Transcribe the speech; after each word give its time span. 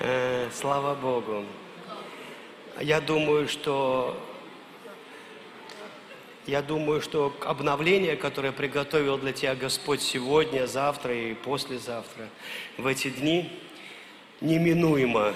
Э, 0.00 0.50
Слава 0.52 0.94
Богу. 0.94 1.44
Я 2.80 3.00
думаю, 3.00 3.48
что 3.48 4.16
я 6.46 6.60
думаю, 6.60 7.00
что 7.00 7.34
обновление, 7.40 8.16
которое 8.16 8.52
приготовил 8.52 9.16
для 9.16 9.32
тебя 9.32 9.54
Господь 9.54 10.02
сегодня, 10.02 10.66
завтра 10.66 11.14
и 11.14 11.32
послезавтра, 11.34 12.28
в 12.76 12.86
эти 12.86 13.08
дни, 13.08 13.50
неминуемо. 14.42 15.32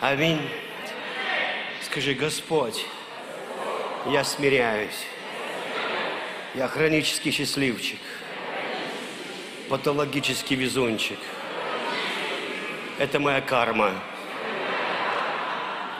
Аминь. 0.00 0.40
Скажи, 1.82 2.12
Господь, 2.12 2.84
я 4.06 4.24
смиряюсь. 4.24 5.06
Я 6.54 6.68
хронический 6.68 7.30
счастливчик. 7.30 7.98
Патологический 9.68 10.54
везунчик. 10.54 11.18
Это 12.98 13.18
моя 13.18 13.40
карма. 13.40 13.92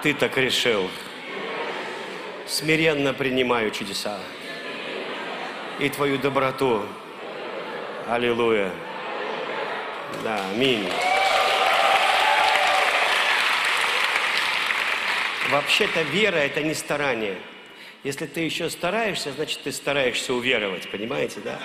Ты 0.02 0.14
так 0.14 0.36
решил. 0.36 0.88
Смиренно 2.46 3.12
принимаю 3.12 3.72
чудеса. 3.72 4.20
И 5.80 5.88
твою 5.88 6.16
доброту. 6.18 6.86
Аллилуйя. 8.08 8.70
Да, 10.22 10.40
аминь. 10.54 10.88
Вообще-то 15.50 16.02
вера– 16.02 16.36
это 16.36 16.62
не 16.62 16.74
старание. 16.74 17.36
Если 18.04 18.26
ты 18.26 18.40
еще 18.40 18.70
стараешься, 18.70 19.32
значит, 19.32 19.62
ты 19.64 19.72
стараешься 19.72 20.34
уверовать, 20.34 20.88
понимаете, 20.88 21.40
да? 21.40 21.58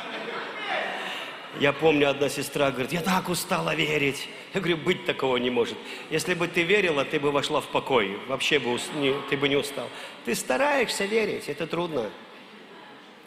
Я 1.62 1.74
помню, 1.74 2.10
одна 2.10 2.28
сестра 2.28 2.72
говорит, 2.72 2.92
я 2.92 3.02
так 3.02 3.30
устала 3.30 3.76
верить. 3.76 4.28
Я 4.56 4.62
говорю, 4.62 4.78
быть 4.78 5.06
такого 5.06 5.38
не 5.38 5.52
может. 5.52 5.78
Если 6.10 6.34
бы 6.34 6.48
ты 6.48 6.64
верила, 6.64 7.06
ты 7.06 7.20
бы 7.20 7.30
вошла 7.32 7.62
в 7.62 7.68
покой. 7.68 8.18
Вообще 8.28 8.58
бы 8.58 8.80
не- 8.96 9.14
ты 9.30 9.38
бы 9.38 9.48
не 9.48 9.56
устал. 9.56 9.88
Ты 10.26 10.34
стараешься 10.34 11.06
верить, 11.06 11.50
это 11.50 11.68
трудно. 11.68 12.10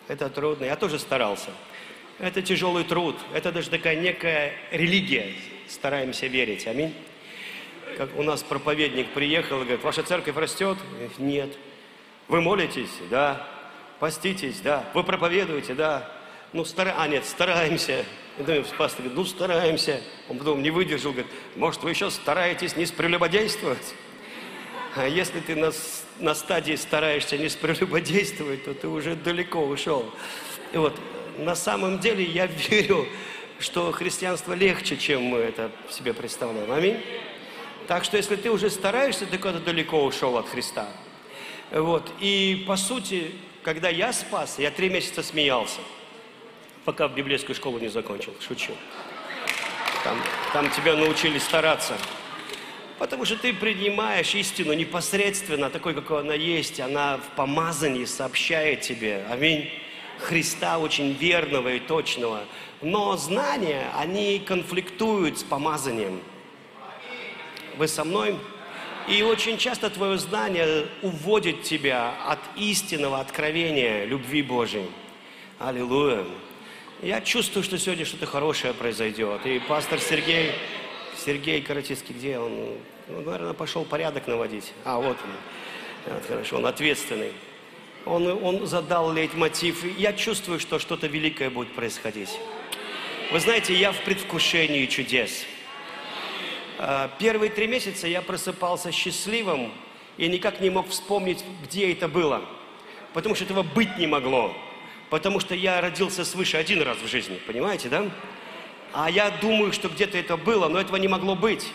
Это 0.08 0.28
трудно. 0.30 0.64
Я 0.64 0.74
тоже 0.74 0.98
старался. 0.98 1.50
Это 2.18 2.42
тяжелый 2.42 2.82
труд. 2.82 3.14
Это 3.32 3.52
даже 3.52 3.70
такая 3.70 3.94
некая 4.00 4.52
религия. 4.72 5.32
Стараемся 5.68 6.26
верить. 6.26 6.66
Аминь. 6.66 6.92
Как 7.96 8.18
у 8.18 8.24
нас 8.24 8.42
проповедник 8.42 9.10
приехал 9.10 9.58
и 9.58 9.60
говорит, 9.60 9.84
ваша 9.84 10.02
церковь 10.02 10.34
растет? 10.34 10.76
Нет. 11.18 11.56
Вы 12.26 12.40
молитесь? 12.40 12.90
Да. 13.10 13.46
Поститесь? 14.00 14.58
Да. 14.58 14.90
Вы 14.92 15.04
проповедуете? 15.04 15.74
Да. 15.74 16.10
Ну, 16.52 16.64
стара... 16.64 16.96
а 16.98 17.06
нет, 17.06 17.24
стараемся. 17.24 18.04
Думаю, 18.38 18.64
пастор 18.76 19.02
говорит, 19.02 19.16
ну, 19.16 19.24
стараемся. 19.24 20.02
Он 20.28 20.38
потом 20.38 20.62
не 20.62 20.70
выдержал, 20.70 21.12
говорит, 21.12 21.30
может, 21.54 21.82
вы 21.82 21.90
еще 21.90 22.10
стараетесь 22.10 22.76
не 22.76 22.86
прелюбодействовать? 22.86 23.94
А 24.96 25.06
если 25.06 25.40
ты 25.40 25.54
на, 25.54 25.72
на 26.18 26.34
стадии 26.34 26.74
стараешься 26.74 27.38
не 27.38 27.48
прелюбодействовать, 27.48 28.64
то 28.64 28.74
ты 28.74 28.88
уже 28.88 29.14
далеко 29.14 29.60
ушел. 29.60 30.10
И 30.72 30.76
вот, 30.78 30.98
на 31.38 31.54
самом 31.54 32.00
деле 32.00 32.24
я 32.24 32.46
верю, 32.46 33.06
что 33.60 33.92
христианство 33.92 34.52
легче, 34.52 34.96
чем 34.96 35.22
мы 35.22 35.38
это 35.38 35.70
себе 35.90 36.12
представляем. 36.12 36.70
Аминь. 36.72 37.00
Так 37.86 38.04
что 38.04 38.16
если 38.16 38.36
ты 38.36 38.50
уже 38.50 38.70
стараешься, 38.70 39.26
ты 39.26 39.38
куда-то 39.38 39.60
далеко 39.60 40.04
ушел 40.04 40.36
от 40.38 40.48
Христа. 40.48 40.88
Вот. 41.70 42.10
И 42.20 42.64
по 42.66 42.76
сути, 42.76 43.32
когда 43.62 43.88
я 43.88 44.12
спас, 44.12 44.58
я 44.58 44.70
три 44.70 44.88
месяца 44.88 45.22
смеялся, 45.22 45.80
пока 46.84 47.08
в 47.08 47.14
библейскую 47.14 47.56
школу 47.56 47.78
не 47.78 47.88
закончил. 47.88 48.34
Шучу. 48.40 48.72
Там, 50.02 50.18
там 50.52 50.70
тебя 50.70 50.96
научили 50.96 51.38
стараться. 51.38 51.94
Потому 52.98 53.24
что 53.24 53.36
ты 53.36 53.52
принимаешь 53.52 54.34
истину 54.34 54.72
непосредственно, 54.72 55.70
такой, 55.70 55.94
какой 55.94 56.20
она 56.20 56.34
есть. 56.34 56.78
Она 56.80 57.18
в 57.18 57.36
помазании 57.36 58.04
сообщает 58.04 58.82
тебе. 58.82 59.24
Аминь. 59.30 59.70
Христа 60.20 60.78
очень 60.78 61.12
верного 61.12 61.74
и 61.74 61.80
точного. 61.80 62.44
Но 62.82 63.16
знания, 63.16 63.90
они 63.98 64.38
конфликтуют 64.38 65.38
с 65.38 65.42
помазанием. 65.42 66.20
Вы 67.76 67.88
со 67.88 68.04
мной? 68.04 68.36
И 69.08 69.22
очень 69.22 69.58
часто 69.58 69.90
твое 69.90 70.16
знание 70.18 70.86
уводит 71.02 71.62
тебя 71.62 72.14
от 72.26 72.38
истинного 72.56 73.20
откровения 73.20 74.04
любви 74.04 74.42
Божией. 74.42 74.88
Аллилуйя. 75.58 76.24
Я 77.04 77.20
чувствую, 77.20 77.62
что 77.62 77.78
сегодня 77.78 78.06
что-то 78.06 78.24
хорошее 78.24 78.72
произойдет. 78.72 79.44
И 79.44 79.58
пастор 79.58 80.00
Сергей, 80.00 80.52
Сергей 81.22 81.60
Каратицкий, 81.60 82.14
где 82.14 82.38
он? 82.38 82.78
Ну, 83.08 83.20
наверное, 83.20 83.52
пошел 83.52 83.84
порядок 83.84 84.26
наводить. 84.26 84.72
А, 84.86 84.96
вот 84.96 85.18
он. 85.22 86.14
Вот, 86.14 86.24
хорошо, 86.26 86.56
он 86.56 86.64
ответственный. 86.64 87.32
Он, 88.06 88.26
он 88.42 88.66
задал 88.66 89.12
лейтмотив. 89.12 89.84
Я 89.98 90.14
чувствую, 90.14 90.58
что 90.58 90.78
что-то 90.78 91.06
великое 91.06 91.50
будет 91.50 91.74
происходить. 91.74 92.30
Вы 93.30 93.38
знаете, 93.38 93.74
я 93.74 93.92
в 93.92 94.00
предвкушении 94.00 94.86
чудес. 94.86 95.44
А, 96.78 97.10
Первые 97.18 97.50
три 97.50 97.66
месяца 97.66 98.08
я 98.08 98.22
просыпался 98.22 98.90
счастливым 98.92 99.70
и 100.16 100.26
никак 100.26 100.62
не 100.62 100.70
мог 100.70 100.88
вспомнить, 100.88 101.44
где 101.64 101.92
это 101.92 102.08
было. 102.08 102.40
Потому 103.12 103.34
что 103.34 103.44
этого 103.44 103.62
быть 103.62 103.98
не 103.98 104.06
могло. 104.06 104.56
Потому 105.14 105.38
что 105.38 105.54
я 105.54 105.80
родился 105.80 106.24
свыше 106.24 106.56
один 106.56 106.82
раз 106.82 106.98
в 106.98 107.06
жизни, 107.06 107.40
понимаете, 107.46 107.88
да? 107.88 108.10
А 108.92 109.08
я 109.08 109.30
думаю, 109.30 109.72
что 109.72 109.88
где-то 109.88 110.18
это 110.18 110.36
было, 110.36 110.66
но 110.66 110.80
этого 110.80 110.96
не 110.96 111.06
могло 111.06 111.36
быть. 111.36 111.68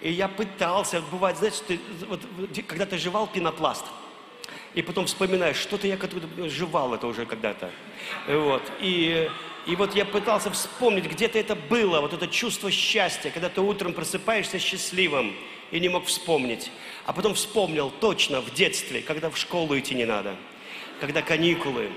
И 0.00 0.10
я 0.10 0.26
пытался, 0.26 1.00
бывает, 1.00 1.38
знаете, 1.38 1.62
ты, 1.68 1.80
вот, 2.08 2.20
когда 2.66 2.84
ты 2.84 2.98
жевал 2.98 3.28
пенопласт, 3.28 3.84
и 4.74 4.82
потом 4.82 5.06
вспоминаешь, 5.06 5.56
что-то 5.56 5.86
я 5.86 5.96
когда-то 5.96 6.48
жевал 6.48 6.92
это 6.92 7.06
уже 7.06 7.26
когда-то. 7.26 7.70
Вот. 8.26 8.62
И, 8.80 9.30
и 9.68 9.76
вот 9.76 9.94
я 9.94 10.04
пытался 10.04 10.50
вспомнить, 10.50 11.04
где-то 11.04 11.38
это 11.38 11.54
было, 11.54 12.00
вот 12.00 12.12
это 12.12 12.26
чувство 12.26 12.72
счастья, 12.72 13.30
когда 13.30 13.50
ты 13.50 13.60
утром 13.60 13.92
просыпаешься 13.92 14.58
счастливым 14.58 15.32
и 15.70 15.78
не 15.78 15.88
мог 15.88 16.06
вспомнить. 16.06 16.72
А 17.06 17.12
потом 17.12 17.34
вспомнил 17.34 17.92
точно 18.00 18.40
в 18.40 18.52
детстве, 18.52 19.00
когда 19.00 19.30
в 19.30 19.38
школу 19.38 19.78
идти 19.78 19.94
не 19.94 20.06
надо, 20.06 20.34
когда 20.98 21.22
каникулы. 21.22 21.88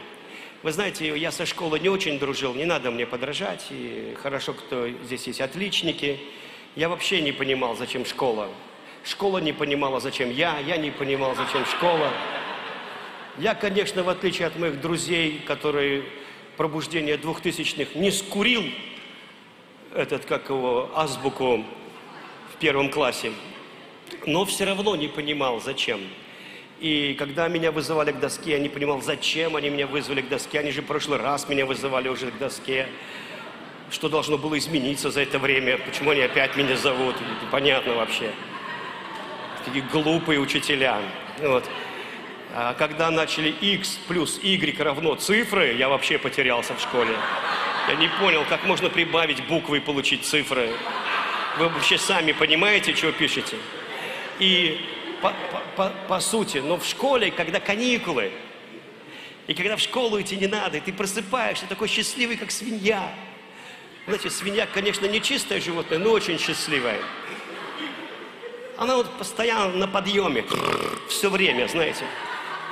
Вы 0.63 0.71
знаете, 0.71 1.15
я 1.15 1.31
со 1.31 1.45
школы 1.45 1.79
не 1.79 1.87
очень 1.87 2.17
дружил, 2.17 2.53
не 2.55 2.65
надо 2.65 2.89
мне 2.89 3.05
подражать. 3.05 3.67
И 3.69 4.15
хорошо, 4.21 4.53
кто 4.53 4.89
здесь 5.03 5.27
есть 5.27 5.39
отличники. 5.39 6.19
Я 6.75 6.89
вообще 6.89 7.21
не 7.21 7.31
понимал, 7.31 7.75
зачем 7.75 8.05
школа. 8.05 8.49
Школа 9.03 9.37
не 9.37 9.53
понимала, 9.53 9.99
зачем 9.99 10.31
я, 10.31 10.57
я 10.59 10.77
не 10.77 10.89
понимал, 10.89 11.35
зачем 11.35 11.65
школа. 11.65 12.11
Я, 13.37 13.53
конечно, 13.53 14.03
в 14.03 14.09
отличие 14.09 14.47
от 14.47 14.57
моих 14.57 14.81
друзей, 14.81 15.39
которые 15.45 16.03
пробуждение 16.57 17.17
двухтысячных 17.17 17.93
не 17.93 18.09
скурил 18.09 18.63
этот, 19.93 20.25
как 20.25 20.49
его, 20.49 20.89
азбуку 20.95 21.63
в 22.53 22.57
первом 22.57 22.89
классе, 22.89 23.31
но 24.25 24.43
все 24.45 24.65
равно 24.65 24.95
не 24.95 25.07
понимал, 25.07 25.61
зачем. 25.61 26.01
И 26.79 27.15
когда 27.17 27.47
меня 27.47 27.71
вызывали 27.71 28.11
к 28.11 28.19
доске, 28.19 28.51
я 28.51 28.59
не 28.59 28.69
понимал, 28.69 29.01
зачем 29.01 29.55
они 29.55 29.69
меня 29.69 29.87
вызвали 29.87 30.21
к 30.21 30.29
доске. 30.29 30.59
Они 30.59 30.71
же 30.71 30.81
в 30.81 30.85
прошлый 30.85 31.19
раз 31.19 31.49
меня 31.49 31.65
вызывали 31.65 32.07
уже 32.07 32.29
к 32.29 32.37
доске. 32.37 32.87
Что 33.89 34.09
должно 34.09 34.37
было 34.37 34.57
измениться 34.57 35.09
за 35.09 35.21
это 35.21 35.39
время? 35.39 35.77
Почему 35.79 36.11
они 36.11 36.21
опять 36.21 36.55
меня 36.55 36.75
зовут? 36.75 37.15
Непонятно 37.41 37.95
вообще. 37.95 38.31
Такие 39.65 39.83
глупые 39.91 40.39
учителя. 40.39 40.99
Вот. 41.41 41.63
А 42.53 42.73
когда 42.75 43.09
начали 43.09 43.49
x 43.49 43.99
плюс 44.07 44.39
y 44.43 44.79
равно 44.79 45.15
цифры, 45.15 45.73
я 45.73 45.89
вообще 45.89 46.19
потерялся 46.19 46.75
в 46.75 46.81
школе. 46.81 47.15
Я 47.89 47.95
не 47.95 48.09
понял, 48.19 48.43
как 48.49 48.65
можно 48.65 48.89
прибавить 48.89 49.45
буквы 49.47 49.77
и 49.77 49.79
получить 49.79 50.25
цифры. 50.25 50.71
Вы 51.57 51.69
вообще 51.69 51.97
сами 51.97 52.33
понимаете, 52.33 52.93
что 52.93 53.11
пишете? 53.11 53.55
И 54.39 54.79
по, 55.21 55.33
по- 55.77 55.91
по- 56.07 56.19
сути, 56.19 56.57
но 56.57 56.77
в 56.77 56.85
школе, 56.85 57.31
когда 57.31 57.59
каникулы, 57.59 58.31
и 59.45 59.53
когда 59.53 59.77
в 59.77 59.79
школу 59.79 60.19
идти 60.19 60.35
не 60.35 60.47
надо, 60.47 60.77
и 60.77 60.81
ты 60.81 60.91
просыпаешься 60.91 61.67
такой 61.67 61.87
счастливый, 61.87 62.35
как 62.35 62.51
свинья. 62.51 63.13
Знаете, 64.07 64.29
свинья, 64.29 64.65
конечно, 64.65 65.05
не 65.05 65.21
чистое 65.21 65.61
животное, 65.61 65.99
но 65.99 66.11
очень 66.11 66.39
счастливая. 66.39 66.99
Она 68.77 68.95
вот 68.95 69.17
постоянно 69.17 69.73
на 69.73 69.87
подъеме, 69.87 70.43
все 71.09 71.29
время, 71.29 71.67
знаете. 71.67 72.05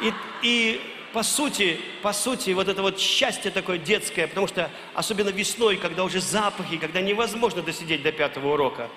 И, 0.01 0.13
и 0.42 0.81
по 1.13 1.24
сути, 1.24 1.80
по 2.01 2.12
сути, 2.12 2.51
вот 2.51 2.68
это 2.68 2.81
вот 2.81 3.00
счастье 3.00 3.51
такое 3.51 3.78
детское, 3.78 4.28
потому 4.28 4.48
что 4.48 4.69
особенно 4.94 5.30
весной, 5.30 5.78
когда 5.78 6.04
уже 6.04 6.19
запахи, 6.19 6.78
когда 6.78 7.01
невозможно 7.01 7.62
досидеть 7.62 8.04
до 8.04 8.12
пятого 8.12 8.54
урока. 8.54 8.90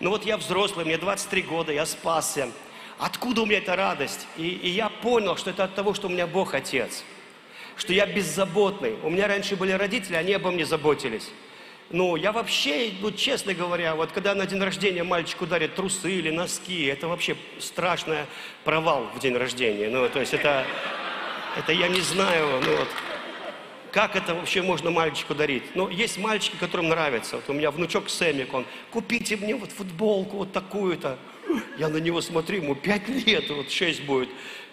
Ну 0.00 0.10
вот 0.10 0.26
я 0.26 0.36
взрослый, 0.36 0.84
мне 0.84 0.98
23 0.98 1.42
года, 1.42 1.72
я 1.72 1.86
спасся. 1.86 2.50
Откуда 3.02 3.42
у 3.42 3.46
меня 3.46 3.58
эта 3.58 3.74
радость? 3.74 4.28
И, 4.36 4.46
и 4.46 4.68
я 4.68 4.88
понял, 4.88 5.36
что 5.36 5.50
это 5.50 5.64
от 5.64 5.74
того, 5.74 5.92
что 5.92 6.06
у 6.06 6.10
меня 6.10 6.28
Бог 6.28 6.54
Отец. 6.54 7.02
Что 7.76 7.92
я 7.92 8.06
беззаботный. 8.06 8.94
У 9.02 9.10
меня 9.10 9.26
раньше 9.26 9.56
были 9.56 9.72
родители, 9.72 10.14
они 10.14 10.32
обо 10.34 10.52
мне 10.52 10.64
заботились. 10.64 11.28
Ну, 11.90 12.14
я 12.14 12.30
вообще, 12.30 12.92
ну, 13.00 13.10
честно 13.10 13.54
говоря, 13.54 13.96
вот 13.96 14.12
когда 14.12 14.36
на 14.36 14.46
день 14.46 14.62
рождения 14.62 15.02
мальчику 15.02 15.46
дарят 15.46 15.74
трусы 15.74 16.12
или 16.12 16.30
носки, 16.30 16.84
это 16.84 17.08
вообще 17.08 17.36
страшный 17.58 18.18
провал 18.62 19.08
в 19.16 19.18
день 19.18 19.36
рождения. 19.36 19.88
Ну, 19.88 20.08
то 20.08 20.20
есть 20.20 20.32
это, 20.32 20.64
это 21.58 21.72
я 21.72 21.88
не 21.88 22.00
знаю, 22.02 22.60
ну 22.64 22.76
вот, 22.76 22.88
как 23.90 24.14
это 24.14 24.32
вообще 24.36 24.62
можно 24.62 24.92
мальчику 24.92 25.34
дарить? 25.34 25.74
Но 25.74 25.90
есть 25.90 26.18
мальчики, 26.18 26.54
которым 26.54 26.88
нравится. 26.88 27.34
Вот 27.34 27.48
у 27.48 27.52
меня 27.52 27.72
внучок 27.72 28.08
Сэмик, 28.08 28.54
он, 28.54 28.64
купите 28.92 29.36
мне 29.36 29.56
вот 29.56 29.72
футболку 29.72 30.36
вот 30.36 30.52
такую-то. 30.52 31.18
Я 31.78 31.88
на 31.88 31.98
него 31.98 32.20
смотрю, 32.20 32.62
ему 32.62 32.74
пять 32.74 33.08
лет, 33.08 33.48
вот 33.50 33.70
шесть 33.70 34.02
будет. 34.02 34.28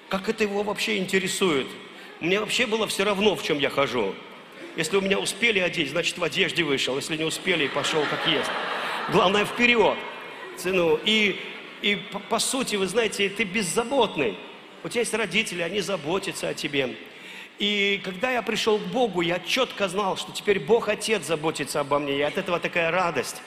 Как 0.09 0.29
это 0.29 0.43
его 0.43 0.63
вообще 0.63 0.97
интересует? 0.97 1.67
Мне 2.19 2.39
вообще 2.39 2.65
было 2.65 2.87
все 2.87 3.03
равно, 3.03 3.35
в 3.35 3.43
чем 3.43 3.59
я 3.59 3.69
хожу. 3.69 4.13
Если 4.75 4.97
у 4.97 5.01
меня 5.01 5.19
успели 5.19 5.59
одеть, 5.59 5.89
значит 5.89 6.17
в 6.17 6.23
одежде 6.23 6.63
вышел. 6.63 6.95
Если 6.95 7.17
не 7.17 7.23
успели, 7.23 7.67
пошел 7.67 8.03
как 8.09 8.27
есть. 8.27 8.49
Главное 9.11 9.45
вперед. 9.45 9.97
Ну, 10.63 10.99
и, 11.05 11.39
и 11.81 11.95
по, 11.95 12.19
по 12.19 12.39
сути, 12.39 12.75
вы 12.75 12.87
знаете, 12.87 13.29
ты 13.29 13.43
беззаботный. 13.43 14.37
У 14.83 14.89
тебя 14.89 15.01
есть 15.01 15.13
родители, 15.13 15.61
они 15.61 15.81
заботятся 15.81 16.49
о 16.49 16.53
тебе. 16.53 16.95
И 17.57 18.01
когда 18.05 18.31
я 18.31 18.41
пришел 18.41 18.79
к 18.79 18.83
Богу, 18.83 19.21
я 19.21 19.39
четко 19.39 19.89
знал, 19.89 20.15
что 20.15 20.31
теперь 20.31 20.59
Бог 20.59 20.87
Отец 20.87 21.25
заботится 21.25 21.81
обо 21.81 21.99
мне. 21.99 22.17
И 22.17 22.21
от 22.21 22.37
этого 22.37 22.59
такая 22.59 22.89
радость. 22.91 23.41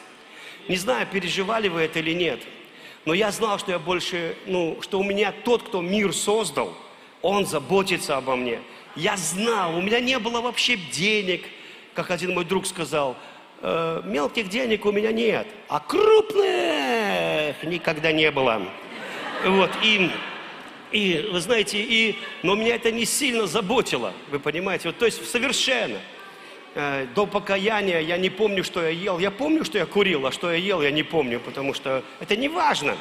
Не 0.69 0.77
знаю, 0.77 1.07
переживали 1.07 1.69
вы 1.69 1.83
это 1.83 1.99
или 1.99 2.13
нет. 2.13 2.41
Но 3.05 3.15
я 3.15 3.33
знал, 3.33 3.59
что 3.59 3.73
я 3.73 3.79
больше, 3.79 4.37
ну, 4.47 4.79
что 4.81 5.01
у 5.01 5.05
меня 5.05 5.33
тот, 5.45 5.63
кто 5.65 5.81
мир 5.81 6.13
создал, 6.13 6.73
он 7.21 7.47
заботится 7.47 8.17
обо 8.17 8.37
мне. 8.37 8.61
Я 8.95 9.17
знал, 9.17 9.77
у 9.77 9.81
меня 9.81 10.01
не 10.01 10.19
было 10.19 10.41
вообще 10.41 10.77
денег, 10.77 11.45
как 11.95 12.11
один 12.11 12.35
мой 12.35 12.45
друг 12.45 12.67
сказал, 12.67 13.17
э, 13.61 14.03
мелких 14.05 14.49
денег 14.49 14.85
у 14.85 14.93
меня 14.93 15.13
нет, 15.13 15.47
а 15.69 15.81
крупных 15.81 17.63
никогда 17.65 18.13
не 18.13 18.31
было. 18.31 18.63
Вот, 19.45 19.71
и 19.83 20.11
и, 20.93 21.27
вы 21.33 21.41
знаете, 21.41 21.79
и, 21.79 22.19
но 22.43 22.55
меня 22.55 22.75
это 22.75 22.93
не 22.93 23.07
сильно 23.07 23.47
заботило, 23.47 24.13
вы 24.31 24.39
понимаете, 24.39 24.89
вот, 24.89 24.99
то 24.99 25.07
есть 25.07 25.27
совершенно. 25.29 25.99
Э, 26.75 27.07
до 27.15 27.27
покаяния 27.27 28.01
я 28.01 28.17
не 28.17 28.31
помню, 28.31 28.65
что 28.65 28.83
я 28.83 28.89
ел. 28.89 29.19
Я 29.19 29.31
помню, 29.31 29.65
что 29.65 29.79
я 29.79 29.87
курил, 29.87 30.27
а 30.27 30.33
что 30.33 30.51
я 30.51 30.57
ел, 30.57 30.83
я 30.83 30.91
не 30.91 31.03
помню, 31.03 31.41
потому 31.41 31.75
что 31.75 32.03
это 32.21 32.37
не 32.37 32.49
важно. 32.49 32.97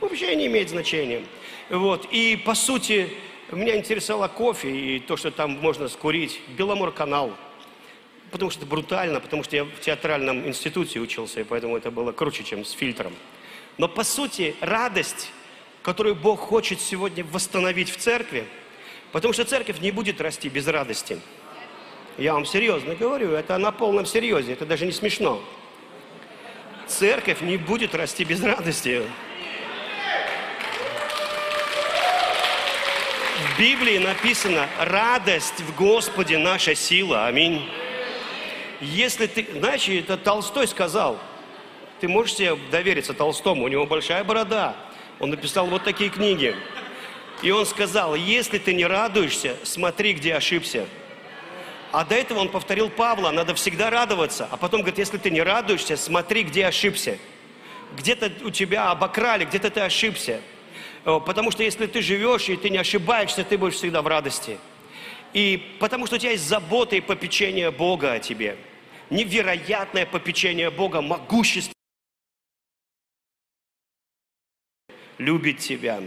Вообще 0.00 0.34
не 0.36 0.46
имеет 0.46 0.70
значения. 0.70 1.22
Вот, 1.70 2.06
и 2.10 2.36
по 2.36 2.54
сути, 2.54 3.08
меня 3.50 3.76
интересовало 3.76 4.28
кофе 4.28 4.70
и 4.70 4.98
то, 5.00 5.16
что 5.16 5.30
там 5.30 5.52
можно 5.52 5.88
скурить. 5.88 6.40
Беломор-канал. 6.56 7.32
Потому 8.30 8.50
что 8.50 8.60
это 8.60 8.68
брутально, 8.68 9.20
потому 9.20 9.44
что 9.44 9.56
я 9.56 9.64
в 9.64 9.80
театральном 9.80 10.46
институте 10.46 10.98
учился, 10.98 11.40
и 11.40 11.44
поэтому 11.44 11.76
это 11.76 11.90
было 11.90 12.12
круче, 12.12 12.42
чем 12.42 12.64
с 12.64 12.72
фильтром. 12.72 13.12
Но 13.78 13.88
по 13.88 14.02
сути, 14.02 14.56
радость 14.60 15.30
которую 15.84 16.14
Бог 16.14 16.40
хочет 16.40 16.80
сегодня 16.80 17.24
восстановить 17.24 17.90
в 17.90 17.98
церкви, 17.98 18.46
потому 19.12 19.34
что 19.34 19.44
церковь 19.44 19.80
не 19.80 19.90
будет 19.90 20.18
расти 20.20 20.48
без 20.48 20.66
радости. 20.66 21.20
Я 22.16 22.34
вам 22.34 22.46
серьезно 22.46 22.94
говорю, 22.94 23.32
это 23.32 23.58
на 23.58 23.72
полном 23.72 24.06
серьезе, 24.06 24.52
это 24.52 24.64
даже 24.64 24.86
не 24.86 24.92
смешно. 24.92 25.42
Церковь 26.86 27.40
не 27.40 27.56
будет 27.56 27.94
расти 27.94 28.24
без 28.24 28.42
радости. 28.42 29.02
В 33.36 33.58
Библии 33.58 33.98
написано, 33.98 34.68
радость 34.78 35.60
в 35.60 35.76
Господе 35.76 36.38
наша 36.38 36.76
сила. 36.76 37.26
Аминь. 37.26 37.68
Если 38.80 39.26
ты, 39.26 39.46
знаешь, 39.52 39.88
это 39.88 40.16
Толстой 40.16 40.68
сказал, 40.68 41.18
ты 42.00 42.06
можешь 42.06 42.36
себе 42.36 42.56
довериться 42.70 43.12
Толстому, 43.12 43.64
у 43.64 43.68
него 43.68 43.86
большая 43.86 44.22
борода, 44.22 44.76
он 45.18 45.30
написал 45.30 45.66
вот 45.66 45.82
такие 45.84 46.10
книги. 46.10 46.54
И 47.42 47.50
он 47.50 47.66
сказал, 47.66 48.14
если 48.14 48.58
ты 48.58 48.72
не 48.72 48.86
радуешься, 48.86 49.56
смотри, 49.64 50.12
где 50.12 50.34
ошибся. 50.34 50.86
А 51.94 52.04
до 52.04 52.16
этого 52.16 52.40
он 52.40 52.48
повторил 52.48 52.90
Павла, 52.90 53.30
надо 53.30 53.54
всегда 53.54 53.88
радоваться. 53.88 54.48
А 54.50 54.56
потом 54.56 54.80
говорит, 54.80 54.98
если 54.98 55.16
ты 55.16 55.30
не 55.30 55.40
радуешься, 55.40 55.96
смотри, 55.96 56.42
где 56.42 56.66
ошибся. 56.66 57.18
Где-то 57.96 58.32
у 58.44 58.50
тебя 58.50 58.90
обокрали, 58.90 59.44
где-то 59.44 59.70
ты 59.70 59.78
ошибся. 59.78 60.40
Потому 61.04 61.52
что 61.52 61.62
если 61.62 61.86
ты 61.86 62.02
живешь 62.02 62.48
и 62.48 62.56
ты 62.56 62.68
не 62.68 62.78
ошибаешься, 62.78 63.44
ты 63.44 63.56
будешь 63.56 63.74
всегда 63.74 64.02
в 64.02 64.08
радости. 64.08 64.58
И 65.34 65.76
потому 65.78 66.08
что 66.08 66.16
у 66.16 66.18
тебя 66.18 66.32
есть 66.32 66.48
забота 66.48 66.96
и 66.96 67.00
попечение 67.00 67.70
Бога 67.70 68.14
о 68.14 68.18
тебе. 68.18 68.56
Невероятное 69.08 70.04
попечение 70.04 70.70
Бога, 70.70 71.00
могущество. 71.00 71.74
любит 75.18 75.58
тебя. 75.58 76.02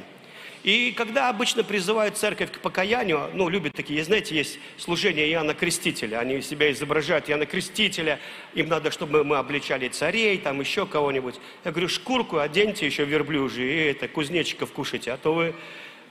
И 0.68 0.92
когда 0.92 1.30
обычно 1.30 1.64
призывают 1.64 2.18
церковь 2.18 2.52
к 2.52 2.60
покаянию, 2.60 3.30
ну, 3.34 3.48
любят 3.48 3.72
такие, 3.72 4.04
знаете, 4.04 4.36
есть 4.36 4.60
служение 4.78 5.32
Иоанна 5.32 5.54
Крестителя, 5.54 6.20
они 6.20 6.42
себя 6.42 6.70
изображают 6.74 7.30
Иоанна 7.30 7.46
Крестителя, 7.46 8.20
им 8.54 8.68
надо, 8.68 8.92
чтобы 8.92 9.24
мы 9.24 9.38
обличали 9.38 9.88
царей, 9.88 10.38
там 10.38 10.60
еще 10.60 10.86
кого-нибудь. 10.86 11.36
Я 11.64 11.72
говорю, 11.72 11.88
шкурку 11.88 12.40
оденьте 12.40 12.86
еще 12.86 13.06
верблюжью, 13.06 13.66
и 13.66 13.78
это, 13.92 14.10
кузнечиков 14.10 14.74
кушайте, 14.74 15.14
а 15.14 15.18
то 15.18 15.34
вы 15.34 15.56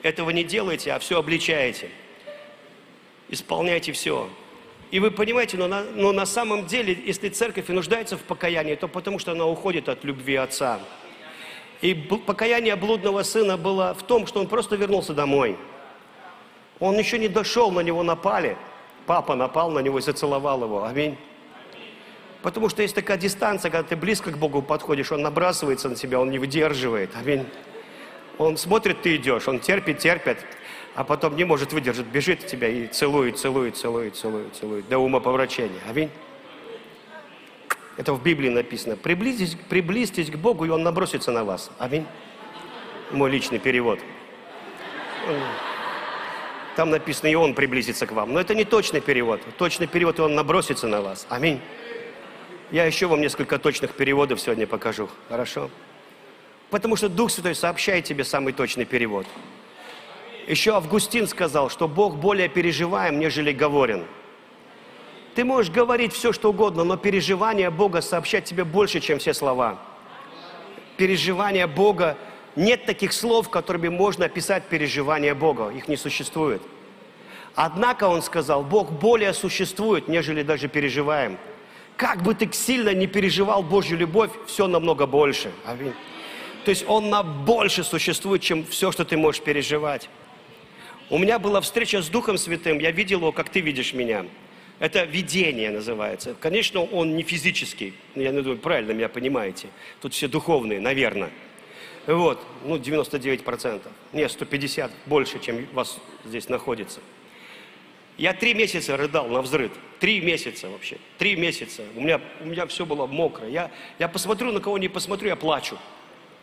этого 0.02 0.30
не 0.30 0.42
делаете, 0.42 0.92
а 0.92 1.00
все 1.00 1.18
обличаете. 1.18 1.90
Исполняйте 3.28 3.92
все. 3.92 4.26
И 4.90 5.00
вы 5.00 5.10
понимаете, 5.10 5.58
но 5.58 5.68
на, 5.68 5.82
но 5.82 6.12
на 6.12 6.24
самом 6.24 6.64
деле, 6.64 6.96
если 7.04 7.28
церковь 7.28 7.68
и 7.68 7.74
нуждается 7.74 8.16
в 8.16 8.22
покаянии, 8.22 8.74
то 8.74 8.88
потому 8.88 9.18
что 9.18 9.32
она 9.32 9.44
уходит 9.44 9.90
от 9.90 10.02
любви 10.04 10.36
Отца. 10.36 10.80
И 11.82 11.94
покаяние 11.94 12.76
блудного 12.76 13.23
сына 13.23 13.56
было 13.56 13.94
в 13.94 14.02
том, 14.02 14.26
что 14.26 14.40
он 14.40 14.49
просто 14.49 14.76
вернулся 14.76 15.12
домой. 15.12 15.56
Он 16.81 16.99
еще 16.99 17.19
не 17.19 17.28
дошел, 17.28 17.70
на 17.70 17.81
него 17.81 18.02
напали. 18.02 18.56
Папа 19.06 19.34
напал 19.34 19.70
на 19.70 19.81
него 19.81 19.99
и 19.99 20.02
зацеловал 20.02 20.62
его. 20.64 20.84
Аминь. 20.84 21.17
Потому 22.43 22.69
что 22.69 22.82
есть 22.82 22.94
такая 22.94 23.17
дистанция, 23.17 23.70
когда 23.70 23.88
ты 23.88 23.96
близко 23.96 24.31
к 24.31 24.38
Богу 24.38 24.62
подходишь, 24.62 25.12
Он 25.12 25.23
набрасывается 25.23 25.88
на 25.88 25.96
тебя, 25.96 26.20
Он 26.20 26.31
не 26.31 26.38
выдерживает. 26.38 27.11
Аминь. 27.17 27.46
Он 28.38 28.56
смотрит, 28.56 29.02
ты 29.02 29.17
идешь, 29.17 29.49
Он 29.49 29.58
терпит, 29.61 29.99
терпит, 29.99 30.38
а 30.94 31.05
потом 31.05 31.37
не 31.37 31.44
может 31.44 31.73
выдержать, 31.73 32.06
бежит 32.06 32.44
от 32.44 32.46
тебя 32.46 32.69
и 32.69 32.87
целует, 32.87 33.38
целует, 33.38 33.76
целует, 33.76 34.17
целует, 34.17 34.55
целует, 34.55 34.88
до 34.88 34.99
ума 34.99 35.20
поврачения. 35.20 35.81
Аминь. 35.88 36.11
Это 37.96 38.12
в 38.12 38.22
Библии 38.22 38.50
написано. 38.50 38.96
Приблизьтесь, 38.96 39.56
приблизьтесь 39.68 40.30
к 40.30 40.37
Богу, 40.37 40.64
и 40.64 40.68
Он 40.68 40.82
набросится 40.82 41.30
на 41.30 41.44
вас. 41.44 41.70
Аминь. 41.78 42.06
Мой 43.11 43.30
личный 43.30 43.59
перевод. 43.59 44.00
Там 46.76 46.90
написано, 46.90 47.28
и 47.28 47.35
Он 47.35 47.54
приблизится 47.54 48.06
к 48.06 48.12
вам. 48.12 48.32
Но 48.32 48.40
это 48.40 48.54
не 48.54 48.64
точный 48.64 49.00
перевод. 49.00 49.40
Точный 49.56 49.87
перевод, 49.87 50.18
и 50.18 50.23
Он 50.23 50.35
набросится 50.35 50.87
на 50.87 51.00
вас. 51.00 51.26
Аминь. 51.30 51.61
Я 52.70 52.85
еще 52.85 53.06
вам 53.06 53.20
несколько 53.20 53.59
точных 53.59 53.92
переводов 53.92 54.40
сегодня 54.40 54.66
покажу. 54.66 55.09
Хорошо? 55.28 55.70
Потому 56.70 56.97
что 56.97 57.09
Дух 57.09 57.30
Святой 57.30 57.54
сообщает 57.54 58.04
тебе 58.04 58.25
самый 58.25 58.52
точный 58.52 58.85
перевод. 58.85 59.26
Еще 60.47 60.75
Августин 60.75 61.26
сказал, 61.28 61.70
что 61.70 61.88
Бог 61.88 62.16
более 62.16 62.49
переживаем, 62.49 63.18
нежели 63.18 63.52
говорен. 63.52 64.04
Ты 65.37 65.45
можешь 65.45 65.71
говорить 65.71 66.14
все, 66.14 66.33
что 66.33 66.49
угодно, 66.49 66.83
но 66.83 66.97
переживания 66.97 67.71
Бога 67.71 68.00
сообщать 68.00 68.47
тебе 68.47 68.64
больше, 68.64 69.00
чем 69.00 69.19
все 69.19 69.35
слова. 69.35 69.78
Переживания 70.97 71.66
Бога, 71.66 72.16
нет 72.57 72.87
таких 72.87 73.12
слов, 73.12 73.50
которыми 73.50 73.88
можно 73.88 74.25
описать 74.25 74.64
переживания 74.64 75.35
Бога. 75.35 75.69
Их 75.69 75.88
не 75.88 75.99
существует. 75.99 76.62
Однако 77.55 78.05
он 78.09 78.23
сказал, 78.23 78.62
Бог 78.62 78.90
более 78.90 79.35
существует, 79.35 80.09
нежели 80.09 80.43
даже 80.43 80.69
переживаем. 80.69 81.37
Как 81.99 82.23
бы 82.23 82.35
ты 82.35 82.50
сильно 82.50 82.95
не 82.95 83.07
переживал 83.07 83.62
Божью 83.62 83.99
любовь, 83.99 84.31
все 84.47 84.66
намного 84.66 85.07
больше. 85.07 85.52
Аминь. 85.66 85.93
То 86.64 86.71
есть 86.71 86.87
Он 86.88 87.11
на 87.11 87.23
больше 87.23 87.85
существует, 87.85 88.40
чем 88.40 88.64
все, 88.64 88.90
что 88.90 89.05
ты 89.05 89.19
можешь 89.19 89.43
переживать. 89.43 90.09
У 91.11 91.19
меня 91.19 91.38
была 91.38 91.61
встреча 91.61 92.00
с 92.00 92.09
Духом 92.09 92.38
Святым, 92.38 92.78
я 92.78 92.90
видел 92.90 93.19
его, 93.19 93.33
как 93.33 93.50
ты 93.50 93.61
видишь 93.61 93.93
меня. 93.93 94.25
Это 94.78 95.04
видение 95.04 95.71
называется. 95.71 96.35
Конечно, 96.38 96.83
он 96.83 97.16
не 97.16 97.23
физический. 97.23 97.95
Я 98.14 98.33
думаю, 98.33 98.59
правильно 98.59 98.92
меня 98.92 99.09
понимаете. 99.09 99.68
Тут 100.00 100.12
все 100.12 100.28
духовные, 100.28 100.80
наверное. 100.80 101.30
Вот, 102.06 102.40
ну 102.64 102.76
99%. 102.76 103.80
Нет, 104.12 104.30
150, 104.30 104.92
больше, 105.06 105.40
чем 105.40 105.66
вас 105.73 105.99
здесь 106.25 106.49
находится. 106.49 107.00
Я 108.18 108.33
три 108.33 108.54
месяца 108.54 108.97
рыдал 108.97 109.28
на 109.28 109.42
взрыв. 109.42 109.73
Три 109.99 110.21
месяца 110.21 110.68
вообще. 110.68 110.99
Три 111.18 111.37
месяца. 111.37 111.83
У 111.97 112.00
меня, 112.00 112.21
у 112.40 112.47
меня 112.47 112.66
все 112.66 112.87
было 112.87 113.06
мокро. 113.06 113.47
Я, 113.49 113.71
я 113.99 114.09
посмотрю, 114.09 114.52
на 114.52 114.61
кого 114.61 114.78
не 114.78 114.88
посмотрю, 114.88 115.28
я 115.28 115.37
плачу. 115.37 115.78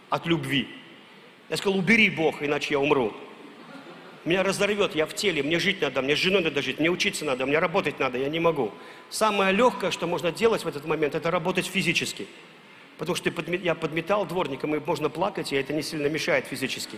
От 0.09 0.25
любви. 0.27 0.67
Я 1.49 1.57
сказал, 1.57 1.77
убери 1.77 2.09
Бог, 2.09 2.43
иначе 2.43 2.73
я 2.73 2.79
умру. 2.79 3.13
Меня 4.25 4.43
разорвет, 4.43 4.95
я 4.95 5.05
в 5.05 5.13
теле, 5.13 5.43
мне 5.43 5.59
жить 5.59 5.81
надо, 5.81 6.01
мне 6.01 6.15
с 6.15 6.19
женой 6.19 6.41
надо 6.41 6.61
жить, 6.61 6.79
мне 6.79 6.89
учиться 6.89 7.25
надо, 7.25 7.45
мне 7.45 7.59
работать 7.59 7.99
надо, 7.99 8.17
я 8.17 8.29
не 8.29 8.39
могу. 8.39 8.71
Самое 9.09 9.51
легкое, 9.51 9.91
что 9.91 10.07
можно 10.07 10.31
делать 10.31 10.63
в 10.63 10.67
этот 10.67 10.85
момент, 10.85 11.13
это 11.13 11.29
работать 11.29 11.65
физически. 11.65 12.27
Потому 12.97 13.15
что 13.17 13.29
я 13.61 13.75
подметал 13.75 14.25
дворником, 14.25 14.75
и 14.75 14.79
можно 14.79 15.09
плакать, 15.09 15.51
и 15.51 15.57
это 15.57 15.73
не 15.73 15.81
сильно 15.81 16.07
мешает 16.07 16.45
физически. 16.45 16.97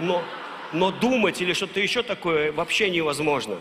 Но, 0.00 0.24
но 0.72 0.90
думать 0.90 1.40
или 1.40 1.52
что-то 1.52 1.78
еще 1.78 2.02
такое 2.02 2.50
вообще 2.50 2.90
невозможно. 2.90 3.58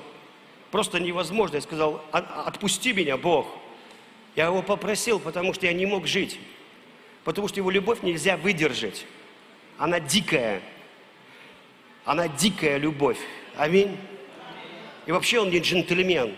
Просто 0.72 1.00
невозможно. 1.00 1.58
Я 1.58 1.62
сказал, 1.62 2.04
отпусти 2.12 2.94
меня, 2.94 3.16
Бог. 3.16 3.48
Я 4.36 4.46
его 4.46 4.64
попросил, 4.64 5.20
потому 5.20 5.54
что 5.54 5.68
я 5.68 5.74
не 5.74 5.86
мог 5.86 6.08
жить. 6.08 6.40
Потому 7.24 7.48
что 7.48 7.60
его 7.60 7.70
любовь 7.70 8.02
нельзя 8.02 8.38
выдержать. 8.38 9.06
Она 9.78 10.00
дикая. 10.00 10.62
Она 12.06 12.28
дикая 12.28 12.78
любовь. 12.78 13.20
Аминь. 13.56 13.98
И 15.06 15.12
вообще 15.12 15.40
он 15.40 15.50
не 15.50 15.60
джентльмен. 15.60 16.36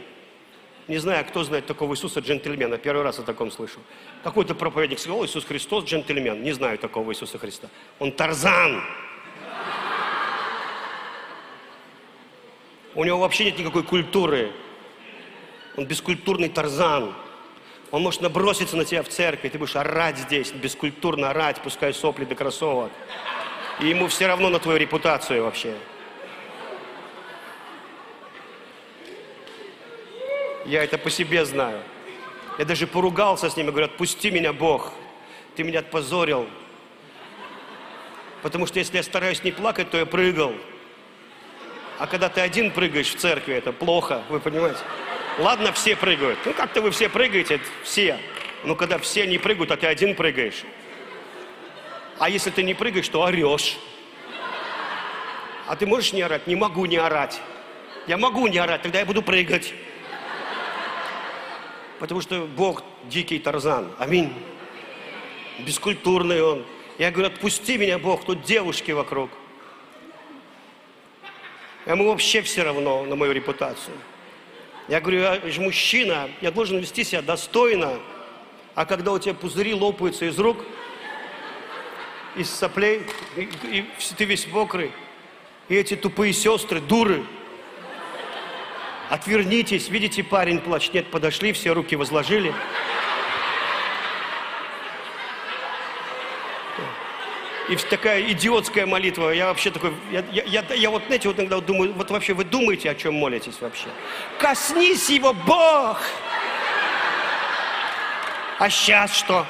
Не 0.87 0.97
знаю, 0.97 1.25
кто 1.25 1.43
знает 1.43 1.65
такого 1.65 1.93
Иисуса 1.93 2.19
джентльмена. 2.19 2.77
Первый 2.77 3.03
раз 3.03 3.17
о 3.17 3.23
таком 3.23 3.51
слышу. 3.51 3.79
Какой-то 4.23 4.53
проповедник 4.53 4.99
сказал, 4.99 5.25
Иисус 5.25 5.43
Христос 5.45 5.85
джентльмен. 5.85 6.43
Не 6.43 6.51
знаю 6.51 6.77
такого 6.77 7.11
Иисуса 7.11 7.39
Христа. 7.39 7.69
Он 7.99 8.11
Тарзан. 8.11 8.83
У 12.93 13.03
него 13.03 13.19
вообще 13.19 13.45
нет 13.45 13.57
никакой 13.57 13.83
культуры. 13.83 14.51
Он 15.75 15.85
бескультурный 15.85 16.49
Тарзан. 16.49 17.13
Он 17.91 18.01
может 18.01 18.21
наброситься 18.21 18.77
на 18.77 18.85
тебя 18.85 19.03
в 19.03 19.09
церкви, 19.09 19.49
ты 19.49 19.57
будешь 19.57 19.75
орать 19.75 20.17
здесь, 20.17 20.51
бескультурно 20.51 21.29
орать, 21.29 21.61
пускай 21.61 21.93
сопли 21.93 22.25
до 22.25 22.35
кроссовок. 22.35 22.91
И 23.79 23.87
ему 23.87 24.07
все 24.07 24.27
равно 24.27 24.49
на 24.49 24.59
твою 24.59 24.77
репутацию 24.77 25.43
вообще. 25.43 25.73
Я 30.65 30.83
это 30.83 30.97
по 30.97 31.09
себе 31.09 31.45
знаю. 31.45 31.81
Я 32.57 32.65
даже 32.65 32.87
поругался 32.87 33.49
с 33.49 33.57
ним 33.57 33.67
и 33.67 33.71
говорю, 33.71 33.87
отпусти 33.87 34.31
меня, 34.31 34.53
Бог. 34.53 34.93
Ты 35.55 35.63
меня 35.63 35.79
отпозорил. 35.79 36.47
Потому 38.41 38.65
что 38.65 38.79
если 38.79 38.97
я 38.97 39.03
стараюсь 39.03 39.43
не 39.43 39.51
плакать, 39.51 39.89
то 39.89 39.97
я 39.97 40.05
прыгал. 40.05 40.53
А 41.99 42.07
когда 42.07 42.29
ты 42.29 42.41
один 42.41 42.71
прыгаешь 42.71 43.07
в 43.07 43.17
церкви, 43.17 43.55
это 43.55 43.71
плохо, 43.71 44.23
вы 44.29 44.39
понимаете? 44.39 44.79
Ладно, 45.37 45.73
все 45.73 45.95
прыгают. 45.95 46.39
Ну, 46.45 46.53
как-то 46.53 46.81
вы 46.81 46.91
все 46.91 47.09
прыгаете, 47.09 47.59
все. 47.83 48.17
Но 48.63 48.75
когда 48.75 48.97
все 48.97 49.27
не 49.27 49.37
прыгают, 49.37 49.71
а 49.71 49.77
ты 49.77 49.87
один 49.87 50.15
прыгаешь. 50.15 50.63
А 52.17 52.29
если 52.29 52.49
ты 52.49 52.63
не 52.63 52.73
прыгаешь, 52.73 53.09
то 53.09 53.23
орешь. 53.23 53.77
А 55.67 55.75
ты 55.75 55.85
можешь 55.85 56.13
не 56.13 56.21
орать? 56.21 56.47
Не 56.47 56.55
могу 56.55 56.85
не 56.85 56.97
орать. 56.97 57.41
Я 58.07 58.17
могу 58.17 58.47
не 58.47 58.57
орать, 58.57 58.83
тогда 58.83 58.99
я 58.99 59.05
буду 59.05 59.21
прыгать. 59.21 59.73
Потому 61.99 62.21
что 62.21 62.45
Бог 62.45 62.83
дикий 63.05 63.39
Тарзан. 63.39 63.91
Аминь. 63.97 64.33
Бескультурный 65.59 66.41
он. 66.41 66.65
Я 66.97 67.11
говорю, 67.11 67.27
отпусти 67.27 67.77
меня, 67.77 67.97
Бог, 67.97 68.25
тут 68.25 68.43
девушки 68.43 68.91
вокруг. 68.91 69.29
Ему 71.85 72.07
вообще 72.07 72.41
все 72.41 72.63
равно 72.63 73.03
на 73.03 73.15
мою 73.15 73.31
репутацию. 73.31 73.97
Я 74.87 75.01
говорю, 75.01 75.21
я 75.21 75.39
же 75.49 75.61
мужчина, 75.61 76.29
я 76.41 76.51
должен 76.51 76.77
вести 76.77 77.03
себя 77.03 77.21
достойно. 77.21 77.99
А 78.75 78.85
когда 78.85 79.11
у 79.11 79.19
тебя 79.19 79.33
пузыри 79.33 79.73
лопаются 79.73 80.25
из 80.25 80.37
рук, 80.37 80.57
из 82.35 82.49
соплей, 82.49 83.03
и, 83.35 83.49
и 83.63 83.85
ты 84.17 84.25
весь 84.25 84.47
мокрый, 84.47 84.91
и 85.69 85.75
эти 85.75 85.95
тупые 85.95 86.33
сестры, 86.33 86.79
дуры, 86.79 87.23
отвернитесь, 89.09 89.89
видите, 89.89 90.23
парень 90.23 90.59
плачет. 90.59 90.93
Нет, 90.93 91.11
подошли, 91.11 91.53
все 91.53 91.73
руки 91.73 91.95
возложили. 91.95 92.53
И 97.67 97.75
такая 97.77 98.21
идиотская 98.31 98.85
молитва. 98.85 99.31
Я 99.31 99.47
вообще 99.47 99.71
такой, 99.71 99.91
я, 100.11 100.23
я, 100.31 100.43
я, 100.43 100.63
я 100.75 100.89
вот, 100.91 101.01
знаете, 101.07 101.27
вот 101.27 101.39
иногда 101.39 101.59
думаю, 101.59 101.93
вот 101.93 102.11
вообще 102.11 102.33
вы 102.33 102.43
думаете, 102.43 102.91
о 102.91 102.95
чем 102.95 103.15
молитесь 103.15 103.59
вообще? 103.59 103.87
Коснись 104.37 105.09
его, 105.09 105.33
Бог! 105.33 105.99
А 108.59 108.69
сейчас 108.69 109.15
что? 109.15 109.47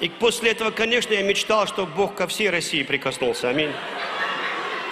И 0.00 0.08
после 0.08 0.52
этого, 0.52 0.70
конечно, 0.70 1.12
я 1.12 1.22
мечтал, 1.22 1.66
чтобы 1.66 1.92
Бог 1.92 2.14
ко 2.14 2.26
всей 2.26 2.48
России 2.48 2.82
прикоснулся. 2.82 3.50
Аминь. 3.50 3.70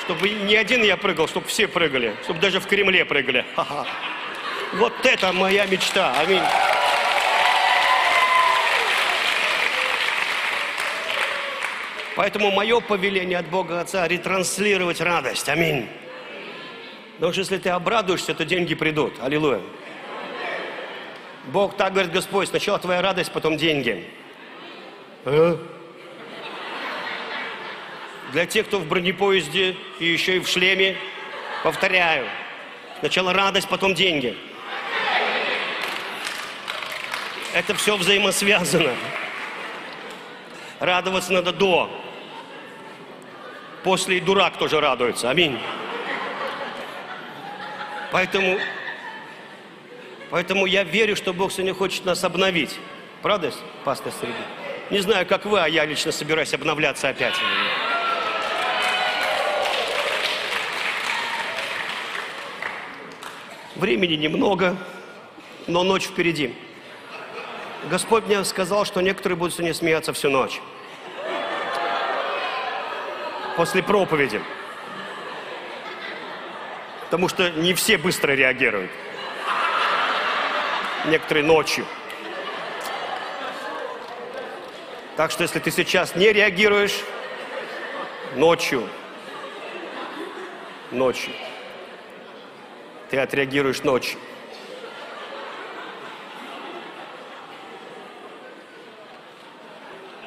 Чтобы 0.05 0.29
не 0.29 0.55
один 0.55 0.83
я 0.83 0.97
прыгал, 0.99 1.27
чтобы 1.29 1.47
все 1.47 1.67
прыгали. 1.67 2.15
Чтобы 2.25 2.41
даже 2.41 2.61
в 2.61 2.67
Кремле 2.67 3.07
прыгали. 3.07 3.47
Ха-ха. 3.57 3.87
Вот 4.75 4.93
это 5.05 5.33
моя 5.33 5.65
мечта. 5.67 6.15
Аминь. 6.21 6.43
Поэтому 12.15 12.51
мое 12.51 12.81
повеление 12.81 13.39
от 13.39 13.47
Бога 13.47 13.81
Отца– 13.81 14.07
ретранслировать 14.09 15.01
радость. 15.01 15.49
Аминь. 15.49 15.89
Потому 17.15 17.33
что 17.33 17.41
если 17.41 17.59
ты 17.59 17.71
обрадуешься, 17.71 18.35
то 18.35 18.45
деньги 18.45 18.75
придут. 18.75 19.15
Аллилуйя. 19.23 19.63
Бог 21.47 21.77
так 21.77 21.93
говорит, 21.93 22.13
Господь, 22.13 22.49
сначала 22.49 22.79
твоя 22.79 23.01
радость, 23.01 23.33
потом 23.33 23.57
деньги. 23.57 24.07
А? 25.25 25.59
Для 28.33 28.47
тех, 28.47 28.67
кто 28.67 28.79
в 28.79 28.87
бронепоезде 28.87 29.77
и 29.99 30.05
еще 30.05 30.37
и 30.37 30.41
в 30.41 30.49
шлеме, 30.49 30.97
повторяю. 31.63 32.29
Сначала 33.01 33.33
радость, 33.33 33.69
потом 33.69 33.95
деньги. 33.95 34.37
Это 37.55 37.75
все 37.75 37.97
взаимосвязано. 37.97 38.95
Радоваться 40.81 41.33
надо 41.33 41.53
до. 41.53 41.91
После 43.83 44.19
и 44.19 44.21
дурак 44.21 44.59
тоже 44.59 44.81
радуется. 44.81 45.31
Аминь. 45.31 45.59
Поэтому, 48.11 48.59
поэтому 50.31 50.67
я 50.67 50.83
верю, 50.83 51.17
что 51.17 51.33
Бог 51.33 51.53
сегодня 51.53 51.75
хочет 51.75 52.05
нас 52.05 52.25
обновить. 52.25 52.79
Правда, 53.23 53.53
пастор 53.85 54.13
Среди? 54.13 54.68
Не 54.91 55.01
знаю, 55.01 55.27
как 55.27 55.45
вы, 55.45 55.61
а 55.61 55.69
я 55.69 55.85
лично 55.85 56.13
собираюсь 56.13 56.55
обновляться 56.55 57.11
опять. 57.11 57.35
Времени 63.77 64.15
немного, 64.15 64.77
но 65.67 65.85
ночь 65.85 66.05
впереди. 66.05 66.55
Господь 67.91 68.25
мне 68.25 68.43
сказал, 68.45 68.87
что 68.87 69.03
некоторые 69.03 69.37
будут 69.37 69.55
сегодня 69.55 69.75
смеяться 69.75 70.15
всю 70.15 70.31
ночь. 70.31 70.61
После 73.57 73.83
проповеди. 73.83 74.41
Потому 77.05 77.29
что 77.29 77.51
не 77.51 77.75
все 77.75 77.99
быстро 77.99 78.33
реагируют. 78.33 78.91
Некоторые 81.07 81.45
ночью. 81.45 81.85
Так 85.19 85.33
что 85.33 85.43
если 85.43 85.59
ты 85.59 85.73
сейчас 85.73 86.15
не 86.15 86.33
реагируешь, 86.33 87.01
ночью, 88.37 88.89
ночью, 90.93 91.33
ты 93.11 93.19
отреагируешь 93.19 93.83
ночью. 93.83 94.17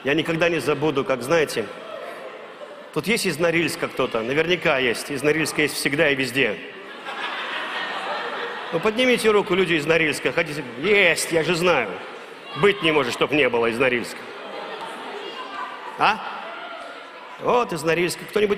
Я 0.03 0.13
никогда 0.13 0.50
не 0.50 0.60
забуду, 0.60 1.05
как, 1.05 1.21
знаете, 1.21 1.65
тут 2.93 3.07
есть 3.07 3.25
из 3.25 3.39
Норильска 3.39 3.88
кто-то, 3.88 4.19
наверняка 4.19 4.77
есть, 4.77 5.10
из 5.10 5.24
Норильска 5.24 5.62
есть 5.62 5.75
всегда 5.75 6.10
и 6.10 6.15
везде. 6.15 6.57
Ну, 8.74 8.81
поднимите 8.81 9.31
руку, 9.31 9.55
люди 9.55 9.75
из 9.75 9.86
Норильска, 9.86 10.33
хотите? 10.33 10.65
Есть, 10.79 11.31
я 11.31 11.45
же 11.45 11.55
знаю. 11.55 11.89
Быть 12.57 12.83
не 12.83 12.91
может, 12.91 13.13
чтобы 13.13 13.36
не 13.36 13.48
было 13.48 13.67
из 13.67 13.77
Норильска. 13.77 14.19
А? 16.01 16.20
Вот 17.41 17.72
из 17.74 17.84
Норильска. 17.84 18.25
Кто-нибудь... 18.25 18.58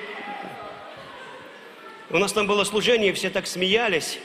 У 2.09 2.17
нас 2.17 2.31
там 2.31 2.47
было 2.47 2.63
служение, 2.63 3.11
все 3.11 3.29
так 3.29 3.47
смеялись, 3.47 4.17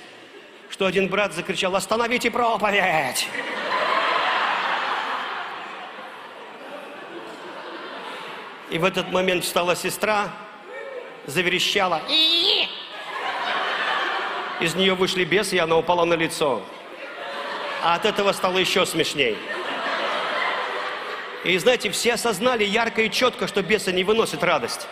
что 0.70 0.86
один 0.86 1.08
брат 1.08 1.32
закричал, 1.32 1.74
остановите 1.74 2.30
проповедь! 2.30 3.26
И 8.70 8.78
в 8.78 8.84
этот 8.84 9.10
момент 9.10 9.42
встала 9.42 9.74
сестра, 9.74 10.28
заверещала. 11.26 12.00
Из 14.60 14.76
нее 14.76 14.94
вышли 14.94 15.24
бесы, 15.24 15.56
и 15.56 15.58
она 15.58 15.76
упала 15.76 16.04
на 16.04 16.14
лицо. 16.14 16.62
А 17.82 17.96
от 17.96 18.04
этого 18.04 18.30
стало 18.30 18.58
еще 18.58 18.86
смешней. 18.86 19.36
И 21.44 21.56
знаете, 21.58 21.90
все 21.90 22.14
осознали 22.14 22.64
ярко 22.64 23.02
и 23.02 23.10
четко, 23.10 23.46
что 23.46 23.62
бесы 23.62 23.92
не 23.92 24.04
выносят 24.04 24.42
радость. 24.42 24.88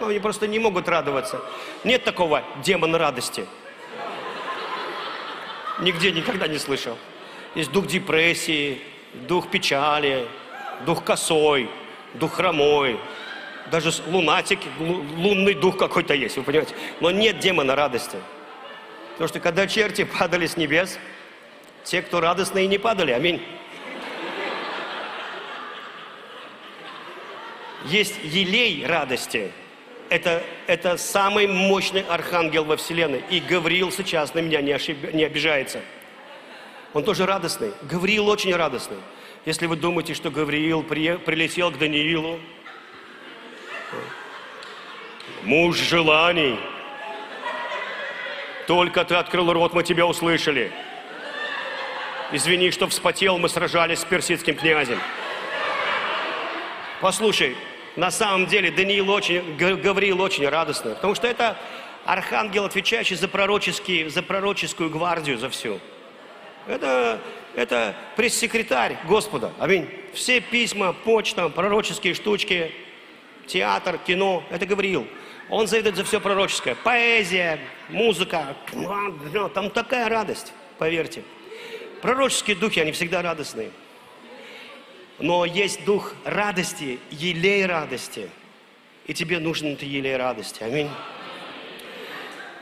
Ну, 0.00 0.08
они 0.08 0.18
просто 0.18 0.46
не 0.46 0.58
могут 0.58 0.88
радоваться. 0.88 1.40
Нет 1.84 2.04
такого 2.04 2.42
демона 2.64 2.96
радости. 2.96 3.46
Нигде 5.80 6.12
никогда 6.12 6.46
не 6.46 6.58
слышал. 6.58 6.96
Есть 7.54 7.72
дух 7.72 7.86
депрессии, 7.86 8.80
дух 9.26 9.50
печали, 9.50 10.26
дух 10.86 11.04
косой, 11.04 11.68
дух 12.14 12.34
хромой, 12.34 12.98
даже 13.70 13.90
лунатик, 14.06 14.60
лунный 14.78 15.54
дух 15.54 15.76
какой-то 15.76 16.14
есть, 16.14 16.36
вы 16.36 16.42
понимаете. 16.42 16.74
Но 17.00 17.10
нет 17.10 17.38
демона 17.38 17.74
радости. 17.74 18.16
Потому 19.12 19.28
что 19.28 19.40
когда 19.40 19.66
черти 19.66 20.04
падали 20.04 20.46
с 20.46 20.56
небес, 20.56 20.98
те, 21.84 22.02
кто 22.02 22.20
радостные, 22.20 22.66
не 22.66 22.78
падали. 22.78 23.12
Аминь. 23.12 23.42
Есть 27.84 28.16
елей 28.22 28.84
радости. 28.86 29.52
Это, 30.08 30.42
это 30.66 30.96
самый 30.96 31.46
мощный 31.46 32.02
архангел 32.02 32.64
во 32.64 32.76
Вселенной. 32.76 33.22
И 33.30 33.40
Гавриил 33.40 33.92
сейчас 33.92 34.34
на 34.34 34.40
меня 34.40 34.60
не, 34.60 34.72
ошиб... 34.72 35.12
не 35.14 35.24
обижается. 35.24 35.80
Он 36.92 37.04
тоже 37.04 37.26
радостный. 37.26 37.72
Гавриил 37.82 38.28
очень 38.28 38.54
радостный. 38.54 38.98
Если 39.46 39.66
вы 39.66 39.76
думаете, 39.76 40.14
что 40.14 40.30
Гавриил 40.30 40.82
при... 40.82 41.16
прилетел 41.16 41.70
к 41.70 41.78
Даниилу, 41.78 42.40
муж 45.44 45.76
желаний, 45.76 46.58
только 48.66 49.04
ты 49.04 49.14
открыл 49.14 49.52
рот, 49.52 49.72
мы 49.72 49.82
тебя 49.82 50.06
услышали. 50.06 50.70
Извини, 52.32 52.70
что 52.70 52.86
вспотел, 52.88 53.38
мы 53.38 53.48
сражались 53.48 54.00
с 54.00 54.04
персидским 54.04 54.56
князем. 54.56 55.00
Послушай, 57.00 57.56
на 58.00 58.10
самом 58.10 58.46
деле 58.46 58.70
Даниил 58.70 59.10
очень, 59.10 59.56
Гавриил 59.58 60.22
очень 60.22 60.48
радостный, 60.48 60.94
потому 60.94 61.14
что 61.14 61.26
это 61.26 61.58
архангел, 62.06 62.64
отвечающий 62.64 63.14
за, 63.14 63.28
пророческий, 63.28 64.08
за 64.08 64.22
пророческую 64.22 64.88
гвардию, 64.88 65.36
за 65.36 65.50
всю. 65.50 65.78
Это, 66.66 67.20
это 67.54 67.94
пресс-секретарь 68.16 68.96
Господа. 69.06 69.52
Аминь. 69.58 69.86
Все 70.14 70.40
письма, 70.40 70.94
почта, 70.94 71.50
пророческие 71.50 72.14
штучки, 72.14 72.72
театр, 73.46 73.98
кино, 73.98 74.44
это 74.50 74.64
Гавриил. 74.64 75.06
Он 75.50 75.66
заведует 75.66 75.96
за 75.96 76.04
все 76.04 76.22
пророческое. 76.22 76.76
Поэзия, 76.76 77.60
музыка, 77.90 78.56
там 79.54 79.68
такая 79.68 80.08
радость, 80.08 80.54
поверьте. 80.78 81.22
Пророческие 82.00 82.56
духи, 82.56 82.80
они 82.80 82.92
всегда 82.92 83.20
радостные. 83.20 83.70
Но 85.20 85.44
есть 85.44 85.84
дух 85.84 86.14
радости, 86.24 86.98
елей 87.10 87.66
радости. 87.66 88.30
И 89.06 89.12
тебе 89.12 89.38
нужен 89.38 89.74
этот 89.74 89.82
елей 89.82 90.16
радости. 90.16 90.62
Аминь. 90.62 90.88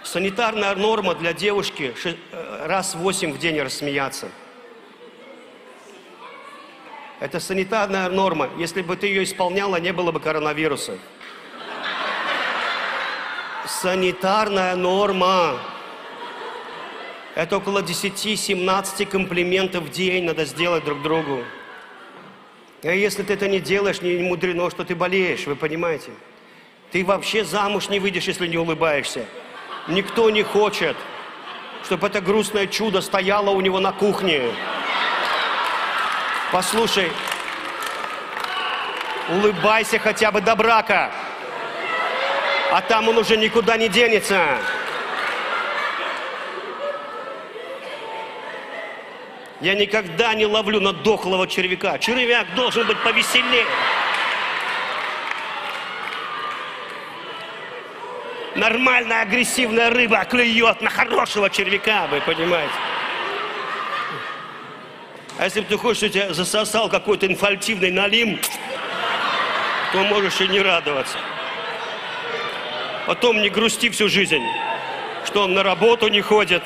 Санитарная 0.02 0.74
норма 0.74 1.14
для 1.14 1.32
девушки 1.32 1.94
э, 2.04 2.66
раз 2.66 2.94
в 2.94 2.98
восемь 2.98 3.32
в 3.32 3.38
день 3.38 3.60
рассмеяться. 3.60 4.28
Это 7.20 7.40
санитарная 7.40 8.08
норма. 8.08 8.48
Если 8.56 8.82
бы 8.82 8.96
ты 8.96 9.08
ее 9.08 9.24
исполняла, 9.24 9.76
не 9.76 9.92
было 9.92 10.10
бы 10.10 10.18
коронавируса. 10.18 10.98
Санитарная 13.66 14.74
норма. 14.76 15.58
Это 17.34 17.58
около 17.58 17.82
10-17 17.82 19.06
комплиментов 19.06 19.84
в 19.84 19.90
день 19.90 20.24
надо 20.24 20.44
сделать 20.44 20.84
друг 20.84 21.02
другу. 21.02 21.44
А 22.84 22.92
если 22.92 23.24
ты 23.24 23.32
это 23.32 23.48
не 23.48 23.58
делаешь, 23.58 24.02
не 24.02 24.18
мудрено, 24.18 24.70
что 24.70 24.84
ты 24.84 24.94
болеешь, 24.94 25.46
вы 25.46 25.56
понимаете? 25.56 26.12
Ты 26.92 27.04
вообще 27.04 27.44
замуж 27.44 27.88
не 27.88 27.98
выйдешь, 27.98 28.24
если 28.24 28.46
не 28.46 28.56
улыбаешься. 28.56 29.24
Никто 29.88 30.30
не 30.30 30.42
хочет, 30.42 30.96
чтобы 31.84 32.06
это 32.06 32.20
грустное 32.20 32.66
чудо 32.68 33.00
стояло 33.00 33.50
у 33.50 33.60
него 33.60 33.80
на 33.80 33.90
кухне. 33.90 34.42
Послушай, 36.52 37.10
улыбайся 39.28 39.98
хотя 39.98 40.30
бы 40.30 40.40
до 40.40 40.54
брака, 40.54 41.10
а 42.70 42.80
там 42.82 43.08
он 43.08 43.18
уже 43.18 43.36
никуда 43.36 43.76
не 43.76 43.88
денется. 43.88 44.58
Я 49.60 49.74
никогда 49.74 50.34
не 50.34 50.46
ловлю 50.46 50.80
на 50.80 50.92
дохлого 50.92 51.48
червяка. 51.48 51.98
Червяк 51.98 52.54
должен 52.54 52.86
быть 52.86 52.98
повеселее. 53.02 53.66
Нормальная 58.54 59.22
агрессивная 59.22 59.90
рыба 59.90 60.24
клюет 60.24 60.80
на 60.80 60.90
хорошего 60.90 61.50
червяка, 61.50 62.06
вы 62.06 62.20
понимаете. 62.20 62.72
А 65.38 65.44
если 65.44 65.60
ты 65.60 65.76
хочешь, 65.76 65.98
что 65.98 66.08
тебя 66.08 66.34
засосал 66.34 66.88
какой-то 66.88 67.26
инфальтивный 67.26 67.92
налим, 67.92 68.40
то 69.92 69.98
можешь 70.04 70.40
и 70.40 70.48
не 70.48 70.60
радоваться. 70.60 71.18
Потом 73.06 73.40
не 73.40 73.48
грусти 73.48 73.90
всю 73.90 74.08
жизнь, 74.08 74.42
что 75.24 75.44
он 75.44 75.54
на 75.54 75.62
работу 75.62 76.08
не 76.08 76.20
ходит, 76.20 76.62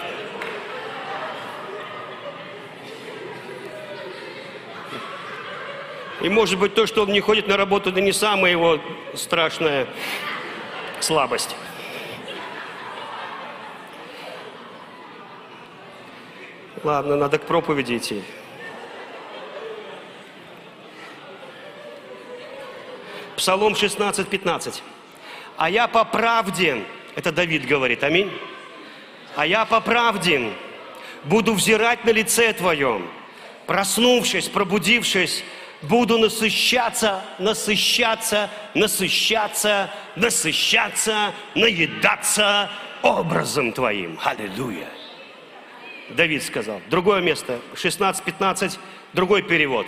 И 6.22 6.28
может 6.28 6.56
быть 6.56 6.74
то, 6.74 6.86
что 6.86 7.02
он 7.02 7.08
не 7.08 7.20
ходит 7.20 7.48
на 7.48 7.56
работу, 7.56 7.90
это 7.90 8.00
не 8.00 8.12
самая 8.12 8.52
его 8.52 8.78
страшная 9.14 9.88
слабость. 11.00 11.56
Ладно, 16.84 17.16
надо 17.16 17.38
к 17.38 17.46
проповеди 17.46 17.96
идти. 17.96 18.22
Псалом 23.36 23.74
16, 23.74 24.28
15. 24.28 24.82
А 25.56 25.70
я 25.70 25.88
по 25.88 26.04
правде, 26.04 26.84
это 27.16 27.32
Давид 27.32 27.66
говорит, 27.66 28.04
аминь. 28.04 28.30
А 29.34 29.44
я 29.44 29.64
по 29.64 29.80
правде 29.80 30.52
буду 31.24 31.52
взирать 31.54 32.04
на 32.04 32.10
лице 32.10 32.52
Твое, 32.52 33.02
проснувшись, 33.66 34.48
пробудившись, 34.48 35.42
буду 35.82 36.18
насыщаться, 36.18 37.22
насыщаться, 37.38 38.48
насыщаться, 38.74 39.90
насыщаться, 40.16 41.34
наедаться 41.54 42.70
образом 43.02 43.72
Твоим. 43.72 44.18
Аллилуйя. 44.24 44.88
Давид 46.10 46.42
сказал. 46.42 46.80
Другое 46.88 47.20
место, 47.20 47.58
16-15, 47.74 48.78
другой 49.12 49.42
перевод. 49.42 49.86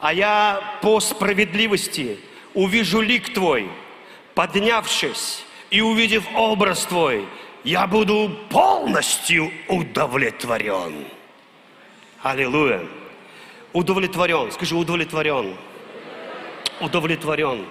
А 0.00 0.12
я 0.12 0.78
по 0.82 1.00
справедливости 1.00 2.18
увижу 2.54 3.00
лик 3.00 3.32
Твой, 3.32 3.68
поднявшись 4.34 5.44
и 5.70 5.80
увидев 5.80 6.24
образ 6.34 6.84
Твой, 6.84 7.26
я 7.64 7.86
буду 7.86 8.30
полностью 8.50 9.50
удовлетворен. 9.68 11.04
Аллилуйя 12.22 12.86
удовлетворен. 13.76 14.50
Скажи, 14.52 14.74
удовлетворен. 14.74 15.54
Удовлетворен. 16.80 17.66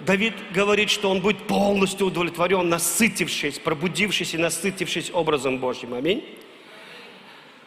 Давид 0.00 0.34
говорит, 0.52 0.90
что 0.90 1.08
он 1.10 1.20
будет 1.20 1.46
полностью 1.46 2.08
удовлетворен, 2.08 2.68
насытившись, 2.68 3.58
пробудившись 3.58 4.34
и 4.34 4.38
насытившись 4.38 5.10
образом 5.12 5.58
Божьим. 5.58 5.94
Аминь. 5.94 6.24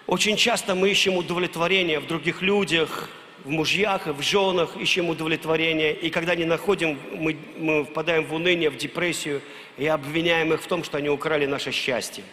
Очень 0.08 0.36
часто 0.36 0.76
мы 0.76 0.90
ищем 0.90 1.16
удовлетворение 1.16 2.00
в 2.00 2.08
других 2.08 2.42
людях, 2.42 3.10
в 3.46 3.50
мужьях 3.50 4.08
и 4.08 4.12
в 4.12 4.22
женах, 4.22 4.76
ищем 4.76 5.10
удовлетворение. 5.10 5.96
И 5.96 6.10
когда 6.10 6.36
не 6.36 6.46
находим, 6.46 7.00
мы, 7.14 7.38
мы 7.58 7.86
впадаем 7.86 8.26
в 8.26 8.34
уныние, 8.34 8.70
в 8.70 8.78
депрессию 8.78 9.42
и 9.78 9.88
обвиняем 9.88 10.54
их 10.54 10.62
в 10.62 10.68
том, 10.68 10.84
что 10.84 10.98
они 10.98 11.10
украли 11.10 11.46
наше 11.46 11.72
счастье 11.72 12.24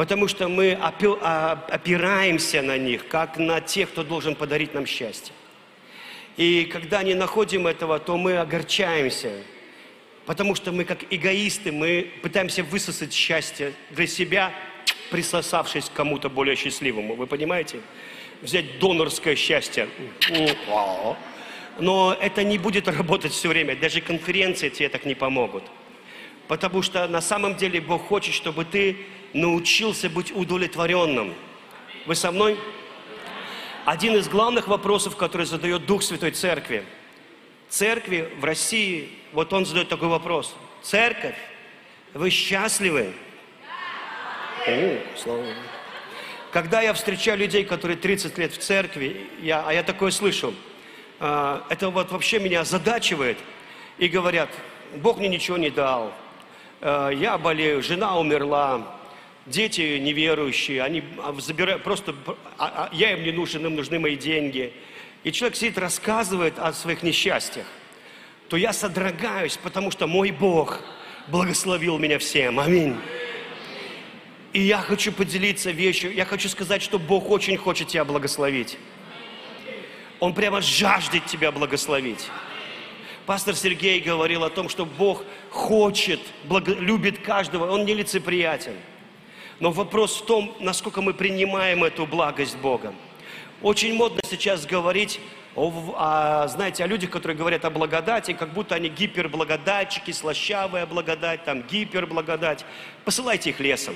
потому 0.00 0.28
что 0.28 0.48
мы 0.48 0.78
а, 0.80 1.62
опираемся 1.68 2.62
на 2.62 2.78
них, 2.78 3.06
как 3.08 3.36
на 3.36 3.60
тех, 3.60 3.90
кто 3.90 4.02
должен 4.02 4.34
подарить 4.34 4.72
нам 4.72 4.86
счастье. 4.86 5.34
И 6.38 6.64
когда 6.72 7.02
не 7.02 7.12
находим 7.12 7.66
этого, 7.66 7.98
то 7.98 8.16
мы 8.16 8.38
огорчаемся, 8.38 9.30
потому 10.24 10.54
что 10.54 10.72
мы 10.72 10.86
как 10.86 11.00
эгоисты, 11.10 11.70
мы 11.70 12.10
пытаемся 12.22 12.62
высосать 12.62 13.12
счастье 13.12 13.74
для 13.90 14.06
себя, 14.06 14.54
присосавшись 15.10 15.90
к 15.90 15.92
кому-то 15.92 16.30
более 16.30 16.56
счастливому. 16.56 17.14
Вы 17.14 17.26
понимаете? 17.26 17.80
Взять 18.40 18.78
донорское 18.78 19.36
счастье. 19.36 19.86
Но 21.78 22.16
это 22.18 22.42
не 22.42 22.56
будет 22.56 22.88
работать 22.88 23.32
все 23.32 23.50
время. 23.50 23.76
Даже 23.76 24.00
конференции 24.00 24.70
тебе 24.70 24.88
так 24.88 25.04
не 25.04 25.14
помогут. 25.14 25.64
Потому 26.48 26.80
что 26.80 27.06
на 27.06 27.20
самом 27.20 27.56
деле 27.56 27.82
Бог 27.82 28.06
хочет, 28.06 28.34
чтобы 28.34 28.64
ты 28.64 28.96
научился 29.32 30.08
быть 30.10 30.32
удовлетворенным. 30.34 31.34
Вы 32.06 32.14
со 32.14 32.32
мной? 32.32 32.58
один 33.84 34.14
из 34.16 34.28
главных 34.28 34.68
вопросов, 34.68 35.16
который 35.16 35.46
задает 35.46 35.86
Дух 35.86 36.02
Святой 36.02 36.30
Церкви. 36.32 36.84
Церкви 37.68 38.32
в 38.38 38.44
России, 38.44 39.10
вот 39.32 39.52
он 39.52 39.64
задает 39.64 39.88
такой 39.88 40.08
вопрос. 40.08 40.54
Церковь, 40.82 41.36
вы 42.14 42.30
счастливы? 42.30 43.12
О, 44.66 44.98
слава 45.16 45.38
Богу. 45.38 45.54
Когда 46.52 46.82
я 46.82 46.92
встречаю 46.94 47.38
людей, 47.38 47.64
которые 47.64 47.96
30 47.96 48.36
лет 48.38 48.52
в 48.52 48.58
церкви, 48.58 49.28
я, 49.40 49.64
а 49.64 49.72
я 49.72 49.84
такое 49.84 50.10
слышу, 50.10 50.52
э, 51.20 51.60
это 51.68 51.90
вот 51.90 52.10
вообще 52.10 52.40
меня 52.40 52.60
озадачивает. 52.60 53.38
И 53.98 54.08
говорят, 54.08 54.50
Бог 54.96 55.18
мне 55.18 55.28
ничего 55.28 55.56
не 55.56 55.70
дал, 55.70 56.12
э, 56.80 57.10
я 57.14 57.38
болею, 57.38 57.82
жена 57.82 58.18
умерла, 58.18 58.99
дети 59.46 59.98
неверующие, 59.98 60.82
они 60.82 61.02
забирают, 61.38 61.82
просто, 61.82 62.14
а, 62.58 62.90
а, 62.90 62.94
я 62.94 63.12
им 63.12 63.24
не 63.24 63.32
нужен, 63.32 63.64
им 63.66 63.74
нужны 63.74 63.98
мои 63.98 64.16
деньги. 64.16 64.72
И 65.24 65.32
человек 65.32 65.56
сидит, 65.56 65.78
рассказывает 65.78 66.58
о 66.58 66.72
своих 66.72 67.02
несчастьях, 67.02 67.66
то 68.48 68.56
я 68.56 68.72
содрогаюсь, 68.72 69.56
потому 69.56 69.90
что 69.90 70.06
мой 70.06 70.30
Бог 70.30 70.80
благословил 71.28 71.98
меня 71.98 72.18
всем. 72.18 72.58
Аминь. 72.58 72.96
И 74.52 74.62
я 74.62 74.78
хочу 74.78 75.12
поделиться 75.12 75.70
вещью, 75.70 76.12
я 76.12 76.24
хочу 76.24 76.48
сказать, 76.48 76.82
что 76.82 76.98
Бог 76.98 77.30
очень 77.30 77.56
хочет 77.56 77.88
тебя 77.88 78.04
благословить. 78.04 78.78
Он 80.18 80.34
прямо 80.34 80.60
жаждет 80.60 81.26
тебя 81.26 81.52
благословить. 81.52 82.28
Пастор 83.26 83.54
Сергей 83.54 84.00
говорил 84.00 84.42
о 84.42 84.50
том, 84.50 84.68
что 84.68 84.84
Бог 84.84 85.24
хочет, 85.50 86.20
благо, 86.44 86.74
любит 86.74 87.20
каждого, 87.20 87.70
Он 87.70 87.84
нелицеприятен. 87.84 88.74
Но 89.60 89.70
вопрос 89.70 90.20
в 90.20 90.24
том, 90.24 90.54
насколько 90.58 91.02
мы 91.02 91.12
принимаем 91.14 91.84
эту 91.84 92.06
благость 92.06 92.56
Бога. 92.58 92.94
Очень 93.62 93.94
модно 93.94 94.20
сейчас 94.24 94.64
говорить 94.64 95.20
о, 95.54 95.70
о, 95.96 96.48
знаете, 96.48 96.82
о 96.82 96.86
людях, 96.86 97.10
которые 97.10 97.36
говорят 97.36 97.64
о 97.66 97.70
благодати, 97.70 98.32
как 98.32 98.54
будто 98.54 98.74
они 98.74 98.88
гиперблагодатчики, 98.88 100.12
слащавая 100.12 100.86
благодать, 100.86 101.44
там 101.44 101.62
гиперблагодать. 101.62 102.64
Посылайте 103.04 103.50
их 103.50 103.60
лесом. 103.60 103.94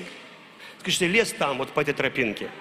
Скажите, 0.79 1.07
лес 1.07 1.33
там, 1.33 1.57
вот 1.57 1.69
по 1.69 1.79
этой 1.79 1.95
тропинке. 1.95 2.51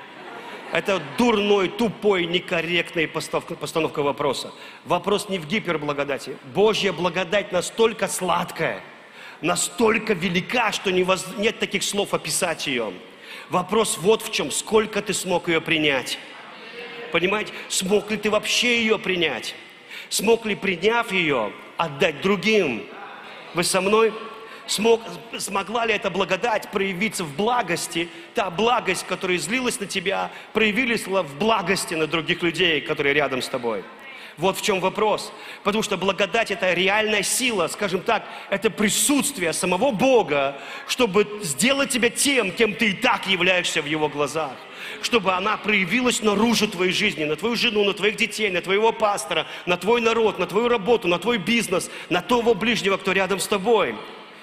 Это 0.72 1.00
дурной, 1.18 1.68
тупой, 1.68 2.24
некорректная 2.26 3.06
постановка, 3.06 3.54
постановка 3.54 4.02
вопроса. 4.02 4.50
Вопрос 4.86 5.28
не 5.28 5.38
в 5.38 5.46
гиперблагодати. 5.46 6.36
Божья 6.54 6.92
благодать 6.92 7.52
настолько 7.52 8.08
сладкая, 8.08 8.80
настолько 9.44 10.14
велика, 10.14 10.72
что 10.72 10.90
нет 10.90 11.58
таких 11.58 11.84
слов 11.84 12.14
описать 12.14 12.66
ее. 12.66 12.92
Вопрос 13.50 13.98
вот 13.98 14.22
в 14.22 14.32
чем, 14.32 14.50
сколько 14.50 15.02
ты 15.02 15.12
смог 15.12 15.48
ее 15.48 15.60
принять. 15.60 16.18
Понимаете, 17.12 17.52
смог 17.68 18.10
ли 18.10 18.16
ты 18.16 18.30
вообще 18.30 18.80
ее 18.80 18.98
принять? 18.98 19.54
Смог 20.08 20.46
ли, 20.46 20.54
приняв 20.54 21.12
ее, 21.12 21.52
отдать 21.76 22.22
другим? 22.22 22.86
Вы 23.54 23.62
со 23.62 23.80
мной? 23.80 24.12
смог, 24.66 25.02
смогла 25.38 25.84
ли 25.84 25.92
эта 25.92 26.08
благодать 26.08 26.70
проявиться 26.70 27.22
в 27.22 27.36
благости, 27.36 28.08
та 28.34 28.48
благость, 28.50 29.04
которая 29.06 29.36
излилась 29.36 29.78
на 29.78 29.84
тебя, 29.86 30.30
проявилась 30.54 31.06
в 31.06 31.38
благости 31.38 31.92
на 31.92 32.06
других 32.06 32.42
людей, 32.42 32.80
которые 32.80 33.12
рядом 33.14 33.42
с 33.42 33.48
тобой. 33.48 33.84
Вот 34.36 34.58
в 34.58 34.62
чем 34.62 34.80
вопрос. 34.80 35.32
Потому 35.62 35.82
что 35.82 35.96
благодать– 35.96 36.50
это 36.52 36.72
реальная 36.72 37.22
сила, 37.22 37.68
скажем 37.68 38.00
так, 38.00 38.24
это 38.50 38.68
присутствие 38.68 39.52
самого 39.52 39.92
Бога, 39.92 40.56
чтобы 40.88 41.26
сделать 41.42 41.90
тебя 41.90 42.10
тем, 42.10 42.50
кем 42.50 42.74
ты 42.74 42.90
и 42.90 42.92
так 42.94 43.26
являешься 43.28 43.80
в 43.80 43.86
Его 43.86 44.08
глазах. 44.08 44.52
Чтобы 45.02 45.32
она 45.32 45.56
проявилась 45.56 46.20
наружу 46.20 46.66
твоей 46.66 46.92
жизни, 46.92 47.24
на 47.24 47.36
твою 47.36 47.54
жену, 47.54 47.84
на 47.84 47.94
твоих 47.94 48.16
детей, 48.16 48.50
на 48.50 48.60
твоего 48.60 48.92
пастора, 48.92 49.46
на 49.66 49.76
твой 49.76 50.00
народ, 50.00 50.38
на 50.38 50.46
твою 50.46 50.68
работу, 50.68 51.06
на 51.06 51.18
твой 51.18 51.38
бизнес, 51.38 51.88
на 52.10 52.20
того 52.20 52.54
ближнего, 52.54 52.96
кто 52.96 53.12
рядом 53.12 53.38
с 53.38 53.46
тобой 53.46 53.94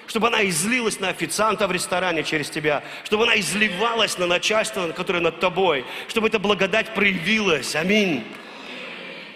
чтобы 0.08 0.26
она 0.26 0.46
излилась 0.46 1.00
на 1.00 1.08
официанта 1.08 1.66
в 1.66 1.72
ресторане 1.72 2.22
через 2.22 2.50
тебя, 2.50 2.82
чтобы 3.04 3.22
она 3.22 3.38
изливалась 3.40 4.18
на 4.18 4.26
начальство, 4.26 4.88
которое 4.88 5.20
над 5.20 5.40
тобой, 5.40 5.86
чтобы 6.08 6.26
эта 6.26 6.38
благодать 6.38 6.92
проявилась. 6.92 7.74
Аминь. 7.74 8.22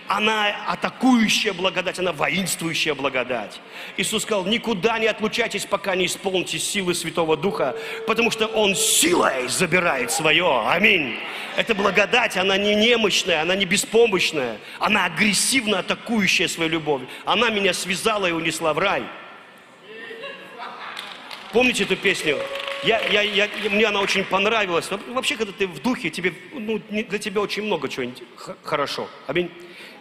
Она 0.09 0.55
атакующая 0.69 1.53
благодать, 1.53 1.99
она 1.99 2.13
воинствующая 2.13 2.95
благодать. 2.95 3.61
Иисус 3.97 4.23
сказал, 4.23 4.47
никуда 4.47 4.99
не 4.99 5.07
отлучайтесь, 5.07 5.67
пока 5.67 5.97
не 5.97 6.07
исполните 6.07 6.59
силы 6.59 6.95
Святого 6.95 7.37
Духа, 7.37 7.77
потому 8.07 8.31
что 8.31 8.47
Он 8.47 8.75
силой 8.77 9.49
забирает 9.49 10.13
свое. 10.13 10.63
Аминь. 10.69 11.19
Эта 11.57 11.75
благодать, 11.75 12.37
она 12.37 12.57
не 12.57 12.75
немощная, 12.75 13.43
она 13.43 13.57
не 13.57 13.65
беспомощная, 13.65 14.59
она 14.79 15.07
агрессивно 15.07 15.81
атакующая 15.81 16.49
свою 16.49 16.71
любовь. 16.71 17.03
Она 17.25 17.51
меня 17.51 17.73
связала 17.73 18.27
и 18.27 18.33
унесла 18.33 18.75
в 18.75 18.79
рай. 18.79 19.03
Помните 21.53 21.85
эту 21.85 21.97
песню? 21.97 22.39
Я, 22.85 23.01
я, 23.09 23.23
я, 23.23 23.49
мне 23.71 23.87
она 23.87 24.01
очень 24.01 24.25
понравилась. 24.25 24.89
Вообще, 25.09 25.37
когда 25.37 25.53
ты 25.53 25.67
в 25.67 25.81
духе, 25.81 26.11
тебе, 26.11 26.35
ну, 26.53 26.81
для 26.89 27.19
тебя 27.19 27.41
очень 27.41 27.65
много 27.65 27.89
чего 27.89 28.13
хорошо. 28.63 29.09
Аминь. 29.27 29.51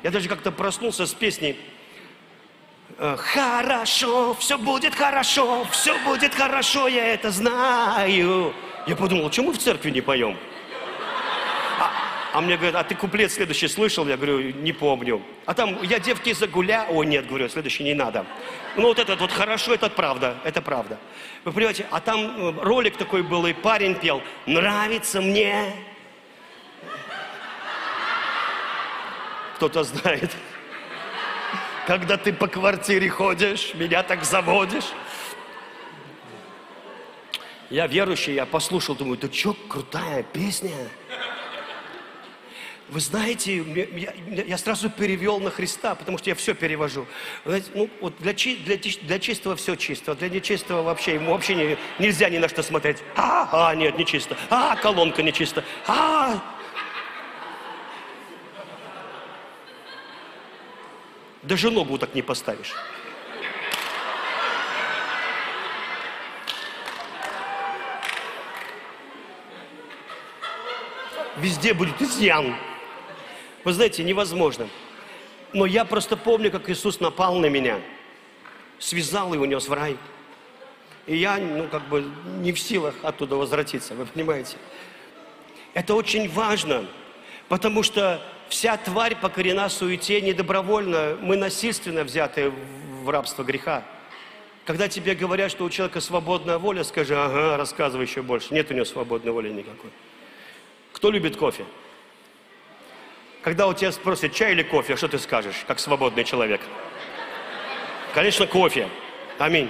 Я 0.06 0.12
даже 0.12 0.30
как-то 0.30 0.52
проснулся 0.52 1.08
с 1.08 1.16
песней. 1.16 1.60
«Э, 3.00 3.16
хорошо, 3.18 4.36
все 4.36 4.56
будет 4.56 4.94
хорошо, 4.94 5.66
все 5.72 5.98
будет 6.04 6.36
хорошо, 6.36 6.88
я 6.88 7.08
это 7.08 7.32
знаю. 7.32 8.54
Я 8.86 8.96
подумал, 8.96 9.30
почему 9.30 9.52
в 9.52 9.58
церкви 9.58 9.90
не 9.90 10.02
поем? 10.02 10.38
А 12.34 12.40
мне 12.40 12.56
говорят, 12.56 12.76
а 12.76 12.84
ты 12.84 12.94
куплет 12.94 13.32
следующий 13.32 13.68
слышал? 13.68 14.08
Я 14.08 14.16
говорю, 14.16 14.52
не 14.52 14.74
помню. 14.74 15.24
А 15.48 15.56
там, 15.56 15.82
я 15.82 15.98
девки 15.98 16.34
загуля... 16.34 16.86
О, 16.88 17.04
нет, 17.04 17.28
говорю, 17.28 17.50
следующий 17.50 17.84
не 17.84 17.96
надо. 17.96 18.28
Ну, 18.76 18.84
вот 18.84 19.00
этот 19.00 19.20
вот 19.20 19.32
хорошо, 19.32 19.74
это 19.74 19.90
правда, 19.90 20.38
это 20.44 20.62
правда. 20.62 21.00
Вы 21.46 21.52
понимаете, 21.52 21.88
а 21.90 22.00
там 22.00 22.20
э, 22.20 22.54
ролик 22.62 22.96
такой 22.98 23.24
был, 23.24 23.48
и 23.48 23.54
парень 23.54 23.96
пел, 23.96 24.22
нравится 24.46 25.20
мне. 25.20 25.74
Кто-то 29.56 29.84
знает. 29.84 30.32
Когда 31.88 32.18
ты 32.18 32.34
по 32.34 32.48
квартире 32.48 33.10
ходишь, 33.10 33.74
меня 33.76 34.04
так 34.04 34.24
заводишь. 34.24 34.92
Я 37.70 37.88
верующий, 37.88 38.34
я 38.34 38.46
послушал, 38.46 38.96
думаю, 38.96 39.18
да 39.18 39.32
что, 39.32 39.56
крутая 39.68 40.24
песня. 40.24 40.72
Вы 42.90 43.00
знаете, 43.00 43.64
я, 43.96 44.44
я 44.44 44.58
сразу 44.60 44.92
перевел 44.92 45.40
на 45.40 45.50
Христа, 45.50 45.96
потому 45.96 46.20
что 46.20 46.30
я 46.30 46.36
все 46.36 46.54
перевожу. 46.54 47.08
Знаете, 47.44 47.68
ну, 47.74 47.90
вот 48.00 48.14
для, 48.20 48.34
для, 48.34 48.78
для 48.78 49.20
чистого 49.20 49.56
все 49.56 49.76
чисто, 49.76 50.14
для 50.14 50.30
нечистого 50.30 50.84
вообще 50.84 51.16
ему 51.16 51.32
вообще 51.32 51.56
не, 51.56 51.78
нельзя 51.98 52.30
ни 52.30 52.38
на 52.38 52.48
что 52.48 52.62
смотреть. 52.62 52.98
А, 53.16 53.70
а, 53.70 53.76
нет, 53.76 53.98
не 53.98 54.06
чисто. 54.06 54.38
А, 54.52 54.76
колонка 54.76 55.24
не 55.24 55.34
чисто. 55.34 55.64
А, 55.88 56.40
даже 61.46 61.70
ногу 61.70 61.98
так 61.98 62.16
не 62.16 62.22
поставишь. 62.22 62.74
Везде 71.38 71.74
будет 71.74 72.02
изъян. 72.02 72.56
Вы 73.64 73.74
знаете, 73.74 74.04
невозможно. 74.04 74.68
Но 75.54 75.66
я 75.66 75.86
просто 75.86 76.18
помню, 76.18 76.52
как 76.52 76.70
Иисус 76.70 77.00
напал 77.00 77.36
на 77.36 77.48
меня, 77.48 77.80
связал 78.80 79.34
и 79.34 79.38
унес 79.38 79.68
в 79.68 79.74
рай. 79.74 79.98
И 81.06 81.16
я, 81.16 81.38
ну, 81.38 81.68
как 81.68 81.88
бы 81.88 82.10
не 82.40 82.52
в 82.52 82.60
силах 82.60 82.96
оттуда 83.04 83.36
возвратиться, 83.36 83.94
вы 83.94 84.06
понимаете? 84.06 84.58
Это 85.74 85.94
очень 85.94 86.30
важно, 86.30 86.86
потому 87.48 87.84
что 87.84 88.22
вся 88.50 88.78
тварь 88.78 89.16
покорена 89.16 89.70
суете 89.70 90.22
не 90.22 90.34
добровольно, 90.34 91.18
мы 91.22 91.38
насильственно 91.38 92.04
взяты 92.04 92.52
в 93.04 93.10
рабство 93.10 93.44
греха. 93.44 93.84
Когда 94.66 94.88
тебе 94.88 95.14
говорят, 95.14 95.52
что 95.52 95.64
у 95.64 95.70
человека 95.70 96.02
свободная 96.02 96.58
воля, 96.58 96.84
скажи, 96.84 97.16
ага, 97.16 97.56
рассказывай 97.58 98.06
еще 98.06 98.24
больше. 98.24 98.54
Нет 98.54 98.72
у 98.72 98.74
него 98.74 98.86
свободной 98.86 99.32
воли 99.32 99.50
никакой. 99.50 99.92
Кто 100.92 101.12
любит 101.12 101.36
кофе? 101.36 101.66
Когда 103.44 103.68
у 103.68 103.74
тебя 103.74 103.92
спросят, 103.92 104.34
чай 104.34 104.54
или 104.54 104.64
кофе, 104.64 104.96
что 104.96 105.08
ты 105.08 105.20
скажешь, 105.20 105.64
как 105.68 105.80
свободный 105.80 106.24
человек? 106.24 106.62
Конечно, 108.16 108.48
кофе. 108.48 108.90
Аминь. 109.38 109.70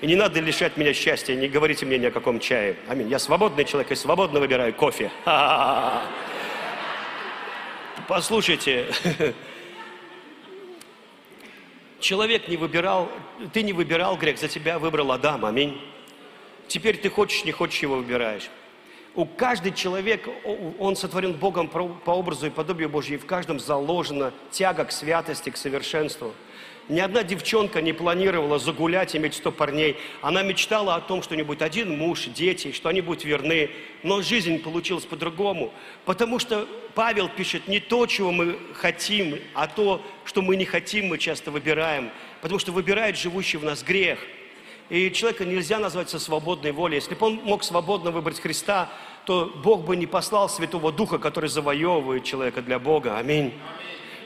И 0.00 0.06
не 0.06 0.14
надо 0.14 0.38
лишать 0.38 0.76
меня 0.76 0.92
счастья, 0.92 1.34
не 1.34 1.48
говорите 1.48 1.86
мне 1.86 1.98
ни 1.98 2.06
о 2.06 2.12
каком 2.12 2.38
чае. 2.38 2.76
Аминь. 2.88 3.08
Я 3.08 3.18
свободный 3.18 3.64
человек 3.64 3.90
и 3.90 3.96
свободно 3.96 4.38
выбираю 4.38 4.72
кофе. 4.74 5.10
Послушайте, 8.08 8.92
человек 12.00 12.48
не 12.48 12.56
выбирал, 12.56 13.08
ты 13.52 13.62
не 13.62 13.72
выбирал 13.72 14.16
грех, 14.18 14.38
за 14.38 14.48
тебя 14.48 14.78
выбрал 14.78 15.12
Адам, 15.12 15.46
аминь. 15.46 15.80
Теперь 16.68 16.98
ты 16.98 17.08
хочешь, 17.08 17.44
не 17.44 17.52
хочешь, 17.52 17.80
его 17.80 17.96
выбираешь. 17.96 18.50
У 19.14 19.24
каждый 19.24 19.72
человек, 19.72 20.28
он 20.78 20.96
сотворен 20.96 21.32
Богом 21.32 21.68
по 21.68 22.10
образу 22.10 22.46
и 22.46 22.50
подобию 22.50 22.90
Божьему, 22.90 23.16
и 23.16 23.20
в 23.20 23.26
каждом 23.26 23.58
заложена 23.58 24.32
тяга 24.50 24.84
к 24.84 24.92
святости, 24.92 25.50
к 25.50 25.56
совершенству. 25.56 26.34
Ни 26.88 27.00
одна 27.00 27.22
девчонка 27.22 27.80
не 27.80 27.94
планировала 27.94 28.58
загулять, 28.58 29.16
иметь 29.16 29.34
сто 29.34 29.50
парней. 29.50 29.96
Она 30.20 30.42
мечтала 30.42 30.96
о 30.96 31.00
том, 31.00 31.22
что 31.22 31.32
у 31.32 31.36
нее 31.36 31.44
будет 31.44 31.62
один 31.62 31.96
муж, 31.96 32.26
дети, 32.26 32.72
что 32.72 32.90
они 32.90 33.00
будут 33.00 33.24
верны. 33.24 33.70
Но 34.02 34.20
жизнь 34.20 34.58
получилась 34.58 35.04
по-другому. 35.06 35.72
Потому 36.04 36.38
что 36.38 36.68
Павел 36.94 37.30
пишет, 37.30 37.68
не 37.68 37.80
то, 37.80 38.06
чего 38.06 38.32
мы 38.32 38.58
хотим, 38.74 39.38
а 39.54 39.66
то, 39.66 40.02
что 40.26 40.42
мы 40.42 40.56
не 40.56 40.66
хотим, 40.66 41.06
мы 41.06 41.16
часто 41.16 41.50
выбираем. 41.50 42.10
Потому 42.42 42.58
что 42.58 42.70
выбирает 42.70 43.16
живущий 43.16 43.56
в 43.56 43.64
нас 43.64 43.82
грех. 43.82 44.18
И 44.90 45.10
человека 45.10 45.46
нельзя 45.46 45.78
назвать 45.78 46.10
со 46.10 46.18
свободной 46.18 46.72
волей. 46.72 46.96
Если 46.96 47.14
бы 47.14 47.26
он 47.26 47.36
мог 47.44 47.64
свободно 47.64 48.10
выбрать 48.10 48.38
Христа, 48.38 48.90
то 49.24 49.50
Бог 49.64 49.86
бы 49.86 49.96
не 49.96 50.06
послал 50.06 50.50
Святого 50.50 50.92
Духа, 50.92 51.18
который 51.18 51.48
завоевывает 51.48 52.24
человека 52.24 52.60
для 52.60 52.78
Бога. 52.78 53.16
Аминь. 53.16 53.54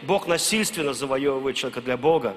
Бог 0.02 0.26
насильственно 0.26 0.92
завоевывает 0.94 1.56
человека 1.56 1.80
для 1.80 1.96
Бога. 1.96 2.36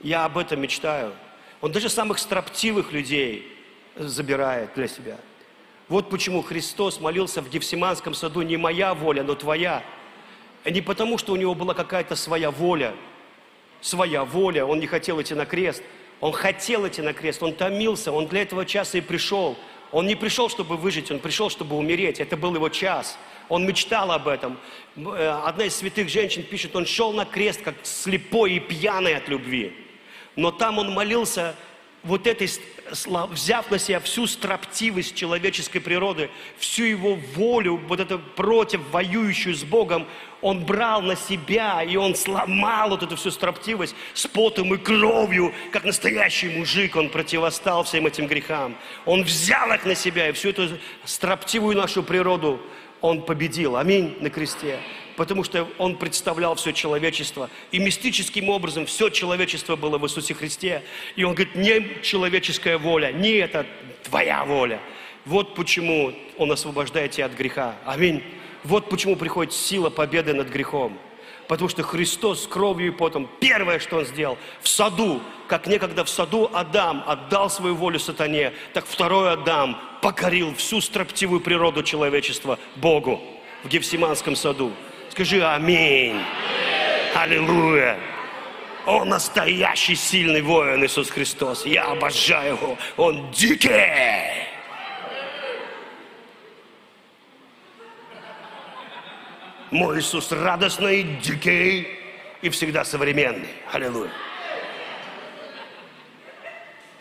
Я 0.00 0.24
об 0.24 0.38
этом 0.38 0.60
мечтаю. 0.60 1.12
Он 1.60 1.72
даже 1.72 1.88
самых 1.88 2.18
строптивых 2.18 2.92
людей 2.92 3.50
забирает 3.96 4.70
для 4.74 4.88
себя. 4.88 5.16
Вот 5.88 6.10
почему 6.10 6.42
Христос 6.42 7.00
молился 7.00 7.40
в 7.40 7.48
Гефсиманском 7.48 8.14
саду 8.14 8.42
не 8.42 8.56
моя 8.56 8.94
воля, 8.94 9.22
но 9.22 9.34
твоя. 9.34 9.82
Не 10.64 10.80
потому, 10.80 11.16
что 11.16 11.32
у 11.32 11.36
него 11.36 11.54
была 11.54 11.74
какая-то 11.74 12.16
своя 12.16 12.50
воля. 12.50 12.94
Своя 13.80 14.24
воля. 14.24 14.64
Он 14.66 14.80
не 14.80 14.86
хотел 14.86 15.20
идти 15.22 15.34
на 15.34 15.46
крест. 15.46 15.82
Он 16.20 16.32
хотел 16.32 16.86
идти 16.88 17.02
на 17.02 17.12
крест. 17.12 17.42
Он 17.42 17.54
томился. 17.54 18.10
Он 18.10 18.26
для 18.26 18.42
этого 18.42 18.66
часа 18.66 18.98
и 18.98 19.00
пришел. 19.00 19.56
Он 19.92 20.06
не 20.06 20.16
пришел, 20.16 20.48
чтобы 20.48 20.76
выжить. 20.76 21.10
Он 21.12 21.20
пришел, 21.20 21.50
чтобы 21.50 21.76
умереть. 21.76 22.18
Это 22.18 22.36
был 22.36 22.54
его 22.54 22.68
час. 22.68 23.16
Он 23.48 23.66
мечтал 23.66 24.12
об 24.12 24.28
этом. 24.28 24.58
Э, 24.96 25.42
одна 25.44 25.64
из 25.64 25.76
святых 25.76 26.08
женщин 26.08 26.42
пишет, 26.42 26.74
он 26.76 26.86
шел 26.86 27.12
на 27.12 27.24
крест, 27.24 27.62
как 27.62 27.74
слепой 27.82 28.54
и 28.54 28.60
пьяный 28.60 29.16
от 29.16 29.28
любви. 29.28 29.72
Но 30.36 30.50
там 30.50 30.78
он 30.78 30.92
молился 30.92 31.54
вот 32.06 32.26
этой, 32.26 32.48
взяв 33.30 33.70
на 33.70 33.78
себя 33.78 34.00
всю 34.00 34.26
строптивость 34.26 35.16
человеческой 35.16 35.80
природы, 35.80 36.30
всю 36.56 36.84
его 36.84 37.16
волю, 37.34 37.80
вот 37.88 37.98
это 38.00 38.18
против 38.18 38.80
воюющую 38.92 39.54
с 39.54 39.64
Богом, 39.64 40.06
он 40.40 40.64
брал 40.64 41.02
на 41.02 41.16
себя, 41.16 41.82
и 41.82 41.96
он 41.96 42.14
сломал 42.14 42.90
вот 42.90 43.02
эту 43.02 43.16
всю 43.16 43.30
строптивость 43.32 43.96
с 44.14 44.26
потом 44.26 44.72
и 44.74 44.76
кровью, 44.76 45.52
как 45.72 45.84
настоящий 45.84 46.48
мужик, 46.48 46.94
он 46.94 47.10
противостал 47.10 47.82
всем 47.82 48.06
этим 48.06 48.28
грехам. 48.28 48.76
Он 49.04 49.24
взял 49.24 49.72
их 49.72 49.84
на 49.84 49.96
себя, 49.96 50.28
и 50.28 50.32
всю 50.32 50.50
эту 50.50 50.78
строптивую 51.04 51.76
нашу 51.76 52.04
природу 52.04 52.60
он 53.00 53.22
победил. 53.22 53.76
Аминь 53.76 54.16
на 54.20 54.30
кресте 54.30 54.78
потому 55.16 55.44
что 55.44 55.66
Он 55.78 55.96
представлял 55.96 56.54
все 56.54 56.72
человечество. 56.72 57.50
И 57.72 57.78
мистическим 57.78 58.48
образом 58.48 58.86
все 58.86 59.08
человечество 59.08 59.74
было 59.74 59.98
в 59.98 60.04
Иисусе 60.04 60.34
Христе. 60.34 60.82
И 61.16 61.24
Он 61.24 61.34
говорит, 61.34 61.54
не 61.56 62.02
человеческая 62.02 62.78
воля, 62.78 63.12
не 63.12 63.30
это 63.30 63.66
твоя 64.04 64.44
воля. 64.44 64.80
Вот 65.24 65.54
почему 65.54 66.12
Он 66.36 66.52
освобождает 66.52 67.12
тебя 67.12 67.26
от 67.26 67.32
греха. 67.32 67.74
Аминь. 67.84 68.22
Вот 68.62 68.88
почему 68.88 69.16
приходит 69.16 69.52
сила 69.52 69.90
победы 69.90 70.34
над 70.34 70.48
грехом. 70.48 70.98
Потому 71.48 71.68
что 71.68 71.82
Христос 71.84 72.42
с 72.42 72.46
кровью 72.46 72.88
и 72.88 72.90
потом, 72.90 73.30
первое, 73.40 73.78
что 73.78 73.98
Он 73.98 74.04
сделал, 74.04 74.36
в 74.60 74.68
саду, 74.68 75.22
как 75.46 75.66
некогда 75.66 76.04
в 76.04 76.08
саду 76.08 76.50
Адам 76.52 77.04
отдал 77.06 77.48
свою 77.50 77.76
волю 77.76 78.00
сатане, 78.00 78.52
так 78.72 78.84
второй 78.84 79.32
Адам 79.32 79.80
покорил 80.06 80.54
всю 80.54 80.80
строптивую 80.80 81.40
природу 81.40 81.82
человечества 81.82 82.60
Богу 82.76 83.20
в 83.64 83.68
Гефсиманском 83.68 84.36
саду. 84.36 84.72
Скажи 85.10 85.44
аминь. 85.44 86.22
Аллилуйя. 87.12 87.98
Он 88.86 89.08
настоящий 89.08 89.96
сильный 89.96 90.42
воин 90.42 90.84
Иисус 90.84 91.10
Христос. 91.10 91.66
Я 91.66 91.86
обожаю 91.86 92.54
его. 92.54 92.78
Он 92.96 93.32
дикий. 93.32 94.46
Мой 99.72 99.98
Иисус 99.98 100.30
радостный, 100.30 101.02
дикий 101.02 101.88
и 102.42 102.48
всегда 102.50 102.84
современный. 102.84 103.48
Аллилуйя. 103.72 104.12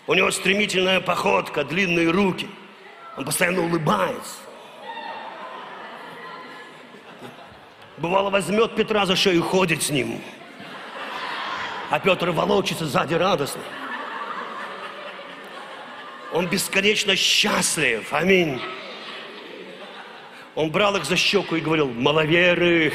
У 0.07 0.15
него 0.15 0.31
стремительная 0.31 1.01
походка, 1.01 1.63
длинные 1.63 2.09
руки. 2.09 2.47
Он 3.17 3.23
постоянно 3.23 3.61
улыбается. 3.61 4.39
Бывало, 7.97 8.29
возьмет 8.29 8.75
Петра 8.75 9.05
за 9.05 9.15
шею 9.15 9.37
и 9.37 9.41
ходит 9.41 9.81
с 9.81 9.89
ним. 9.89 10.21
А 11.89 11.99
Петр 11.99 12.31
волочится 12.31 12.85
сзади 12.85 13.13
радостно. 13.13 13.61
Он 16.33 16.47
бесконечно 16.47 17.15
счастлив. 17.15 18.11
Аминь. 18.11 18.61
Он 20.55 20.69
брал 20.69 20.97
их 20.97 21.05
за 21.05 21.15
щеку 21.15 21.55
и 21.55 21.61
говорил, 21.61 21.87
маловеры. 21.89 22.93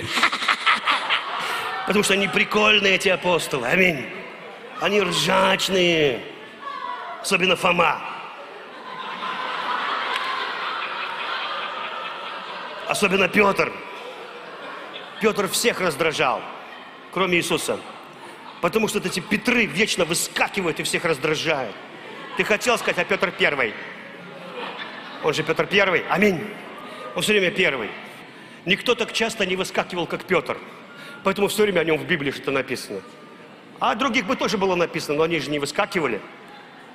Потому 1.86 2.02
что 2.02 2.14
они 2.14 2.28
прикольные, 2.28 2.96
эти 2.96 3.08
апостолы. 3.08 3.66
Аминь. 3.66 4.04
Они 4.80 5.00
ржачные. 5.00 6.20
Особенно 7.22 7.56
Фома. 7.56 8.09
Особенно 12.90 13.28
Петр. 13.28 13.72
Петр 15.20 15.46
всех 15.46 15.80
раздражал, 15.80 16.42
кроме 17.12 17.38
Иисуса. 17.38 17.78
Потому 18.60 18.88
что 18.88 18.98
эти 18.98 19.20
Петры 19.20 19.64
вечно 19.64 20.04
выскакивают 20.04 20.80
и 20.80 20.82
всех 20.82 21.04
раздражают. 21.04 21.76
Ты 22.36 22.42
хотел 22.42 22.76
сказать, 22.78 22.98
а 22.98 23.04
Петр 23.04 23.30
первый. 23.30 23.74
Он 25.22 25.32
же 25.32 25.44
Петр 25.44 25.66
первый. 25.66 26.04
Аминь. 26.10 26.44
Он 27.14 27.22
все 27.22 27.30
время 27.30 27.52
первый. 27.52 27.90
Никто 28.64 28.96
так 28.96 29.12
часто 29.12 29.46
не 29.46 29.54
выскакивал, 29.54 30.08
как 30.08 30.24
Петр. 30.24 30.58
Поэтому 31.22 31.46
все 31.46 31.62
время 31.62 31.80
о 31.80 31.84
нем 31.84 31.96
в 31.96 32.04
Библии 32.04 32.32
что-то 32.32 32.50
написано. 32.50 33.02
А 33.78 33.94
других 33.94 34.26
бы 34.26 34.34
тоже 34.34 34.58
было 34.58 34.74
написано, 34.74 35.18
но 35.18 35.22
они 35.22 35.38
же 35.38 35.48
не 35.48 35.60
выскакивали. 35.60 36.20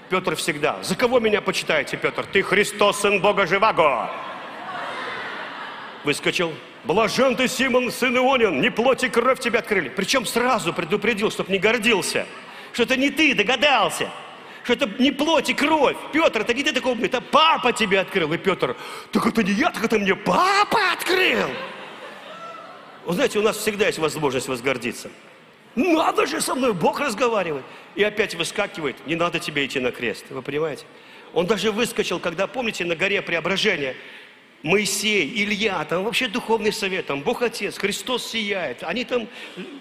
Петр 0.09 0.35
всегда. 0.35 0.83
За 0.83 0.97
кого 0.97 1.21
меня 1.21 1.39
почитаете, 1.39 1.95
Петр? 1.95 2.25
Ты 2.25 2.43
Христос, 2.43 2.99
сын 2.99 3.21
Бога 3.21 3.47
живаго. 3.47 4.11
Выскочил. 6.05 6.53
Блажен 6.83 7.35
ты, 7.35 7.47
Симон, 7.47 7.91
сын 7.91 8.15
Ионин, 8.15 8.61
не 8.61 8.69
плоть 8.69 9.03
и 9.03 9.09
кровь 9.09 9.39
тебя 9.39 9.59
открыли. 9.59 9.89
Причем 9.89 10.25
сразу 10.25 10.71
предупредил, 10.71 11.31
чтобы 11.31 11.51
не 11.51 11.57
гордился. 11.57 12.27
Что 12.73 12.83
это 12.83 12.95
не 12.95 13.09
ты 13.09 13.33
догадался. 13.33 14.11
Что 14.63 14.73
это 14.73 14.87
не 14.99 15.11
плоть 15.11 15.49
и 15.49 15.55
кровь. 15.55 15.97
Петр, 16.13 16.41
это 16.41 16.53
не 16.53 16.63
ты 16.63 16.73
такой 16.73 16.91
умный, 16.91 17.07
это 17.07 17.21
папа 17.21 17.73
тебе 17.73 17.99
открыл. 17.99 18.31
И 18.33 18.37
Петр, 18.37 18.77
так 19.11 19.25
это 19.25 19.41
не 19.41 19.51
я, 19.53 19.71
так 19.71 19.83
это 19.83 19.97
мне 19.97 20.15
папа 20.15 20.77
открыл. 20.93 21.49
Вы 23.05 23.13
знаете, 23.13 23.39
у 23.39 23.41
нас 23.41 23.57
всегда 23.57 23.87
есть 23.87 23.97
возможность 23.97 24.47
возгордиться. 24.47 25.09
Надо 25.75 26.27
же 26.27 26.39
со 26.39 26.53
мной, 26.53 26.73
Бог 26.73 26.99
разговаривает. 26.99 27.65
И 27.95 28.03
опять 28.03 28.35
выскакивает, 28.35 28.95
не 29.07 29.15
надо 29.15 29.39
тебе 29.39 29.65
идти 29.65 29.79
на 29.79 29.91
крест. 29.91 30.25
Вы 30.29 30.43
понимаете? 30.43 30.85
Он 31.33 31.47
даже 31.47 31.71
выскочил, 31.71 32.19
когда, 32.19 32.45
помните, 32.45 32.85
на 32.85 32.95
горе 32.95 33.21
преображения, 33.21 33.95
Моисей, 34.65 35.31
Илья, 35.43 35.85
там 35.85 36.03
вообще 36.03 36.27
духовный 36.27 36.73
совет, 36.73 37.05
там 37.05 37.21
Бог 37.21 37.43
Отец, 37.43 37.77
Христос 37.77 38.25
сияет. 38.25 38.81
Они 38.81 39.05
там 39.05 39.27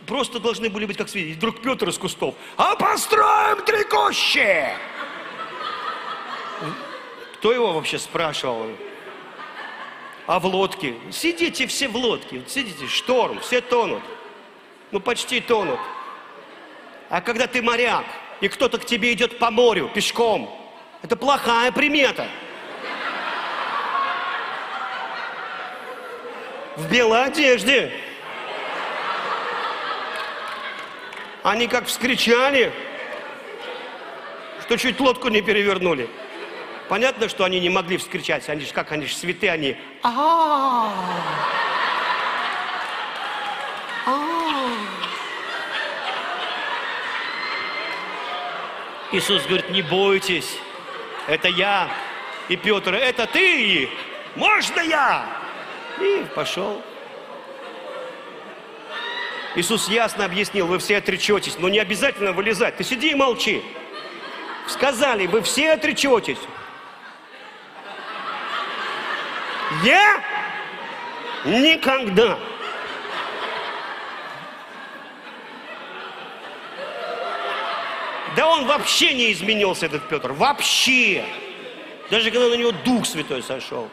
просто 0.07 0.39
должны 0.39 0.69
были 0.69 0.85
быть 0.85 0.99
как 0.99 1.09
свидетели. 1.09 1.37
Вдруг 1.37 1.63
Петр 1.63 1.89
из 1.89 1.97
кустов. 1.97 2.35
А 2.59 2.77
построим 2.77 3.65
три 3.65 3.83
кущи! 3.85 4.69
Кто 7.37 7.55
его 7.55 7.73
вообще 7.73 7.99
спрашивал? 7.99 8.67
А 10.27 10.39
в 10.39 10.45
лодке? 10.45 10.97
Сидите 11.11 11.67
все 11.67 11.89
в 11.89 11.97
лодке, 11.97 12.43
сидите, 12.47 12.87
шторм, 12.87 13.41
все 13.41 13.63
тонут. 13.63 14.03
Ну, 14.91 15.01
почти 15.01 15.41
тонут. 15.41 15.81
А 17.09 17.23
когда 17.23 17.47
ты 17.47 17.63
моряк, 17.63 18.05
и 18.43 18.49
кто-то 18.49 18.77
к 18.77 18.85
тебе 18.85 19.15
идет 19.15 19.39
по 19.39 19.51
морю 19.51 19.91
пешком, 19.95 20.55
это 21.01 21.17
плохая 21.17 21.73
примета. 21.73 22.29
В 26.77 26.91
белой 26.91 27.25
одежде. 27.25 27.93
Они 31.43 31.67
как 31.67 31.87
вскричали, 31.87 32.73
что 34.63 34.79
чуть 34.79 34.99
лодку 34.99 35.29
не 35.29 35.43
перевернули. 35.43 36.09
Понятно, 36.89 37.29
что 37.29 37.45
они 37.45 37.61
не 37.61 37.71
могли 37.71 37.97
вскричать. 37.97 38.49
Они 38.49 38.65
же 38.65 38.73
как, 38.73 38.93
они 38.93 39.07
же 39.07 39.15
святые, 39.15 39.53
они... 39.53 39.77
А 40.03 40.91
Иисус 49.13 49.45
говорит, 49.45 49.71
не 49.71 49.81
бойтесь, 49.81 50.59
это 51.29 51.47
я. 51.47 51.89
И 52.49 52.57
Петр, 52.57 52.95
это 52.95 53.27
ты. 53.27 53.89
можно 54.35 54.81
я? 54.81 55.44
И 56.01 56.27
пошел. 56.35 56.83
Иисус 59.57 59.89
ясно 59.89 60.25
объяснил, 60.25 60.67
вы 60.67 60.79
все 60.79 60.97
отречетесь, 60.97 61.59
но 61.59 61.69
не 61.69 61.79
обязательно 61.79 62.33
вылезать. 62.33 62.77
Ты 62.77 62.85
сиди 62.85 63.13
и 63.13 63.15
молчи. 63.15 63.63
Сказали, 64.67 65.27
вы 65.27 65.43
все 65.43 65.73
отречетесь. 65.73 66.39
Я 69.85 70.23
никогда. 71.45 72.39
Да 78.37 78.49
он 78.49 78.67
вообще 78.67 79.15
не 79.15 79.33
изменился, 79.33 79.87
этот 79.87 80.09
Петр. 80.09 80.33
Вообще. 80.33 81.25
Даже 82.11 82.31
когда 82.31 82.49
на 82.49 82.55
него 82.55 82.73
Дух 82.85 83.07
Святой 83.07 83.43
сошел. 83.43 83.89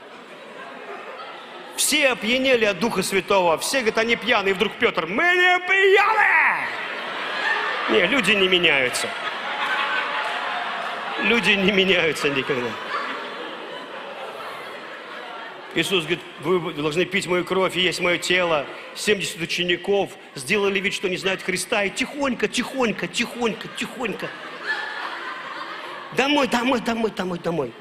Все 1.82 2.10
опьянели 2.10 2.64
от 2.66 2.78
Духа 2.78 3.02
Святого. 3.02 3.58
Все 3.58 3.80
говорят, 3.80 3.98
они 3.98 4.16
пьяные. 4.16 4.52
И 4.52 4.54
вдруг 4.54 4.72
Петр, 4.74 5.08
мы 5.08 5.24
не 5.24 5.60
пьяные! 5.68 6.68
Не, 7.90 8.06
люди 8.06 8.34
не 8.34 8.48
меняются. 8.48 9.08
Люди 11.24 11.54
не 11.54 11.72
меняются 11.72 12.30
никогда. 12.30 12.70
Иисус 15.74 16.04
говорит, 16.04 16.20
вы 16.42 16.72
должны 16.72 17.04
пить 17.06 17.26
мою 17.26 17.44
кровь 17.46 17.76
и 17.76 17.82
есть 17.82 18.00
мое 18.00 18.20
тело. 18.20 18.68
70 18.94 19.42
учеников 19.42 20.12
сделали 20.36 20.80
вид, 20.80 20.94
что 20.94 21.10
не 21.10 21.18
знают 21.18 21.42
Христа, 21.42 21.84
и 21.84 21.90
тихонько, 21.90 22.48
тихонько, 22.48 23.08
тихонько, 23.08 23.68
тихонько. 23.70 24.30
Домой, 26.16 26.48
домой, 26.48 26.80
домой, 26.80 27.10
домой, 27.10 27.40
домой. 27.40 27.72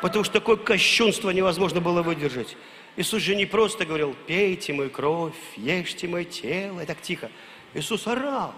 Потому 0.00 0.22
что 0.22 0.34
такое 0.34 0.56
кощунство 0.56 1.30
невозможно 1.30 1.80
было 1.80 2.02
выдержать. 2.02 2.56
Иисус 2.96 3.22
же 3.22 3.34
не 3.34 3.46
просто 3.46 3.86
говорил, 3.86 4.14
пейте 4.26 4.72
мою 4.72 4.90
кровь, 4.90 5.32
ешьте 5.56 6.06
мое 6.08 6.24
тело, 6.24 6.80
и 6.80 6.86
так 6.86 7.00
тихо. 7.00 7.30
Иисус 7.72 8.06
орал, 8.06 8.54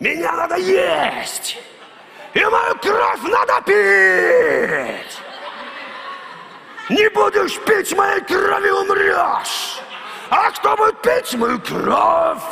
меня 0.00 0.32
надо 0.32 0.56
есть, 0.56 1.58
и 2.32 2.40
мою 2.40 2.74
кровь 2.76 3.22
надо 3.24 3.60
пить. 3.66 5.18
Не 6.88 7.10
будешь 7.10 7.58
пить 7.60 7.94
моей 7.94 8.22
крови, 8.22 8.70
умрешь. 8.70 9.80
А 10.30 10.50
кто 10.50 10.74
будет 10.74 11.02
пить 11.02 11.34
мою 11.34 11.60
кровь, 11.60 12.42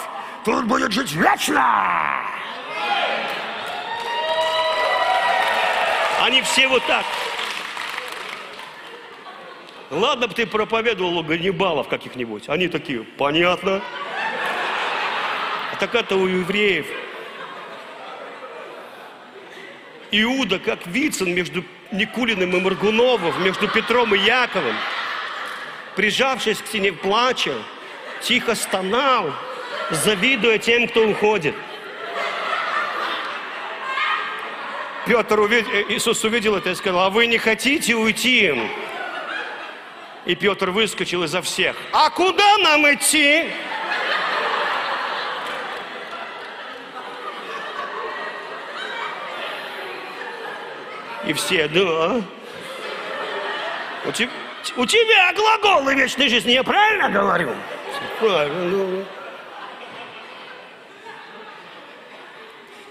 тот 0.44 0.64
будет 0.64 0.92
жить 0.92 1.12
вечно. 1.12 2.26
Они 6.22 6.42
все 6.42 6.68
вот 6.68 6.84
так. 6.86 7.04
Ладно 9.90 10.26
бы 10.26 10.34
ты 10.34 10.46
проповедовал 10.46 11.22
Ганнибалов 11.22 11.88
каких-нибудь. 11.88 12.48
Они 12.48 12.68
такие, 12.68 13.02
понятно. 13.02 13.80
А 15.72 15.76
так 15.78 15.94
это 15.94 16.16
у 16.16 16.26
евреев. 16.26 16.86
Иуда, 20.10 20.58
как 20.58 20.86
Вицин 20.86 21.34
между 21.34 21.64
Никулиным 21.92 22.56
и 22.56 22.60
Маргуновым, 22.60 23.42
между 23.44 23.68
Петром 23.68 24.14
и 24.14 24.18
Яковом, 24.18 24.74
прижавшись 25.94 26.58
к 26.58 26.66
стене, 26.66 26.92
плача, 26.92 27.54
тихо 28.22 28.54
стонал, 28.54 29.32
завидуя 29.90 30.58
тем, 30.58 30.88
кто 30.88 31.06
уходит. 31.06 31.54
Петр 35.06 35.38
увидел, 35.38 35.70
э, 35.70 35.84
Иисус 35.90 36.24
увидел 36.24 36.56
это 36.56 36.70
и 36.70 36.74
сказал, 36.74 37.02
а 37.02 37.10
вы 37.10 37.26
не 37.26 37.38
хотите 37.38 37.94
уйти? 37.94 38.52
И 40.26 40.34
Петр 40.34 40.70
выскочил 40.70 41.22
изо 41.22 41.40
всех. 41.40 41.76
А 41.92 42.10
куда 42.10 42.58
нам 42.58 42.82
идти? 42.92 43.48
И 51.26 51.32
все, 51.32 51.68
да. 51.68 52.22
У, 54.04 54.12
te, 54.12 54.28
у 54.76 54.86
тебя 54.86 55.32
глаголы 55.32 55.94
вечной 55.94 56.28
жизни, 56.28 56.52
я 56.52 56.64
правильно 56.64 57.08
говорю? 57.08 57.54
Правильно. 58.18 59.04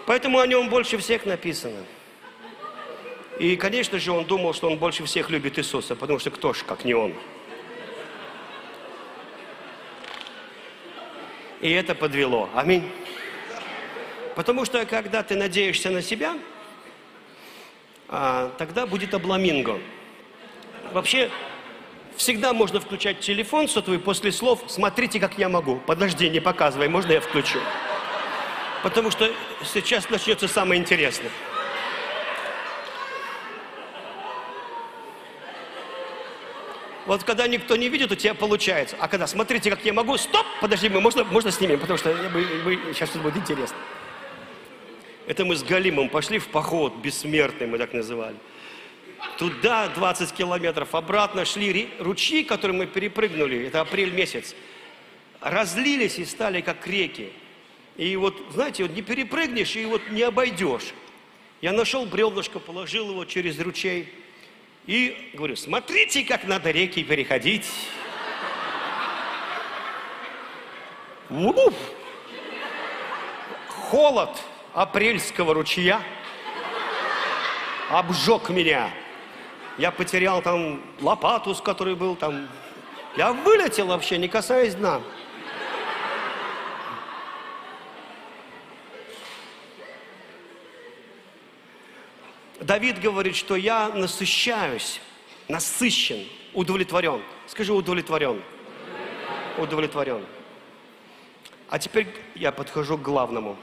Поэтому 0.05 0.39
о 0.39 0.47
нем 0.47 0.69
больше 0.69 0.97
всех 0.97 1.25
написано. 1.25 1.83
И, 3.39 3.57
конечно 3.57 3.99
же, 3.99 4.11
он 4.11 4.25
думал, 4.25 4.53
что 4.53 4.67
он 4.67 4.77
больше 4.77 5.03
всех 5.05 5.29
любит 5.29 5.59
Иисуса, 5.59 5.95
потому 5.95 6.19
что 6.19 6.31
кто 6.31 6.53
ж, 6.53 6.63
как 6.65 6.85
не 6.85 6.93
он. 6.93 7.13
И 11.61 11.69
это 11.71 11.95
подвело. 11.95 12.49
Аминь. 12.53 12.89
Потому 14.35 14.65
что, 14.65 14.85
когда 14.85 15.23
ты 15.23 15.35
надеешься 15.35 15.89
на 15.89 16.01
себя, 16.01 16.37
а, 18.07 18.51
тогда 18.57 18.85
будет 18.85 19.13
обламинго. 19.13 19.79
Вообще, 20.93 21.29
всегда 22.15 22.53
можно 22.53 22.79
включать 22.79 23.19
телефон 23.19 23.67
сотовый 23.67 23.99
после 23.99 24.31
слов 24.31 24.63
«смотрите, 24.67 25.19
как 25.19 25.37
я 25.37 25.49
могу». 25.49 25.77
Подожди, 25.85 26.29
не 26.29 26.39
показывай, 26.39 26.87
можно 26.87 27.13
я 27.13 27.21
включу? 27.21 27.59
Потому 28.83 29.09
что 29.09 29.31
сейчас 29.63 30.09
начнется 30.09 30.47
самое 30.47 30.79
интересное. 30.79 31.31
Вот 37.05 37.23
когда 37.23 37.47
никто 37.47 37.75
не 37.75 37.87
видит, 37.87 38.11
у 38.11 38.15
тебя 38.15 38.33
получается. 38.33 38.95
А 38.99 39.07
когда 39.07 39.27
смотрите, 39.27 39.69
как 39.69 39.85
я 39.85 39.93
могу, 39.93 40.17
стоп, 40.17 40.45
подожди, 40.59 40.89
мы 40.89 41.01
можно, 41.01 41.23
можно 41.23 41.51
снимем, 41.51 41.79
потому 41.79 41.97
что 41.97 42.13
мы, 42.33 42.45
мы, 42.63 42.93
сейчас 42.93 43.11
это 43.11 43.19
будет 43.19 43.37
интересно. 43.37 43.77
Это 45.27 45.45
мы 45.45 45.55
с 45.55 45.63
Галимом 45.63 46.09
пошли 46.09 46.39
в 46.39 46.47
поход, 46.47 46.95
бессмертный 46.95 47.67
мы 47.67 47.77
так 47.77 47.93
называли. 47.93 48.35
Туда 49.37 49.89
20 49.89 50.31
километров, 50.33 50.95
обратно 50.95 51.45
шли 51.45 51.89
ручьи, 51.99 52.43
которые 52.43 52.77
мы 52.77 52.85
перепрыгнули, 52.85 53.67
это 53.67 53.81
апрель 53.81 54.11
месяц, 54.11 54.55
разлились 55.41 56.17
и 56.19 56.25
стали 56.25 56.61
как 56.61 56.85
реки. 56.87 57.31
И 57.97 58.15
вот, 58.15 58.35
знаете, 58.51 58.83
вот 58.83 58.93
не 58.93 59.01
перепрыгнешь 59.01 59.75
и 59.75 59.85
вот 59.85 60.01
не 60.09 60.23
обойдешь. 60.23 60.93
Я 61.61 61.71
нашел 61.71 62.05
бревнышко, 62.05 62.59
положил 62.59 63.09
его 63.11 63.25
через 63.25 63.59
ручей, 63.59 64.13
и 64.87 65.31
говорю, 65.33 65.55
смотрите, 65.55 66.23
как 66.23 66.43
надо 66.43 66.71
реки 66.71 67.03
переходить. 67.03 67.67
Уф! 71.29 71.73
Холод 73.67 74.29
апрельского 74.73 75.53
ручья 75.53 76.01
обжег 77.89 78.49
меня. 78.49 78.89
Я 79.77 79.91
потерял 79.91 80.41
там 80.41 80.81
лопату, 81.01 81.53
с 81.53 81.61
которой 81.61 81.95
был 81.95 82.15
там. 82.15 82.47
Я 83.17 83.33
вылетел 83.33 83.87
вообще, 83.87 84.17
не 84.17 84.27
касаясь 84.27 84.75
дна. 84.75 85.01
Давид 92.65 92.99
говорит, 92.99 93.35
что 93.35 93.55
я 93.55 93.89
насыщаюсь, 93.89 94.99
насыщен, 95.47 96.27
удовлетворен. 96.53 97.21
Скажи, 97.45 97.71
удовлетворен. 97.71 98.41
Удовлетворен. 99.59 100.25
А 101.69 101.77
теперь 101.77 102.07
я 102.33 102.51
подхожу 102.51 102.97
к 102.97 103.03
главному. 103.03 103.55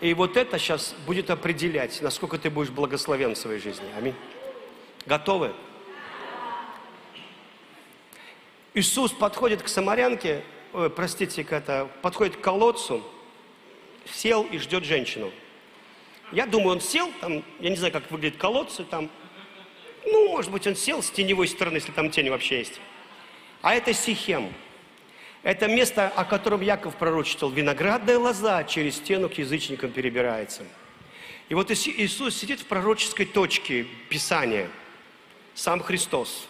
И 0.00 0.14
вот 0.14 0.38
это 0.38 0.58
сейчас 0.58 0.94
будет 1.04 1.28
определять, 1.28 2.00
насколько 2.00 2.38
ты 2.38 2.48
будешь 2.48 2.70
благословен 2.70 3.34
в 3.34 3.38
своей 3.38 3.60
жизни. 3.60 3.84
Аминь. 3.98 4.14
Готовы? 5.04 5.52
Иисус 8.72 9.12
подходит 9.12 9.62
к 9.62 9.68
самарянке, 9.68 10.42
простите, 10.96 11.42
это, 11.42 11.90
подходит 12.00 12.36
к 12.36 12.40
колодцу, 12.40 13.04
сел 14.10 14.44
и 14.44 14.56
ждет 14.56 14.84
женщину. 14.84 15.30
Я 16.32 16.46
думаю, 16.46 16.76
он 16.76 16.80
сел, 16.80 17.10
там, 17.20 17.42
я 17.58 17.70
не 17.70 17.76
знаю, 17.76 17.92
как 17.92 18.08
выглядит 18.10 18.38
колодцы, 18.38 18.84
там, 18.84 19.10
ну, 20.06 20.28
может 20.28 20.50
быть, 20.52 20.66
он 20.66 20.76
сел 20.76 21.02
с 21.02 21.10
теневой 21.10 21.48
стороны, 21.48 21.76
если 21.76 21.92
там 21.92 22.10
тень 22.10 22.30
вообще 22.30 22.58
есть. 22.58 22.80
А 23.62 23.74
это 23.74 23.92
Сихем. 23.92 24.52
Это 25.42 25.66
место, 25.68 26.08
о 26.08 26.24
котором 26.24 26.60
Яков 26.60 26.96
пророчествовал. 26.96 27.52
Виноградная 27.52 28.18
лоза 28.18 28.62
через 28.64 28.96
стену 28.96 29.28
к 29.28 29.34
язычникам 29.34 29.90
перебирается. 29.90 30.64
И 31.48 31.54
вот 31.54 31.70
Иисус 31.70 32.36
сидит 32.36 32.60
в 32.60 32.66
пророческой 32.66 33.26
точке 33.26 33.86
Писания. 34.08 34.68
Сам 35.54 35.80
Христос. 35.80 36.46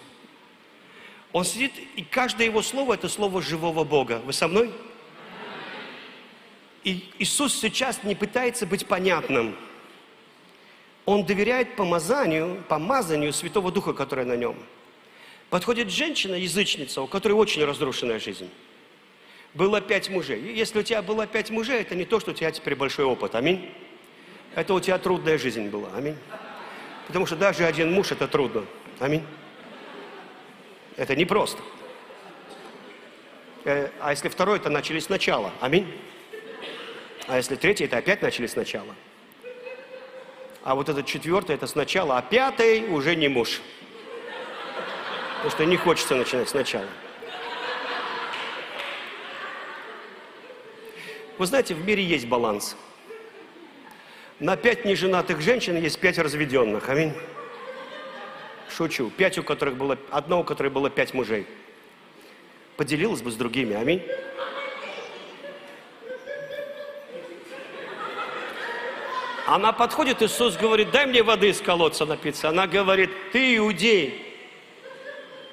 Он 1.33 1.45
сидит, 1.45 1.73
и 1.97 2.03
каждое 2.03 2.47
его 2.47 2.63
слово– 2.63 2.95
это 2.95 3.09
слово 3.09 3.41
живого 3.41 3.85
Бога. 3.85 4.21
Вы 4.25 4.33
со 4.33 4.47
мной? 4.47 4.71
И 6.83 7.09
Иисус 7.19 7.55
сейчас 7.55 8.03
не 8.03 8.15
пытается 8.15 8.67
быть 8.67 8.87
понятным– 8.87 9.57
Он 11.11 11.25
доверяет 11.25 11.75
помазанию, 11.75 12.63
помазанию 12.69 13.33
Святого 13.33 13.73
Духа, 13.73 13.95
которое 13.95 14.25
на 14.25 14.37
нем. 14.37 14.55
Подходит 15.49 15.91
женщина, 15.91 16.37
язычница, 16.37 17.03
у 17.03 17.09
которой 17.09 17.33
очень 17.33 17.65
разрушенная 17.65 18.21
жизнь. 18.21 18.49
Было 19.53 19.81
пять 19.81 20.09
мужей. 20.09 20.41
Если 20.41 20.79
у 20.79 20.83
тебя 20.85 21.03
было 21.03 21.27
пять 21.27 21.51
мужей, 21.51 21.81
это 21.81 21.97
не 21.97 22.05
то, 22.05 22.21
что 22.21 22.31
у 22.31 22.35
тебя 22.35 22.53
теперь 22.53 22.77
большой 22.77 23.07
опыт. 23.07 23.35
Аминь. 23.35 23.75
Это 24.55 24.73
у 24.73 24.79
тебя 24.79 24.99
трудная 24.99 25.37
жизнь 25.37 25.69
была. 25.69 25.89
Аминь. 25.97 26.15
Потому 27.09 27.27
что 27.27 27.35
даже 27.35 27.65
один 27.65 27.91
муж 27.93 28.13
это 28.13 28.29
трудно. 28.29 28.65
Аминь. 29.01 29.25
Это 30.97 31.17
непросто. 31.17 31.61
Э, 33.65 33.91
А 33.99 34.13
если 34.13 34.29
второй, 34.29 34.59
это 34.59 34.71
начали 34.71 35.01
сначала. 35.01 35.51
Аминь. 35.59 35.93
А 37.27 37.37
если 37.39 37.57
третий, 37.57 37.87
это 37.87 37.97
опять 37.97 38.23
начали 38.23 38.47
сначала. 38.47 38.95
А 40.63 40.75
вот 40.75 40.89
этот 40.89 41.07
четвертый, 41.07 41.55
это 41.55 41.67
сначала, 41.67 42.19
а 42.19 42.23
пятый 42.23 42.89
уже 42.89 43.17
не 43.17 43.29
муж. 43.29 43.61
Потому 45.37 45.51
что 45.51 45.65
не 45.65 45.77
хочется 45.77 46.15
начинать 46.15 46.49
сначала. 46.49 46.87
Вы 51.39 51.47
знаете, 51.47 51.75
в 51.75 51.83
мире 51.87 52.05
есть 52.05 52.27
баланс. 52.27 52.77
На 54.39 54.57
пять 54.57 54.85
неженатых 54.85 55.41
женщин 55.41 55.77
есть 55.77 55.99
пять 55.99 56.19
разведенных. 56.19 56.89
Аминь. 56.91 57.15
Шучу. 58.69 59.11
Пять, 59.11 59.39
у 59.39 59.43
которых 59.43 59.77
было, 59.77 59.99
одна, 60.11 60.39
у 60.39 60.45
которой 60.45 60.69
было 60.69 60.91
пять 60.91 61.15
мужей. 61.15 61.47
Поделилась 62.77 63.23
бы 63.23 63.31
с 63.31 63.37
другими. 63.37 63.75
Аминь. 63.75 64.03
Она 69.51 69.73
подходит, 69.73 70.23
Иисус 70.23 70.57
говорит, 70.57 70.93
дай 70.93 71.07
мне 71.07 71.25
воды 71.25 71.49
из 71.49 71.61
колодца 71.61 72.07
напиться. 72.07 72.49
Она 72.49 72.69
говорит, 72.69 73.11
ты 73.33 73.57
иудей. 73.57 74.25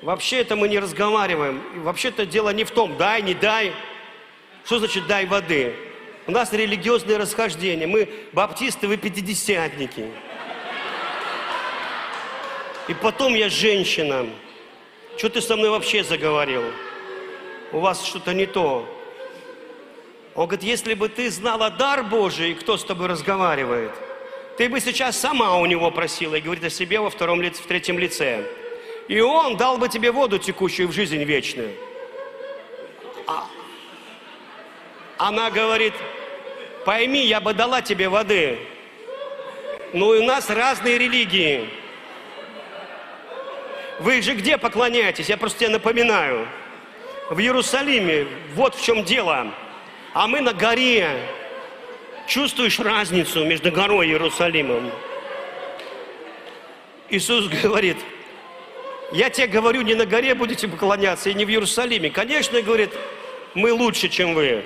Вообще 0.04 0.42
это 0.42 0.56
мы 0.56 0.70
не 0.70 0.78
разговариваем. 0.78 1.64
И 1.76 1.80
Вообще-то 1.80 2.28
дело 2.28 2.52
не 2.52 2.64
в 2.64 2.70
том, 2.70 2.96
дай, 2.96 3.24
не 3.24 3.34
дай. 3.34 3.74
Что 4.66 4.78
значит 4.78 5.08
дай 5.08 5.26
воды? 5.26 5.76
У 6.28 6.32
нас 6.32 6.54
религиозные 6.54 7.18
расхождения. 7.18 7.88
Мы 7.88 8.08
баптисты, 8.34 8.88
вы 8.88 8.98
пятидесятники. 8.98 10.12
И 12.88 12.94
потом 12.94 13.34
я 13.34 13.50
женщина. 13.50 14.28
Что 15.18 15.30
ты 15.30 15.42
со 15.42 15.56
мной 15.56 15.72
вообще 15.72 16.04
заговорил? 16.04 16.66
У 17.72 17.80
вас 17.80 18.06
что-то 18.06 18.36
не 18.36 18.46
то. 18.46 18.97
Он 20.38 20.46
говорит, 20.46 20.64
если 20.64 20.94
бы 20.94 21.10
ты 21.10 21.32
знала 21.32 21.72
дар 21.72 22.04
Божий, 22.04 22.54
кто 22.54 22.78
с 22.78 22.84
тобой 22.84 23.08
разговаривает, 23.08 23.92
ты 24.56 24.70
бы 24.70 24.80
сейчас 24.80 25.18
сама 25.18 25.58
у 25.58 25.66
него 25.66 25.90
просила 25.90 26.36
и 26.36 26.42
говорит 26.42 26.64
о 26.64 26.70
себе 26.70 27.00
во 27.00 27.10
втором 27.10 27.42
лице, 27.42 27.60
в 27.64 27.66
третьем 27.66 27.98
лице. 27.98 28.46
И 29.08 29.20
он 29.20 29.58
дал 29.58 29.80
бы 29.80 29.90
тебе 29.90 30.12
воду 30.12 30.38
текущую 30.38 30.90
в 30.90 30.92
жизнь 30.92 31.24
вечную. 31.24 31.74
А- 33.26 33.48
она 35.18 35.50
говорит, 35.50 35.94
пойми, 36.86 37.26
я 37.26 37.42
бы 37.42 37.56
дала 37.56 37.82
тебе 37.82 38.08
воды. 38.08 38.60
Но 39.92 40.10
у 40.10 40.22
нас 40.22 40.52
разные 40.52 41.00
религии. 41.00 41.68
Вы 44.00 44.22
же 44.22 44.36
где 44.36 44.60
поклоняетесь? 44.60 45.30
Я 45.30 45.38
просто 45.38 45.62
тебе 45.62 45.70
напоминаю. 45.70 46.48
В 47.32 47.40
Иерусалиме. 47.40 48.28
Вот 48.54 48.76
в 48.76 48.84
чем 48.84 49.04
дело. 49.04 49.52
А 50.14 50.28
мы 50.28 50.42
на 50.42 50.54
горе. 50.54 51.10
Чувствуешь 52.28 52.80
разницу 52.80 53.46
между 53.46 53.72
горой 53.72 54.08
и 54.08 54.10
Иерусалимом? 54.10 54.92
Иисус 57.10 57.48
говорит, 57.48 57.98
я 59.14 59.30
тебе 59.30 59.48
говорю, 59.48 59.82
не 59.82 59.96
на 59.96 60.06
горе 60.06 60.36
будете 60.36 60.68
поклоняться 60.68 61.30
и 61.30 61.34
не 61.34 61.46
в 61.46 61.50
Иерусалиме. 61.50 62.10
Конечно, 62.10 62.62
говорит, 62.62 62.92
мы 63.54 63.72
лучше, 63.72 64.10
чем 64.10 64.34
вы. 64.34 64.66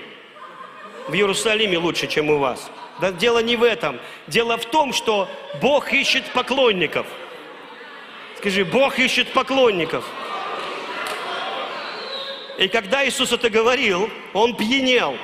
В 1.07 1.13
Иерусалиме 1.13 1.77
лучше, 1.77 2.07
чем 2.07 2.29
у 2.29 2.37
вас. 2.39 2.71
Да 2.99 3.11
дело 3.11 3.39
не 3.39 3.55
в 3.55 3.63
этом. 3.63 3.99
Дело 4.27 4.57
в 4.57 4.65
том, 4.65 4.93
что 4.93 5.27
Бог 5.61 5.93
ищет 5.93 6.25
поклонников. 6.33 7.05
Скажи, 8.37 8.65
Бог 8.65 8.97
ищет 8.97 9.31
поклонников. 9.33 10.03
И 12.57 12.67
когда 12.67 13.07
Иисус 13.07 13.31
это 13.31 13.49
говорил, 13.49 14.09
Он 14.33 14.55
пьянел. 14.55 15.15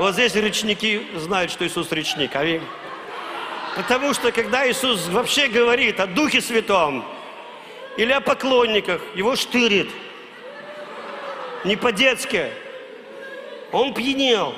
Вот 0.00 0.14
здесь 0.14 0.34
речники 0.34 1.06
знают, 1.16 1.52
что 1.52 1.66
Иисус 1.66 1.92
речник. 1.92 2.34
Аминь. 2.34 2.62
Потому 3.76 4.14
что 4.14 4.32
когда 4.32 4.66
Иисус 4.66 5.08
вообще 5.08 5.46
говорит 5.46 6.00
о 6.00 6.06
Духе 6.06 6.40
Святом 6.40 7.04
или 7.98 8.10
о 8.10 8.22
поклонниках, 8.22 9.02
его 9.14 9.36
штырит. 9.36 9.90
Не 11.66 11.76
по-детски. 11.76 12.46
Он 13.72 13.92
пьянел. 13.92 14.54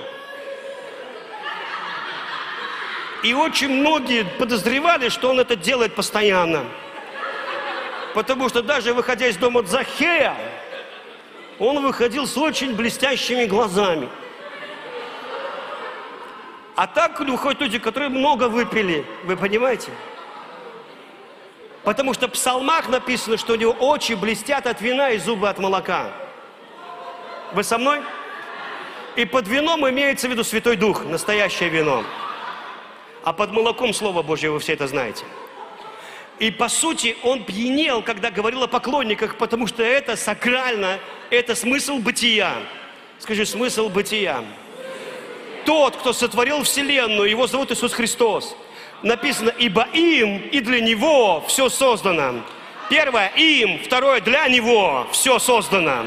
И 3.25 3.35
очень 3.35 3.71
многие 3.71 4.25
подозревали, 4.39 5.09
что 5.09 5.29
он 5.31 5.41
это 5.41 5.57
делает 5.57 5.97
постоянно. 5.97 6.65
Потому 8.15 8.49
что 8.49 8.63
даже 8.63 8.95
выходя 8.95 9.27
из 9.27 9.37
дома 9.39 9.65
Захея, 9.65 10.37
он 11.59 11.83
выходил 11.83 12.29
с 12.29 12.39
очень 12.39 12.77
блестящими 12.77 13.47
глазами. 13.47 14.09
А 16.75 16.87
так 16.87 17.21
выходят 17.21 17.61
люди, 17.61 17.79
которые 17.79 18.09
много 18.09 18.49
выпили. 18.49 19.05
Вы 19.25 19.37
понимаете? 19.37 19.91
Потому 21.85 22.15
что 22.15 22.29
в 22.29 22.33
псалмах 22.33 22.89
написано, 22.89 23.37
что 23.37 23.55
у 23.55 23.57
него 23.57 23.73
очи 23.73 24.15
блестят 24.15 24.67
от 24.67 24.81
вина 24.81 25.11
и 25.11 25.19
зубы 25.19 25.49
от 25.49 25.59
молока. 25.59 26.13
Вы 27.53 27.63
со 27.65 27.77
мной? 27.77 28.01
И 29.17 29.27
под 29.27 29.47
вином 29.49 29.89
имеется 29.89 30.29
в 30.29 30.31
виду 30.31 30.45
Святой 30.45 30.77
Дух, 30.77 31.05
настоящее 31.05 31.69
вино. 31.69 32.05
А 33.25 33.33
под 33.33 33.51
молоком 33.51 33.93
Слово 33.93 34.23
Божье, 34.23 34.51
вы 34.51 34.59
все 34.59 34.73
это 34.73 34.87
знаете. 34.87 35.25
И 36.39 36.51
по 36.51 36.69
сути 36.69 37.17
он 37.23 37.45
пьянел, 37.45 38.03
когда 38.03 38.31
говорил 38.31 38.63
о 38.63 38.69
поклонниках, 38.69 39.37
потому 39.37 39.67
что 39.67 39.83
это 39.83 40.17
сакрально, 40.17 40.99
это 41.31 41.55
смысл 41.55 41.99
бытия. 41.99 42.55
Скажи, 43.19 43.45
смысл 43.45 43.91
бытия. 43.91 44.43
Тот, 45.65 45.97
кто 45.97 46.13
сотворил 46.13 46.63
Вселенную, 46.63 47.29
его 47.29 47.47
зовут 47.47 47.71
Иисус 47.71 47.93
Христос. 47.93 48.57
Написано, 49.03 49.53
ибо 49.59 49.87
им 49.93 50.39
и 50.39 50.61
для 50.61 50.81
Него 50.81 51.45
все 51.47 51.69
создано. 51.69 52.43
Первое, 52.89 53.29
им, 53.37 53.81
второе, 53.83 54.21
для 54.21 54.49
Него 54.49 55.07
все 55.13 55.39
создано. 55.39 56.05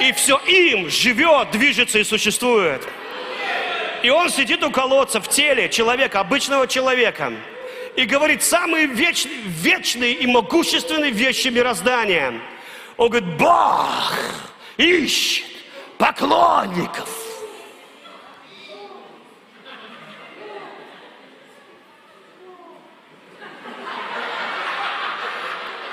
И 0.00 0.12
все 0.12 0.38
им 0.46 0.88
живет, 0.90 1.50
движется 1.50 1.98
и 1.98 2.04
существует. 2.04 2.86
И 4.02 4.10
он 4.10 4.30
сидит 4.30 4.62
у 4.62 4.70
колодца 4.70 5.20
в 5.20 5.28
теле 5.28 5.68
человека, 5.68 6.20
обычного 6.20 6.66
человека, 6.68 7.32
и 7.96 8.04
говорит 8.04 8.42
самые 8.42 8.86
вечные, 8.86 9.34
вечные 9.46 10.12
и 10.12 10.26
могущественные 10.26 11.10
вещи 11.10 11.48
мироздания. 11.48 12.34
Он 12.96 13.08
говорит, 13.08 13.36
Бог 13.36 14.14
ищет 14.76 15.44
поклонников. 15.98 17.25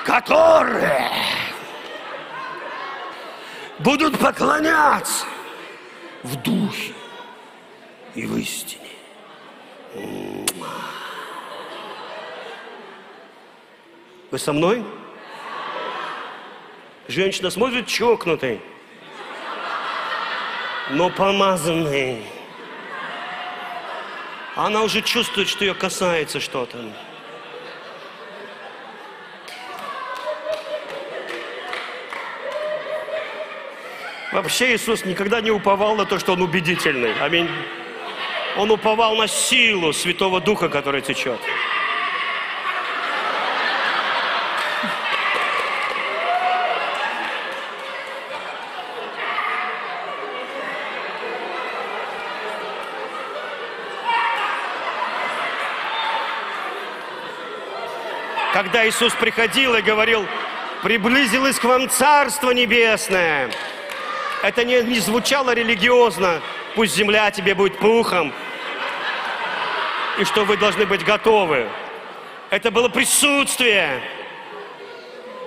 Которые 0.05 1.09
будут 3.79 4.19
поклоняться 4.19 5.25
в 6.23 6.35
духе 6.37 6.93
и 8.15 8.25
в 8.25 8.37
истине. 8.37 8.81
Вы 14.31 14.39
со 14.39 14.51
мной? 14.51 14.83
Женщина 17.07 17.49
смотрит 17.49 17.87
чокнутой, 17.87 18.61
но 20.89 21.09
помазанной. 21.09 22.23
Она 24.55 24.83
уже 24.83 25.01
чувствует, 25.01 25.47
что 25.47 25.65
ее 25.65 25.73
касается 25.73 26.39
что-то. 26.39 26.77
Вообще 34.33 34.75
Иисус 34.75 35.05
никогда 35.05 35.41
не 35.41 35.51
уповал 35.51 35.95
на 35.95 36.05
то, 36.05 36.17
что 36.17 36.33
Он 36.33 36.41
убедительный. 36.41 37.13
Аминь. 37.21 37.47
Он 38.57 38.71
уповал 38.71 39.15
на 39.15 39.27
силу 39.27 39.93
Святого 39.93 40.41
Духа, 40.41 40.69
который 40.69 41.01
течет. 41.01 41.39
Когда 58.51 58.87
Иисус 58.87 59.13
приходил 59.13 59.75
и 59.75 59.81
говорил, 59.83 60.25
приблизилось 60.81 61.59
к 61.59 61.63
вам 61.65 61.87
Царство 61.87 62.49
Небесное– 62.49 63.51
это 64.43 64.65
не, 64.65 64.81
не 64.81 64.99
звучало 64.99 65.53
религиозно. 65.53 66.41
Пусть 66.75 66.95
земля 66.95 67.31
тебе 67.31 67.55
будет 67.55 67.79
пухом. 67.79 68.33
И 70.19 70.25
что 70.25 70.43
вы 70.43 70.57
должны 70.57 70.85
быть 70.85 71.03
готовы. 71.05 71.69
Это 72.49 72.69
было 72.69 72.89
присутствие. 72.89 74.03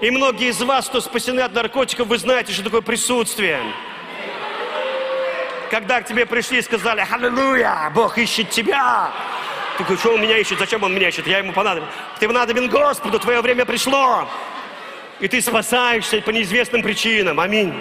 И 0.00 0.10
многие 0.10 0.48
из 0.48 0.60
вас, 0.62 0.88
кто 0.88 1.02
спасены 1.02 1.40
от 1.40 1.52
наркотиков, 1.52 2.08
вы 2.08 2.16
знаете, 2.16 2.54
что 2.54 2.64
такое 2.64 2.80
присутствие. 2.80 3.60
Когда 5.70 6.00
к 6.00 6.06
тебе 6.06 6.24
пришли 6.24 6.58
и 6.58 6.62
сказали, 6.62 7.06
«Аллилуйя, 7.08 7.92
Бог 7.94 8.16
ищет 8.16 8.48
тебя!» 8.48 9.12
Ты 9.76 9.84
говоришь, 9.84 10.00
что 10.00 10.14
он 10.14 10.22
меня 10.22 10.38
ищет? 10.38 10.58
Зачем 10.58 10.82
он 10.82 10.94
меня 10.94 11.10
ищет? 11.10 11.26
Я 11.26 11.38
ему 11.38 11.52
понадобен. 11.52 11.86
Ты 12.18 12.26
понадобен 12.26 12.70
Господу, 12.70 13.18
твое 13.18 13.42
время 13.42 13.66
пришло. 13.66 14.26
И 15.20 15.28
ты 15.28 15.42
спасаешься 15.42 16.22
по 16.22 16.30
неизвестным 16.30 16.82
причинам. 16.82 17.40
Аминь. 17.40 17.74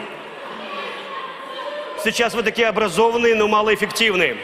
Сейчас 2.05 2.35
вы 2.35 2.43
такие 2.43 2.67
образованные, 2.67 3.33
но 3.33 3.47
малоэффективные. 3.47 4.37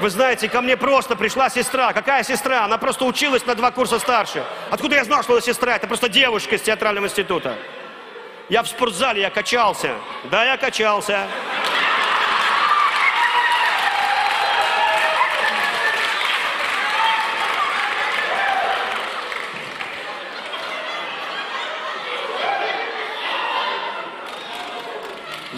Вы 0.00 0.08
знаете, 0.08 0.48
ко 0.48 0.62
мне 0.62 0.78
просто 0.78 1.14
пришла 1.14 1.50
сестра. 1.50 1.92
Какая 1.92 2.22
сестра? 2.22 2.64
Она 2.64 2.78
просто 2.78 3.04
училась 3.04 3.44
на 3.44 3.54
два 3.54 3.70
курса 3.70 3.98
старше. 3.98 4.42
Откуда 4.70 4.96
я 4.96 5.04
знал, 5.04 5.22
что 5.22 5.34
она 5.34 5.42
сестра? 5.42 5.76
Это 5.76 5.86
просто 5.86 6.08
девушка 6.08 6.54
из 6.54 6.62
театрального 6.62 7.04
института. 7.04 7.54
Я 8.48 8.62
в 8.62 8.68
спортзале, 8.68 9.20
я 9.20 9.28
качался. 9.28 9.90
Да, 10.30 10.42
я 10.42 10.56
качался. 10.56 11.26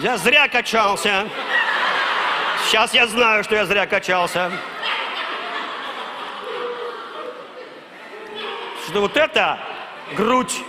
Я 0.01 0.17
зря 0.17 0.47
качался. 0.47 1.29
Сейчас 2.65 2.91
я 2.91 3.05
знаю, 3.05 3.43
что 3.43 3.55
я 3.55 3.65
зря 3.65 3.85
качался. 3.85 4.51
Что 8.87 9.01
вот 9.01 9.15
это 9.15 9.59
грудь. 10.13 10.63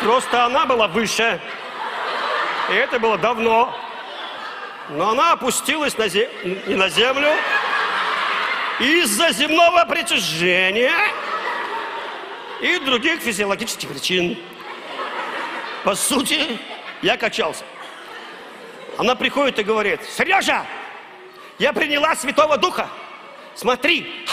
Просто 0.00 0.44
она 0.44 0.64
была 0.64 0.86
выше. 0.86 1.40
И 2.70 2.74
это 2.74 3.00
было 3.00 3.18
давно. 3.18 3.76
Но 4.90 5.10
она 5.10 5.32
опустилась 5.32 5.98
на 5.98 6.06
зем... 6.06 6.28
не 6.44 6.76
на 6.76 6.88
землю. 6.88 7.32
Из-за 8.78 9.32
земного 9.32 9.84
притяжения 9.86 10.94
и 12.60 12.78
других 12.78 13.20
физиологических 13.22 13.88
причин. 13.88 14.38
По 15.82 15.96
сути, 15.96 16.60
я 17.02 17.16
качался. 17.16 17.64
Она 18.96 19.14
приходит 19.14 19.58
и 19.58 19.62
говорит, 19.62 20.00
Сережа, 20.04 20.66
я 21.58 21.72
приняла 21.72 22.14
Святого 22.16 22.56
Духа. 22.56 22.88
Смотри. 23.54 24.24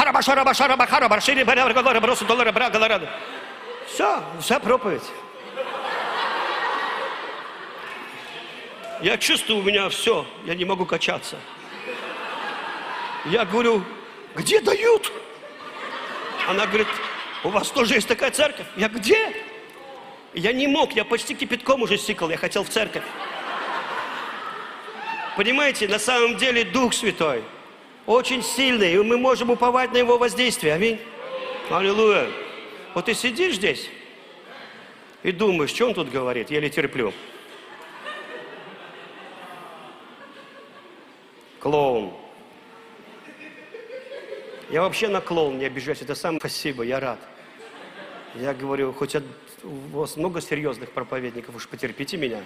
Все, 3.88 4.24
вся 4.40 4.60
проповедь. 4.60 5.04
Я 9.02 9.18
чувствую, 9.18 9.60
у 9.60 9.64
меня 9.64 9.90
все, 9.90 10.26
я 10.46 10.56
не 10.56 10.66
могу 10.66 10.86
качаться. 10.86 11.38
Я 13.26 13.46
говорю, 13.46 13.84
где 14.36 14.62
дают? 14.62 15.12
Она 16.48 16.66
говорит, 16.66 16.88
у 17.44 17.50
вас 17.50 17.70
тоже 17.70 17.96
есть 17.96 18.08
такая 18.08 18.32
церковь? 18.32 18.66
Я 18.76 18.88
где? 18.88 19.34
Я 20.36 20.52
не 20.52 20.68
мог, 20.68 20.94
я 20.94 21.06
почти 21.06 21.34
кипятком 21.34 21.82
уже 21.82 21.98
стикал, 21.98 22.30
я 22.30 22.36
хотел 22.36 22.66
в 22.66 22.70
церковь. 22.70 23.04
Понимаете, 25.38 25.88
на 25.88 25.98
самом 25.98 26.36
деле 26.36 26.66
Дух 26.66 26.94
Святой 26.94 27.42
очень 28.06 28.44
сильный, 28.44 28.94
и 28.94 28.98
мы 28.98 29.18
можем 29.18 29.50
уповать 29.50 29.94
на 29.94 29.98
Его 29.98 30.18
воздействие. 30.18 30.74
Аминь. 30.74 31.00
Аллилуйя. 31.70 32.28
Вот 32.94 33.06
ты 33.06 33.14
сидишь 33.14 33.56
здесь 33.56 33.90
и 35.24 35.32
думаешь, 35.32 35.70
что 35.70 35.88
он 35.88 35.94
тут 35.94 36.10
говорит, 36.10 36.52
еле 36.52 36.70
терплю. 36.70 37.14
Клоун. 41.60 42.14
Я 44.70 44.82
вообще 44.82 45.08
на 45.08 45.22
клоун 45.22 45.60
не 45.60 45.66
обижаюсь, 45.66 46.02
это 46.02 46.14
сам 46.14 46.40
спасибо, 46.40 46.84
я 46.84 47.00
рад. 47.00 47.20
Я 48.36 48.54
говорю, 48.54 48.92
хоть 48.92 49.16
у 49.66 49.98
вас 49.98 50.16
много 50.16 50.42
серьезных 50.42 50.92
проповедников, 50.92 51.56
уж 51.56 51.68
потерпите 51.68 52.18
меня. 52.18 52.44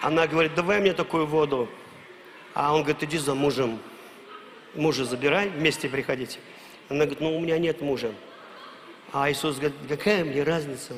Она 0.00 0.26
говорит, 0.26 0.54
давай 0.54 0.80
мне 0.80 0.94
такую 0.94 1.26
воду. 1.26 1.68
А 2.54 2.74
он 2.74 2.82
говорит, 2.82 3.04
иди 3.04 3.18
за 3.18 3.34
мужем. 3.34 3.78
Мужа 4.74 5.04
забирай, 5.04 5.48
вместе 5.48 5.88
приходите. 5.88 6.40
Она 6.88 7.00
говорит, 7.00 7.20
ну 7.20 7.36
у 7.36 7.40
меня 7.40 7.58
нет 7.58 7.80
мужа. 7.80 8.12
А 9.12 9.30
Иисус 9.30 9.56
говорит, 9.56 9.76
какая 9.88 10.24
мне 10.24 10.42
разница? 10.42 10.94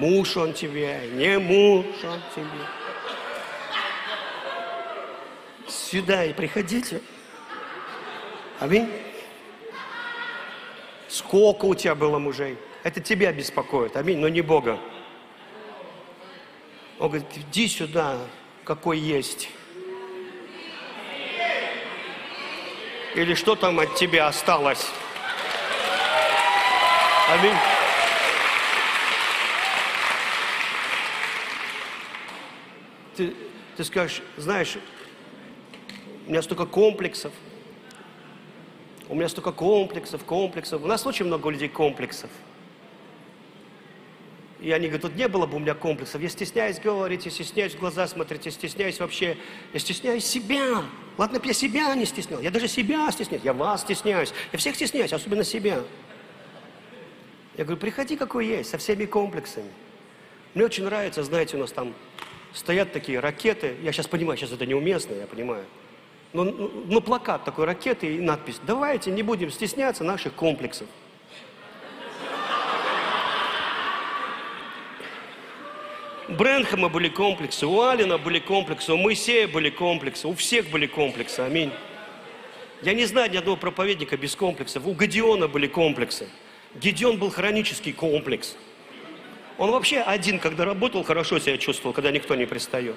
Муж 0.00 0.34
он 0.38 0.54
тебе, 0.54 1.10
не 1.12 1.38
муж 1.38 1.84
он 2.04 2.22
тебе. 2.34 2.66
Сюда 5.68 6.24
и 6.24 6.32
приходите. 6.32 7.02
Аминь. 8.60 8.90
Сколько 11.06 11.66
у 11.66 11.74
тебя 11.74 11.94
было 11.94 12.18
мужей? 12.18 12.56
Это 12.82 13.02
тебя 13.02 13.30
беспокоит. 13.30 13.94
Аминь, 13.94 14.16
но 14.16 14.28
не 14.28 14.40
Бога. 14.40 14.78
Он 16.98 17.08
говорит, 17.08 17.28
иди 17.36 17.68
сюда, 17.68 18.16
какой 18.64 18.98
есть. 18.98 19.50
Или 23.14 23.34
что 23.34 23.54
там 23.54 23.78
от 23.80 23.96
тебя 23.96 24.28
осталось? 24.28 24.86
Аминь. 27.28 27.56
Ты, 33.16 33.34
ты 33.76 33.84
скажешь, 33.84 34.22
знаешь, 34.36 34.76
у 36.26 36.30
меня 36.30 36.42
столько 36.42 36.66
комплексов, 36.66 37.32
у 39.08 39.14
меня 39.14 39.28
столько 39.28 39.50
комплексов, 39.50 40.24
комплексов. 40.24 40.82
У 40.84 40.86
нас 40.86 41.04
очень 41.04 41.26
много 41.26 41.50
людей 41.50 41.68
комплексов. 41.68 42.30
И 44.60 44.70
они 44.72 44.86
говорят, 44.86 45.02
тут 45.02 45.16
не 45.16 45.26
было 45.26 45.46
бы 45.46 45.56
у 45.56 45.58
меня 45.58 45.74
комплексов. 45.74 46.20
Я 46.20 46.28
стесняюсь 46.28 46.78
говорить, 46.78 47.24
я 47.24 47.30
стесняюсь 47.30 47.74
в 47.74 47.80
глаза 47.80 48.06
смотреть, 48.06 48.46
я 48.46 48.52
стесняюсь 48.52 49.00
вообще, 49.00 49.36
я 49.72 49.80
стесняюсь 49.80 50.24
себя. 50.24 50.84
Ладно 51.18 51.40
я 51.42 51.52
себя 51.52 51.94
не 51.94 52.04
стеснял, 52.04 52.40
я 52.40 52.50
даже 52.50 52.68
себя 52.68 53.10
стесняюсь, 53.10 53.42
я 53.42 53.52
вас 53.52 53.80
стесняюсь, 53.80 54.32
я 54.52 54.58
всех 54.58 54.76
стесняюсь, 54.76 55.12
особенно 55.12 55.44
себя. 55.44 55.82
Я 57.56 57.64
говорю, 57.64 57.80
приходи 57.80 58.16
какой 58.16 58.46
есть, 58.46 58.70
со 58.70 58.78
всеми 58.78 59.06
комплексами. 59.06 59.70
Мне 60.54 60.64
очень 60.66 60.84
нравится, 60.84 61.24
знаете, 61.24 61.56
у 61.56 61.60
нас 61.60 61.72
там 61.72 61.94
стоят 62.52 62.92
такие 62.92 63.20
ракеты. 63.20 63.76
Я 63.82 63.92
сейчас 63.92 64.06
понимаю, 64.06 64.38
сейчас 64.38 64.52
это 64.52 64.66
неуместно, 64.66 65.14
я 65.14 65.26
понимаю. 65.26 65.64
Но, 66.32 66.44
ну, 66.44 66.70
ну, 66.86 67.00
плакат 67.00 67.44
такой 67.44 67.64
ракеты 67.64 68.14
и 68.14 68.20
надпись. 68.20 68.60
Давайте 68.66 69.10
не 69.10 69.22
будем 69.22 69.50
стесняться 69.50 70.04
наших 70.04 70.34
комплексов. 70.34 70.86
У 76.28 76.32
Брэнхэма 76.32 76.88
были 76.88 77.08
комплексы, 77.08 77.66
у 77.66 77.80
Алина 77.80 78.16
были 78.16 78.38
комплексы, 78.38 78.92
у 78.92 78.96
Моисея 78.96 79.48
были 79.48 79.68
комплексы, 79.68 80.28
у 80.28 80.34
всех 80.34 80.70
были 80.70 80.86
комплексы. 80.86 81.40
Аминь. 81.40 81.72
Я 82.82 82.94
не 82.94 83.04
знаю 83.04 83.30
ни 83.32 83.36
одного 83.36 83.56
проповедника 83.56 84.16
без 84.16 84.36
комплексов. 84.36 84.86
У 84.86 84.92
Гадиона 84.92 85.48
были 85.48 85.66
комплексы. 85.66 86.28
Гедеон 86.76 87.18
был 87.18 87.30
хронический 87.30 87.92
комплекс. 87.92 88.56
Он 89.60 89.72
вообще 89.72 89.98
один, 89.98 90.38
когда 90.38 90.64
работал, 90.64 91.04
хорошо 91.04 91.38
себя 91.38 91.58
чувствовал, 91.58 91.92
когда 91.92 92.10
никто 92.10 92.34
не 92.34 92.46
пристает. 92.46 92.96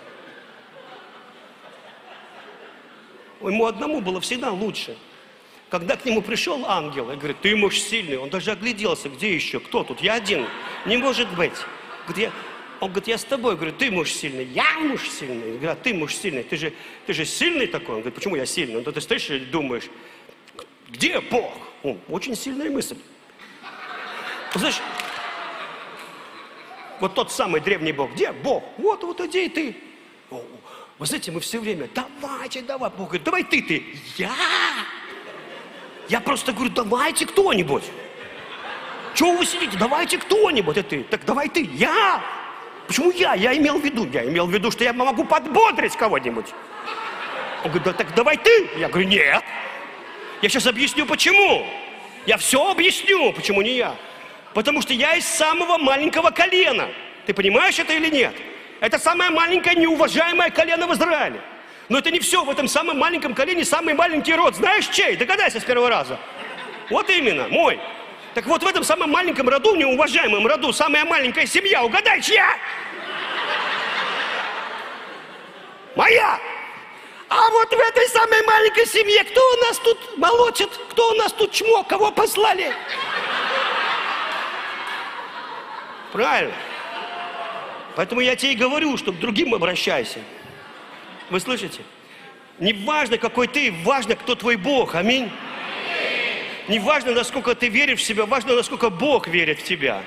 Ему 3.41 3.65
одному 3.65 3.99
было 3.99 4.21
всегда 4.21 4.49
лучше. 4.49 4.97
Когда 5.69 5.97
к 5.97 6.05
нему 6.05 6.21
пришел 6.21 6.65
ангел 6.65 7.11
и 7.11 7.17
говорит, 7.17 7.41
ты 7.41 7.53
муж 7.57 7.77
сильный, 7.77 8.17
он 8.17 8.29
даже 8.29 8.51
огляделся, 8.51 9.09
где 9.09 9.35
еще, 9.35 9.59
кто 9.59 9.83
тут, 9.83 9.99
я 9.99 10.13
один, 10.13 10.47
не 10.85 10.95
может 10.95 11.27
быть. 11.35 11.51
Говорит, 12.07 12.29
я... 12.29 12.31
Он 12.79 12.91
говорит, 12.91 13.09
я 13.09 13.17
с 13.17 13.25
тобой, 13.25 13.57
говорю, 13.57 13.73
ты 13.73 13.91
муж 13.91 14.09
сильный, 14.13 14.45
я 14.45 14.79
муж 14.79 15.09
сильный. 15.09 15.57
Говорит, 15.57 15.69
а 15.69 15.75
ты 15.75 15.93
муж 15.93 16.15
сильный, 16.15 16.43
ты 16.43 16.55
же, 16.55 16.71
ты 17.05 17.13
же 17.13 17.25
сильный 17.25 17.67
такой. 17.67 17.95
Он 17.95 18.01
говорит, 18.01 18.15
почему 18.15 18.37
я 18.37 18.45
сильный? 18.45 18.77
Он, 18.77 18.85
ты 18.85 19.01
стоишь 19.01 19.29
и 19.29 19.39
думаешь, 19.39 19.89
где 20.87 21.19
Бог? 21.19 21.57
О, 21.83 21.97
очень 22.07 22.37
сильная 22.37 22.71
мысль. 22.71 22.95
Знаешь, 24.55 24.79
Вот 27.03 27.15
тот 27.15 27.33
самый 27.33 27.59
древний 27.59 27.91
Бог. 27.91 28.13
Где 28.13 28.31
Бог? 28.31 28.63
Вот, 28.77 29.03
вот 29.03 29.19
иди 29.19 29.47
и 29.47 29.49
ты. 29.49 29.75
Вы 30.97 31.05
знаете, 31.05 31.33
мы 31.33 31.41
все 31.41 31.59
время, 31.59 31.89
давайте, 31.93 32.61
давай. 32.61 32.89
Бог 32.91 33.07
говорит, 33.07 33.25
давай 33.25 33.43
ты, 33.43 33.61
ты. 33.61 33.83
Я? 34.15 34.31
Я 36.07 36.21
просто 36.21 36.53
говорю, 36.53 36.71
давайте 36.71 37.25
кто-нибудь. 37.25 37.83
Чего 39.15 39.33
вы 39.33 39.45
сидите? 39.45 39.77
Давайте 39.77 40.17
кто-нибудь. 40.17 40.77
Это 40.77 40.91
ты. 40.91 41.03
Так 41.03 41.25
давай 41.25 41.49
ты. 41.49 41.69
Я. 41.73 42.23
Почему 42.87 43.11
я? 43.11 43.33
Я 43.33 43.53
имел 43.57 43.79
в 43.79 43.83
виду. 43.83 44.07
Я 44.09 44.23
имел 44.23 44.47
в 44.47 44.53
виду, 44.53 44.71
что 44.71 44.85
я 44.85 44.93
могу 44.93 45.25
подбодрить 45.25 45.97
кого-нибудь. 45.97 46.45
Он 47.65 47.69
говорит, 47.69 47.83
да 47.83 47.91
так 47.91 48.15
давай 48.15 48.37
ты. 48.37 48.69
Я 48.77 48.87
говорю, 48.87 49.09
нет. 49.09 49.43
Я 50.41 50.47
сейчас 50.47 50.67
объясню, 50.67 51.05
почему. 51.05 51.67
Я 52.25 52.37
все 52.37 52.71
объясню, 52.71 53.33
почему 53.33 53.61
не 53.61 53.75
я. 53.75 53.93
Потому 54.53 54.81
что 54.81 54.93
я 54.93 55.15
из 55.15 55.25
самого 55.25 55.77
маленького 55.77 56.29
колена. 56.29 56.89
Ты 57.25 57.33
понимаешь 57.33 57.79
это 57.79 57.93
или 57.93 58.09
нет? 58.09 58.35
Это 58.79 58.99
самое 58.99 59.31
маленькое 59.31 59.75
неуважаемое 59.75 60.49
колено 60.49 60.87
в 60.87 60.93
Израиле. 60.93 61.41
Но 61.89 61.99
это 61.99 62.11
не 62.11 62.19
все. 62.19 62.43
В 62.43 62.49
этом 62.49 62.67
самом 62.67 62.99
маленьком 62.99 63.33
колене 63.33 63.65
самый 63.65 63.93
маленький 63.93 64.33
род. 64.35 64.55
Знаешь 64.55 64.87
чей? 64.87 65.15
Догадайся 65.15 65.59
с 65.59 65.63
первого 65.63 65.89
раза. 65.89 66.19
Вот 66.89 67.09
именно, 67.09 67.47
мой. 67.47 67.79
Так 68.33 68.45
вот 68.47 68.63
в 68.63 68.67
этом 68.67 68.83
самом 68.83 69.11
маленьком 69.11 69.47
роду, 69.47 69.75
неуважаемом 69.75 70.45
роду, 70.47 70.73
самая 70.73 71.05
маленькая 71.05 71.45
семья, 71.45 71.83
угадай, 71.83 72.21
чья? 72.21 72.57
Моя! 75.95 76.39
А 77.29 77.49
вот 77.49 77.69
в 77.69 77.79
этой 77.79 78.07
самой 78.09 78.43
маленькой 78.43 78.85
семье 78.85 79.23
кто 79.23 79.41
у 79.41 79.67
нас 79.67 79.79
тут 79.79 80.17
молочит? 80.17 80.69
Кто 80.91 81.11
у 81.11 81.13
нас 81.15 81.31
тут 81.31 81.51
чмо? 81.51 81.83
Кого 81.83 82.11
послали? 82.11 82.73
Правильно. 86.13 86.53
Поэтому 87.95 88.21
я 88.21 88.35
тебе 88.35 88.53
и 88.53 88.55
говорю, 88.55 88.97
что 88.97 89.11
к 89.11 89.19
другим 89.19 89.55
обращайся. 89.55 90.19
Вы 91.31 91.39
слышите? 91.39 91.81
Не 92.59 92.71
важно, 92.71 93.17
какой 93.17 93.47
ты, 93.47 93.73
важно, 93.83 94.15
кто 94.15 94.35
твой 94.35 94.55
Бог. 94.55 94.93
Аминь. 94.93 95.31
Не 96.67 96.77
важно, 96.77 97.13
насколько 97.13 97.55
ты 97.55 97.67
веришь 97.67 97.99
в 97.99 98.03
себя, 98.03 98.27
важно, 98.27 98.55
насколько 98.55 98.91
Бог 98.91 99.27
верит 99.27 99.59
в 99.59 99.63
тебя. 99.63 100.03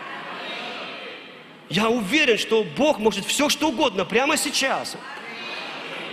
Я 1.68 1.88
уверен, 1.88 2.38
что 2.38 2.62
Бог 2.62 3.00
может 3.00 3.24
все, 3.24 3.48
что 3.48 3.70
угодно, 3.70 4.04
прямо 4.04 4.36
сейчас. 4.36 4.96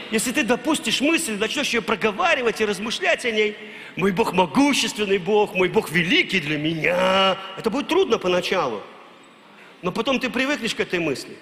Если 0.10 0.32
ты 0.32 0.44
допустишь 0.44 1.02
мысль, 1.02 1.38
начнешь 1.38 1.70
ее 1.70 1.84
проговаривать 1.84 2.62
и 2.62 2.66
размышлять 2.66 3.26
о 3.26 3.32
ней, 3.32 3.56
мой 3.96 4.12
Бог 4.12 4.34
могущественный 4.34 5.20
Бог, 5.20 5.54
мой 5.54 5.70
Бог 5.70 5.92
великий 5.92 6.40
для 6.40 6.58
меня. 6.58 7.38
Это 7.58 7.70
будет 7.70 7.88
трудно 7.88 8.18
поначалу. 8.18 8.82
Но 9.84 9.92
потом 9.92 10.20
ты 10.20 10.30
привыкнешь 10.30 10.74
к 10.74 10.80
этой 10.80 11.00
мысли. 11.00 11.38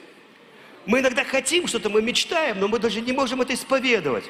Мы 0.88 1.00
иногда 1.00 1.24
хотим 1.24 1.68
что-то, 1.68 1.90
мы 1.90 2.02
мечтаем, 2.02 2.60
но 2.60 2.68
мы 2.68 2.80
даже 2.80 3.00
не 3.00 3.14
можем 3.14 3.40
это 3.42 3.54
исповедовать. 3.54 4.26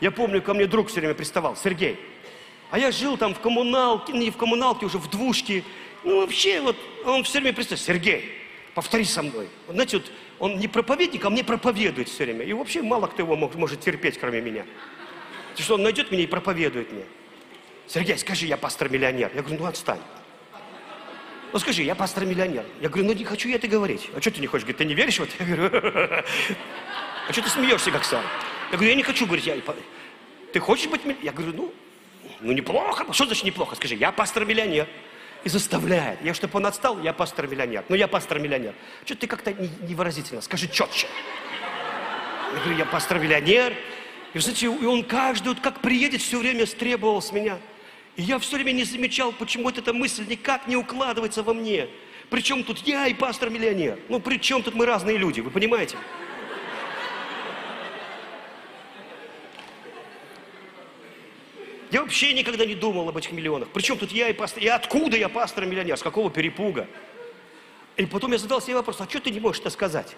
Я 0.00 0.12
помню, 0.12 0.40
ко 0.40 0.54
мне 0.54 0.66
друг 0.66 0.88
все 0.88 1.00
время 1.00 1.14
приставал, 1.14 1.56
Сергей. 1.56 1.98
А 2.70 2.78
я 2.78 2.92
жил 2.92 3.16
там 3.16 3.34
в 3.34 3.40
коммуналке, 3.40 4.12
не 4.12 4.30
в 4.30 4.36
коммуналке, 4.36 4.86
уже 4.86 4.98
в 4.98 5.10
двушке. 5.10 5.64
Ну, 6.04 6.20
вообще, 6.20 6.60
вот, 6.60 6.76
он 7.04 7.24
все 7.24 7.40
время 7.40 7.54
приставал, 7.54 7.82
Сергей, 7.82 8.30
повтори 8.72 9.04
со 9.04 9.22
мной. 9.22 9.48
Знаете, 9.68 9.98
вот, 9.98 10.12
он 10.38 10.58
не 10.58 10.68
проповедник, 10.68 11.24
а 11.24 11.30
мне 11.30 11.42
проповедует 11.42 12.08
все 12.08 12.24
время. 12.24 12.44
И 12.44 12.52
вообще 12.52 12.82
мало 12.82 13.08
кто 13.08 13.22
его 13.22 13.34
может 13.36 13.80
терпеть, 13.80 14.18
кроме 14.18 14.40
меня. 14.40 14.64
Потому 15.50 15.64
что 15.64 15.74
он 15.74 15.82
найдет 15.82 16.12
меня 16.12 16.22
и 16.22 16.26
проповедует 16.28 16.92
мне. 16.92 17.04
Сергей, 17.88 18.16
скажи, 18.16 18.46
я 18.46 18.56
пастор-миллионер. 18.56 19.32
Я 19.34 19.42
говорю, 19.42 19.60
ну 19.60 19.66
отстань. 19.66 20.00
Ну 21.54 21.60
скажи, 21.60 21.84
я 21.84 21.94
пастор-миллионер. 21.94 22.64
Я 22.80 22.88
говорю, 22.88 23.06
ну 23.06 23.12
не 23.12 23.24
хочу 23.24 23.48
я 23.48 23.54
это 23.54 23.68
говорить. 23.68 24.10
А 24.12 24.20
что 24.20 24.32
ты 24.32 24.40
не 24.40 24.48
хочешь? 24.48 24.64
Говорит, 24.64 24.78
ты 24.78 24.84
не 24.86 24.94
веришь 24.94 25.20
в 25.20 25.22
это? 25.22 25.32
Я 25.38 25.54
говорю, 25.54 25.70
а 27.28 27.32
что 27.32 27.42
ты 27.42 27.48
смеешься, 27.48 27.92
как 27.92 28.02
сам? 28.02 28.24
Я 28.72 28.76
говорю, 28.76 28.90
я 28.90 28.96
не 28.96 29.04
хочу 29.04 29.24
говорить. 29.24 29.46
Я... 29.46 29.54
Ты 30.52 30.58
хочешь 30.58 30.88
быть 30.88 31.02
Я 31.22 31.30
говорю, 31.30 31.52
ну, 31.52 31.74
ну 32.40 32.50
неплохо. 32.50 33.06
Что 33.12 33.26
значит 33.26 33.44
неплохо? 33.44 33.76
Скажи, 33.76 33.94
я 33.94 34.10
пастор-миллионер. 34.10 34.88
И 35.44 35.48
заставляет. 35.48 36.20
Я, 36.22 36.34
чтобы 36.34 36.56
он 36.56 36.66
отстал, 36.66 37.00
я 37.00 37.12
пастор-миллионер. 37.12 37.84
Ну, 37.88 37.94
я 37.94 38.08
пастор-миллионер. 38.08 38.74
Что 39.04 39.14
ты 39.14 39.28
как-то 39.28 39.52
невыразительно? 39.52 40.40
Скажи 40.40 40.66
четче. 40.66 41.06
Я 42.52 42.58
говорю, 42.58 42.78
я 42.78 42.84
пастор-миллионер. 42.84 43.74
И, 44.32 44.38
знаете, 44.40 44.66
и 44.66 44.86
он 44.86 45.06
вот 45.44 45.60
как 45.60 45.82
приедет, 45.82 46.20
все 46.20 46.40
время 46.40 46.66
стребовал 46.66 47.22
с 47.22 47.30
меня– 47.30 47.58
и 48.16 48.22
я 48.22 48.38
все 48.38 48.56
время 48.56 48.72
не 48.72 48.84
замечал, 48.84 49.32
почему 49.32 49.70
эта 49.70 49.92
мысль 49.92 50.24
никак 50.28 50.66
не 50.66 50.76
укладывается 50.76 51.42
во 51.42 51.52
мне. 51.52 51.88
Причем 52.30 52.64
тут 52.64 52.78
я 52.86 53.06
и 53.06 53.14
пастор-миллионер. 53.14 53.98
Ну, 54.08 54.20
при 54.20 54.38
чем 54.38 54.62
тут 54.62 54.74
мы 54.74 54.86
разные 54.86 55.16
люди, 55.16 55.40
вы 55.40 55.50
понимаете? 55.50 55.96
Я 61.90 62.02
вообще 62.02 62.32
никогда 62.32 62.66
не 62.66 62.74
думал 62.74 63.08
об 63.08 63.16
этих 63.16 63.30
миллионах. 63.30 63.68
Причем 63.72 63.96
тут 63.96 64.10
я 64.10 64.28
и 64.28 64.32
пастор... 64.32 64.62
И 64.62 64.66
откуда 64.66 65.16
я 65.16 65.28
пастор-миллионер? 65.28 65.96
С 65.96 66.02
какого 66.02 66.30
перепуга? 66.30 66.88
И 67.96 68.06
потом 68.06 68.32
я 68.32 68.38
задал 68.38 68.60
себе 68.60 68.74
вопрос, 68.74 69.00
а 69.00 69.08
что 69.08 69.20
ты 69.20 69.30
не 69.30 69.38
можешь 69.38 69.60
это 69.60 69.70
сказать? 69.70 70.16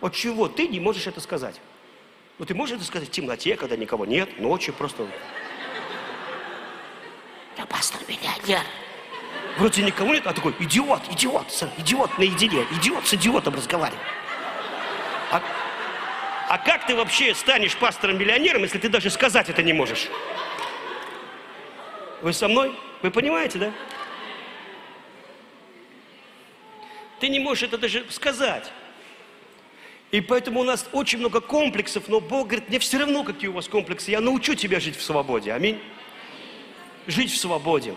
Вот 0.00 0.14
чего 0.14 0.46
ты 0.46 0.68
не 0.68 0.78
можешь 0.78 1.06
это 1.08 1.20
сказать? 1.20 1.60
Ну, 2.38 2.44
ты 2.44 2.54
можешь 2.54 2.76
это 2.76 2.84
сказать 2.84 3.08
в 3.08 3.10
темноте, 3.10 3.56
когда 3.56 3.76
никого 3.76 4.06
нет, 4.06 4.38
ночью 4.38 4.72
просто... 4.72 5.08
Я 7.56 7.66
пастор-миллионер. 7.66 8.64
Вроде 9.58 9.82
никому 9.82 10.14
нет, 10.14 10.26
а 10.26 10.32
такой, 10.32 10.54
идиот, 10.58 11.02
идиот, 11.10 11.46
идиот 11.78 12.18
наедине, 12.18 12.66
идиот 12.78 13.06
с 13.06 13.14
идиотом 13.14 13.54
разговаривает. 13.54 14.02
А, 15.32 15.42
а 16.48 16.58
как 16.58 16.86
ты 16.86 16.94
вообще 16.94 17.34
станешь 17.34 17.76
пастором-миллионером, 17.76 18.62
если 18.62 18.78
ты 18.78 18.88
даже 18.88 19.10
сказать 19.10 19.48
это 19.48 19.62
не 19.62 19.72
можешь? 19.72 20.08
Вы 22.22 22.32
со 22.32 22.48
мной? 22.48 22.74
Вы 23.02 23.10
понимаете, 23.10 23.58
да? 23.58 23.72
Ты 27.18 27.28
не 27.28 27.40
можешь 27.40 27.64
это 27.64 27.76
даже 27.76 28.06
сказать. 28.10 28.70
И 30.10 30.20
поэтому 30.20 30.60
у 30.60 30.64
нас 30.64 30.88
очень 30.92 31.18
много 31.18 31.40
комплексов, 31.40 32.08
но 32.08 32.20
Бог 32.20 32.48
говорит, 32.48 32.68
мне 32.68 32.78
все 32.78 32.98
равно, 32.98 33.24
какие 33.24 33.48
у 33.48 33.52
вас 33.52 33.68
комплексы, 33.68 34.10
я 34.10 34.20
научу 34.20 34.54
тебя 34.54 34.80
жить 34.80 34.96
в 34.96 35.02
свободе. 35.02 35.52
Аминь 35.52 35.80
жить 37.06 37.32
в 37.32 37.36
свободе. 37.36 37.94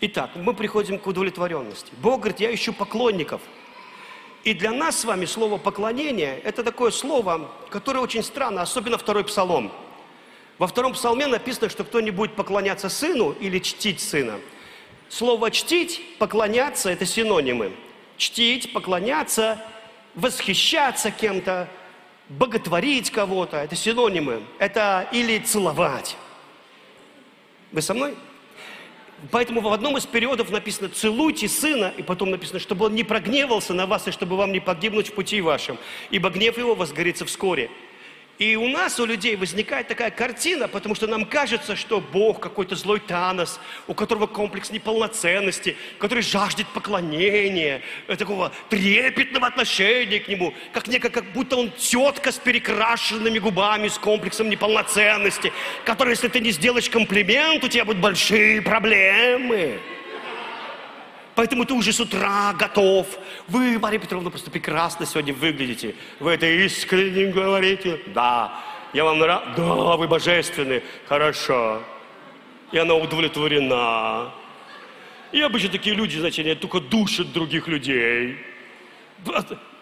Итак, 0.00 0.30
мы 0.34 0.54
приходим 0.54 0.98
к 0.98 1.06
удовлетворенности. 1.06 1.92
Бог 2.02 2.20
говорит, 2.20 2.40
я 2.40 2.54
ищу 2.54 2.72
поклонников. 2.72 3.40
И 4.42 4.52
для 4.52 4.72
нас 4.72 5.00
с 5.00 5.04
вами 5.04 5.24
слово 5.24 5.56
поклонение– 5.56 6.38
это 6.44 6.62
такое 6.62 6.90
слово, 6.90 7.50
которое 7.70 8.00
очень 8.00 8.22
странно, 8.22 8.60
особенно 8.60 8.98
второй 8.98 9.24
псалом. 9.24 9.72
Во 10.58 10.66
втором 10.66 10.92
псалме 10.92 11.26
написано, 11.26 11.70
что 11.70 11.84
кто 11.84 12.00
не 12.00 12.10
будет 12.10 12.36
поклоняться 12.36 12.90
сыну 12.90 13.32
или 13.32 13.58
чтить 13.58 14.00
сына. 14.00 14.38
Слово 15.08 15.50
«чтить», 15.50 16.02
«поклоняться»– 16.18 16.90
это 16.90 17.06
синонимы. 17.06 17.72
Чтить, 18.16 18.72
поклоняться, 18.72 19.64
восхищаться 20.14 21.10
кем-то– 21.10 21.68
боготворить 22.28 23.10
кого-то, 23.10 23.58
это 23.58 23.76
синонимы. 23.76 24.42
Это 24.58 25.08
или 25.12 25.38
целовать. 25.38 26.16
Вы 27.72 27.82
со 27.82 27.94
мной? 27.94 28.14
Поэтому 29.30 29.60
в 29.60 29.72
одном 29.72 29.96
из 29.96 30.06
периодов 30.06 30.50
написано 30.50 30.88
«целуйте 30.88 31.48
сына», 31.48 31.92
и 31.96 32.02
потом 32.02 32.30
написано, 32.30 32.60
чтобы 32.60 32.86
он 32.86 32.94
не 32.94 33.04
прогневался 33.04 33.72
на 33.72 33.86
вас, 33.86 34.06
и 34.06 34.10
чтобы 34.10 34.36
вам 34.36 34.52
не 34.52 34.60
погибнуть 34.60 35.08
в 35.08 35.14
пути 35.14 35.40
вашем, 35.40 35.78
ибо 36.10 36.30
гнев 36.30 36.58
его 36.58 36.74
возгорится 36.74 37.24
вскоре. 37.24 37.70
И 38.38 38.56
у 38.56 38.68
нас, 38.68 38.98
у 38.98 39.06
людей, 39.06 39.36
возникает 39.36 39.86
такая 39.86 40.10
картина, 40.10 40.66
потому 40.66 40.96
что 40.96 41.06
нам 41.06 41.24
кажется, 41.24 41.76
что 41.76 42.00
Бог 42.00 42.40
какой-то 42.40 42.74
злой 42.74 42.98
Танос, 42.98 43.60
у 43.86 43.94
которого 43.94 44.26
комплекс 44.26 44.70
неполноценности, 44.70 45.76
который 46.00 46.22
жаждет 46.22 46.66
поклонения, 46.74 47.80
э, 48.08 48.16
такого 48.16 48.50
трепетного 48.70 49.46
отношения 49.46 50.18
к 50.18 50.26
Нему, 50.26 50.52
как 50.72 50.88
некое, 50.88 51.10
как 51.10 51.30
будто 51.32 51.56
он 51.56 51.70
тетка 51.70 52.32
с 52.32 52.38
перекрашенными 52.38 53.38
губами, 53.38 53.86
с 53.86 53.98
комплексом 53.98 54.50
неполноценности, 54.50 55.52
который, 55.84 56.10
если 56.10 56.26
ты 56.26 56.40
не 56.40 56.50
сделаешь 56.50 56.90
комплимент, 56.90 57.62
у 57.62 57.68
тебя 57.68 57.84
будут 57.84 58.02
большие 58.02 58.60
проблемы. 58.62 59.78
Поэтому 61.34 61.64
ты 61.64 61.74
уже 61.74 61.92
с 61.92 62.00
утра 62.00 62.52
готов. 62.52 63.06
Вы, 63.48 63.78
Мария 63.78 63.98
Петровна, 63.98 64.30
просто 64.30 64.50
прекрасно 64.50 65.04
сегодня 65.06 65.34
выглядите. 65.34 65.94
Вы 66.20 66.32
это 66.32 66.46
искренне 66.46 67.32
говорите. 67.32 68.00
Да. 68.14 68.60
Я 68.92 69.04
вам 69.04 69.18
нравлюсь? 69.18 69.56
Да, 69.56 69.96
вы 69.96 70.06
божественны. 70.06 70.82
Хорошо. 71.06 71.82
И 72.70 72.78
она 72.78 72.94
удовлетворена. 72.94 74.32
И 75.32 75.40
обычно 75.40 75.70
такие 75.70 75.96
люди, 75.96 76.16
знаете, 76.16 76.42
они 76.42 76.54
только 76.54 76.78
душат 76.78 77.32
других 77.32 77.66
людей. 77.66 78.38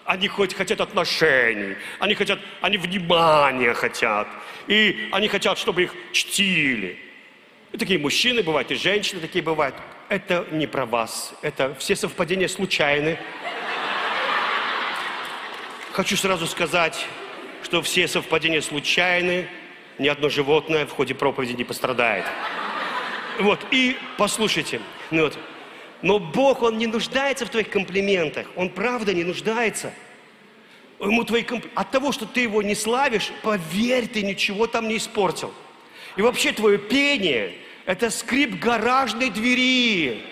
Они 0.04 0.28
хоть 0.28 0.54
хотят 0.54 0.80
отношений, 0.80 1.76
они 1.98 2.14
хотят, 2.14 2.38
они 2.60 2.76
внимания 2.78 3.74
хотят. 3.74 4.26
И 4.66 5.08
они 5.12 5.28
хотят, 5.28 5.58
чтобы 5.58 5.84
их 5.84 5.94
чтили. 6.12 6.98
И 7.70 7.76
такие 7.76 7.98
мужчины 7.98 8.42
бывают, 8.42 8.70
и 8.70 8.74
женщины 8.74 9.20
такие 9.20 9.44
бывают. 9.44 9.74
Это 10.12 10.46
не 10.50 10.66
про 10.66 10.84
вас. 10.84 11.32
Это 11.40 11.74
все 11.78 11.96
совпадения 11.96 12.48
случайны. 12.48 13.18
Хочу 15.92 16.16
сразу 16.16 16.46
сказать, 16.46 17.06
что 17.62 17.80
все 17.80 18.06
совпадения 18.08 18.60
случайны. 18.60 19.48
Ни 19.98 20.08
одно 20.08 20.28
животное 20.28 20.86
в 20.86 20.90
ходе 20.90 21.14
проповеди 21.14 21.52
не 21.52 21.64
пострадает. 21.64 22.24
Вот, 23.38 23.60
и 23.70 23.96
послушайте, 24.18 24.80
ну 25.10 25.22
вот, 25.22 25.38
но 26.02 26.18
Бог, 26.18 26.60
Он 26.62 26.76
не 26.76 26.86
нуждается 26.86 27.46
в 27.46 27.48
твоих 27.48 27.70
комплиментах. 27.70 28.46
Он 28.56 28.68
правда 28.68 29.14
не 29.14 29.24
нуждается. 29.24 29.92
Ему 31.00 31.24
твои 31.24 31.42
комп... 31.42 31.64
От 31.74 31.90
того, 31.90 32.12
что 32.12 32.26
ты 32.26 32.40
его 32.40 32.62
не 32.62 32.74
славишь, 32.74 33.32
поверь, 33.42 34.08
ты 34.08 34.22
ничего 34.22 34.66
там 34.66 34.88
не 34.88 34.98
испортил. 34.98 35.52
И 36.16 36.22
вообще 36.22 36.52
твое 36.52 36.76
пение– 36.76 37.54
это 37.86 38.10
скрип 38.10 38.58
гаражной 38.58 39.30
двери 39.30 40.22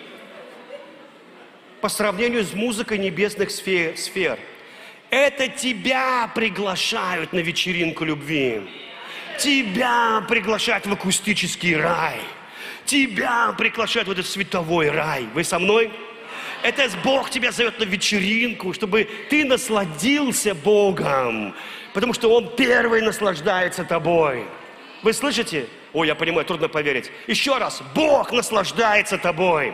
по 1.81 1.89
сравнению 1.89 2.43
с 2.43 2.53
музыкой 2.53 2.97
небесных 2.97 3.51
сфер. 3.51 4.39
Это 5.09 5.47
тебя 5.47 6.31
приглашают 6.33 7.33
на 7.33 7.39
вечеринку 7.39 8.05
любви. 8.05 8.61
Тебя 9.39 10.23
приглашают 10.27 10.85
в 10.85 10.93
акустический 10.93 11.75
рай– 11.75 12.19
Тебя 12.85 13.53
приглашают 13.57 14.07
в 14.07 14.11
этот 14.11 14.27
световой 14.27 14.89
рай. 14.89 15.27
Вы 15.33 15.43
со 15.43 15.59
мной? 15.59 15.91
Это 16.63 16.87
Бог 17.03 17.29
тебя 17.29 17.51
зовет 17.51 17.79
на 17.79 17.83
вечеринку, 17.83 18.73
чтобы 18.73 19.07
ты 19.29 19.45
насладился 19.45 20.53
Богом. 20.53 21.55
Потому 21.93 22.13
что 22.13 22.29
Он 22.29 22.53
первый 22.55 23.01
наслаждается 23.01 23.83
тобой. 23.83 24.45
Вы 25.03 25.13
слышите? 25.13 25.67
Ой, 25.93 26.07
я 26.07 26.15
понимаю, 26.15 26.45
трудно 26.45 26.69
поверить. 26.69 27.11
Еще 27.27 27.57
раз. 27.57 27.83
Бог 27.93 28.31
наслаждается 28.31 29.17
тобой. 29.17 29.73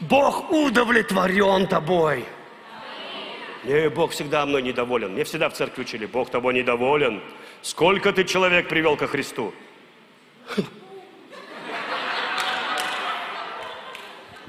Бог 0.00 0.50
удовлетворен 0.50 1.66
тобой. 1.66 2.24
Не, 3.64 3.88
Бог 3.88 4.12
всегда 4.12 4.44
мной 4.44 4.62
недоволен. 4.62 5.12
Мне 5.12 5.24
всегда 5.24 5.48
в 5.48 5.54
церкви 5.54 5.82
учили, 5.82 6.06
Бог 6.06 6.30
тобой 6.30 6.54
недоволен. 6.54 7.22
Сколько 7.62 8.12
ты 8.12 8.24
человек 8.24 8.68
привел 8.68 8.96
ко 8.96 9.06
Христу? 9.06 9.54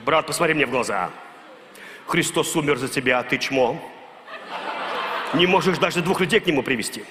Брат, 0.05 0.28
посмотри 0.28 0.53
мне 0.53 0.65
в 0.65 0.69
глаза. 0.69 1.09
Христос 2.05 2.55
умер 2.55 2.78
за 2.78 2.89
тебя, 2.89 3.19
а 3.19 3.23
ты 3.23 3.38
чмо. 3.38 3.82
Не 5.34 5.47
можешь 5.47 5.78
даже 5.78 6.01
двух 6.01 6.19
людей 6.19 6.39
к 6.39 6.45
нему 6.45 6.61
привести. 6.61 7.03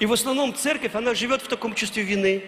И 0.00 0.06
в 0.06 0.12
основном 0.12 0.54
церковь, 0.54 0.94
она 0.94 1.14
живет 1.14 1.42
в 1.42 1.46
таком 1.46 1.74
чувстве 1.74 2.02
вины, 2.02 2.42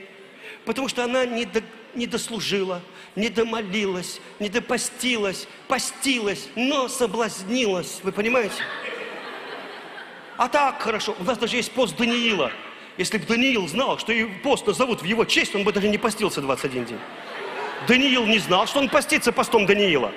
потому 0.64 0.88
что 0.88 1.04
она 1.04 1.24
не, 1.24 1.44
до, 1.44 1.62
не 1.94 2.06
дослужила, 2.06 2.82
не 3.14 3.28
домолилась, 3.28 4.20
не 4.40 4.48
допостилась, 4.48 5.46
постилась, 5.68 6.48
но 6.56 6.88
соблазнилась. 6.88 8.00
Вы 8.02 8.10
понимаете? 8.10 8.56
А 10.36 10.48
так 10.48 10.82
хорошо. 10.82 11.14
У 11.20 11.24
нас 11.24 11.38
даже 11.38 11.56
есть 11.56 11.70
пост 11.70 11.96
Даниила– 11.96 12.50
если 12.98 13.18
бы 13.18 13.24
Даниил 13.24 13.66
знал, 13.68 13.98
что 13.98 14.12
и 14.12 14.24
пост 14.24 14.66
назовут 14.66 15.02
в 15.02 15.04
его 15.04 15.24
честь, 15.24 15.54
он 15.54 15.64
бы 15.64 15.72
даже 15.72 15.88
не 15.88 15.98
постился 15.98 16.40
21 16.40 16.84
день. 16.84 16.98
Даниил 17.88 18.26
не 18.26 18.38
знал, 18.38 18.66
что 18.66 18.80
он 18.80 18.88
постится 18.88 19.32
постом 19.32 19.66
Даниила. 19.66 20.12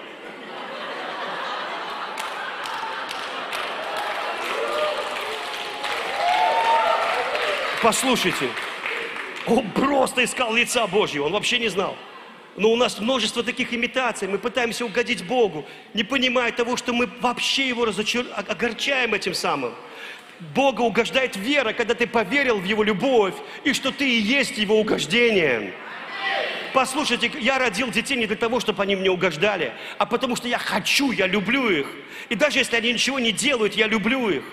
Послушайте, 7.85 8.49
он 9.45 9.69
просто 9.69 10.23
искал 10.23 10.55
лица 10.55 10.87
Божьего, 10.87 11.25
он 11.25 11.33
вообще 11.33 11.59
не 11.59 11.67
знал. 11.67 11.95
Но 12.57 12.71
у 12.71 12.75
нас 12.75 12.99
множество 12.99 13.43
таких 13.43 13.75
имитаций, 13.75 14.27
мы 14.27 14.39
пытаемся 14.39 14.87
угодить 14.87 15.23
Богу, 15.23 15.67
не 15.93 16.03
понимая 16.03 16.51
того, 16.51 16.77
что 16.77 16.93
мы 16.93 17.07
вообще 17.21 17.67
Его 17.67 17.85
разочар... 17.85 18.25
огорчаем 18.35 19.13
этим 19.13 19.35
самым. 19.35 19.75
Бога 20.55 20.81
угождает 20.81 21.35
вера, 21.35 21.73
когда 21.73 21.93
ты 21.93 22.07
поверил 22.07 22.57
в 22.57 22.63
Его 22.63 22.81
любовь, 22.81 23.35
и 23.63 23.71
что 23.73 23.91
ты 23.91 24.09
и 24.09 24.19
есть 24.19 24.57
Его 24.57 24.79
угождение. 24.79 25.71
Послушайте, 26.73 27.31
я 27.39 27.59
родил 27.59 27.91
детей 27.91 28.17
не 28.17 28.25
для 28.25 28.35
того, 28.35 28.59
чтобы 28.61 28.81
они 28.81 28.95
мне 28.95 29.11
угождали, 29.11 29.73
а 29.99 30.07
потому 30.07 30.35
что 30.35 30.47
я 30.47 30.57
хочу, 30.57 31.11
я 31.11 31.27
люблю 31.27 31.69
их. 31.69 31.85
И 32.29 32.35
даже 32.35 32.57
если 32.57 32.77
они 32.77 32.93
ничего 32.93 33.19
не 33.19 33.31
делают, 33.31 33.75
я 33.75 33.85
люблю 33.85 34.27
их. 34.31 34.43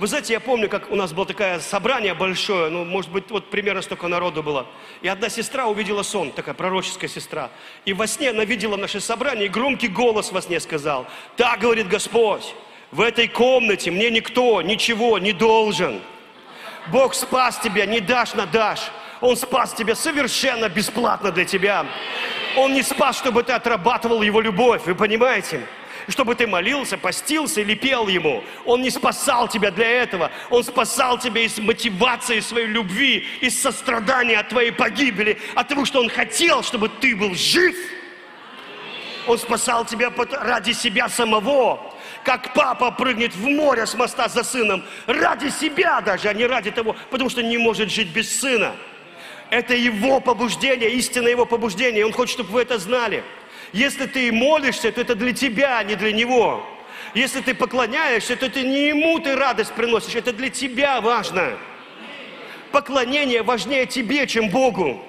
Вы 0.00 0.08
знаете, 0.08 0.32
я 0.32 0.40
помню, 0.40 0.68
как 0.68 0.90
у 0.90 0.96
нас 0.96 1.12
было 1.12 1.24
такое 1.24 1.60
собрание 1.60 2.14
большое, 2.14 2.68
ну, 2.68 2.84
может 2.84 3.12
быть, 3.12 3.30
вот 3.30 3.48
примерно 3.48 3.80
столько 3.80 4.08
народу 4.08 4.42
было. 4.42 4.66
И 5.02 5.08
одна 5.08 5.28
сестра 5.28 5.66
увидела 5.68 6.02
сон, 6.02 6.32
такая 6.32 6.54
пророческая 6.54 7.08
сестра. 7.08 7.50
И 7.84 7.92
во 7.92 8.08
сне 8.08 8.30
она 8.30 8.44
видела 8.44 8.76
наше 8.76 8.98
собрание, 8.98 9.46
и 9.46 9.48
громкий 9.48 9.86
голос 9.86 10.32
во 10.32 10.42
сне 10.42 10.58
сказал, 10.58 11.06
«Так, 11.36 11.60
говорит 11.60 11.86
Господь, 11.86 12.54
в 12.90 13.00
этой 13.00 13.28
комнате 13.28 13.92
мне 13.92 14.10
никто 14.10 14.62
ничего 14.62 15.20
не 15.20 15.32
должен. 15.32 16.00
Бог 16.88 17.14
спас 17.14 17.60
тебя, 17.60 17.86
не 17.86 18.00
дашь 18.00 18.34
на 18.34 18.46
дашь. 18.46 18.90
Он 19.20 19.36
спас 19.36 19.74
тебя 19.74 19.94
совершенно 19.94 20.68
бесплатно 20.68 21.30
для 21.30 21.44
тебя. 21.44 21.86
Он 22.56 22.72
не 22.72 22.82
спас, 22.82 23.16
чтобы 23.16 23.44
ты 23.44 23.52
отрабатывал 23.52 24.22
Его 24.22 24.40
любовь, 24.40 24.82
вы 24.86 24.94
понимаете? 24.96 25.60
Чтобы 26.08 26.34
ты 26.34 26.46
молился, 26.46 26.98
постился 26.98 27.60
или 27.60 27.74
пел 27.74 28.08
Ему. 28.08 28.44
Он 28.64 28.82
не 28.82 28.90
спасал 28.90 29.48
тебя 29.48 29.70
для 29.70 29.86
этого. 29.86 30.30
Он 30.50 30.62
спасал 30.62 31.18
тебя 31.18 31.42
из 31.42 31.58
мотивации 31.58 32.40
своей 32.40 32.66
любви, 32.66 33.26
из 33.40 33.60
сострадания 33.60 34.38
от 34.38 34.48
твоей 34.48 34.70
погибели, 34.70 35.38
от 35.54 35.68
того, 35.68 35.84
что 35.84 36.00
Он 36.00 36.08
хотел, 36.08 36.62
чтобы 36.62 36.88
ты 36.88 37.16
был 37.16 37.34
жив. 37.34 37.76
Он 39.26 39.38
спасал 39.38 39.86
тебя 39.86 40.12
ради 40.40 40.72
себя 40.72 41.08
самого 41.08 41.94
как 42.24 42.54
папа 42.54 42.90
прыгнет 42.90 43.36
в 43.36 43.46
море 43.46 43.86
с 43.86 43.94
моста 43.94 44.28
за 44.28 44.42
сыном, 44.42 44.82
ради 45.06 45.50
себя 45.50 46.00
даже, 46.00 46.28
а 46.28 46.32
не 46.32 46.46
ради 46.46 46.70
того, 46.70 46.96
потому 47.10 47.30
что 47.30 47.42
не 47.42 47.58
может 47.58 47.90
жить 47.90 48.08
без 48.08 48.40
сына. 48.40 48.74
Это 49.50 49.74
его 49.74 50.20
побуждение, 50.20 50.90
истинное 50.90 51.30
его 51.30 51.44
побуждение. 51.44 52.04
Он 52.04 52.12
хочет, 52.12 52.34
чтобы 52.34 52.50
вы 52.50 52.62
это 52.62 52.78
знали. 52.78 53.22
Если 53.74 54.06
ты 54.06 54.30
молишься, 54.30 54.92
то 54.92 55.00
это 55.00 55.16
для 55.16 55.32
тебя, 55.32 55.78
а 55.78 55.82
не 55.82 55.96
для 55.96 56.12
него. 56.12 56.64
Если 57.12 57.40
ты 57.40 57.54
поклоняешься, 57.54 58.36
то 58.36 58.46
это 58.46 58.62
не 58.62 58.86
ему 58.86 59.18
ты 59.18 59.34
радость 59.34 59.72
приносишь, 59.72 60.14
это 60.14 60.32
для 60.32 60.48
тебя 60.48 61.00
важно. 61.00 61.58
Поклонение 62.70 63.42
важнее 63.42 63.86
тебе, 63.86 64.28
чем 64.28 64.48
Богу. 64.48 65.04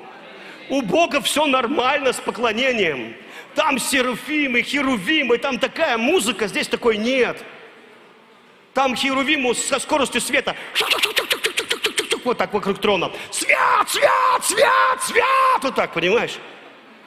У 0.69 0.81
Бога 0.81 1.21
все 1.21 1.45
нормально 1.45 2.11
с 2.11 2.19
поклонением. 2.19 3.15
Там 3.53 3.77
серафимы, 3.77 4.63
херувимы, 4.63 5.37
там 5.37 5.59
такая 5.59 5.99
музыка, 5.99 6.47
здесь 6.47 6.67
такой 6.67 6.97
нет. 6.97 7.43
Там 8.73 8.95
херувиму 8.95 9.53
со 9.53 9.77
скоростью 9.77 10.21
света 10.21 10.55
вот 12.25 12.39
так 12.39 12.51
вокруг 12.51 12.79
трона. 12.81 13.11
Свят, 13.31 13.87
свят, 13.87 14.43
свят, 14.43 15.03
свят! 15.03 15.61
Вот 15.61 15.75
так, 15.75 15.93
понимаешь? 15.93 16.39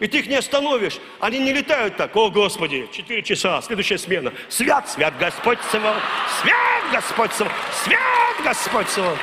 И 0.01 0.07
ты 0.07 0.19
их 0.19 0.27
не 0.29 0.37
остановишь. 0.37 0.99
Они 1.19 1.39
не 1.39 1.53
летают 1.53 1.97
так. 1.97 2.15
О, 2.15 2.31
Господи, 2.31 2.89
четыре 2.93 3.23
часа, 3.23 3.61
следующая 3.63 3.99
смена. 3.99 4.33
Свят, 4.49 4.89
свят 4.89 5.15
Господь 5.19 5.59
Савол. 5.73 5.95
Свят 6.41 6.85
Господь 6.93 7.33
Савол. 7.33 7.53
Свят 7.85 8.45
Господь 8.45 8.89
Савол. 8.89 9.17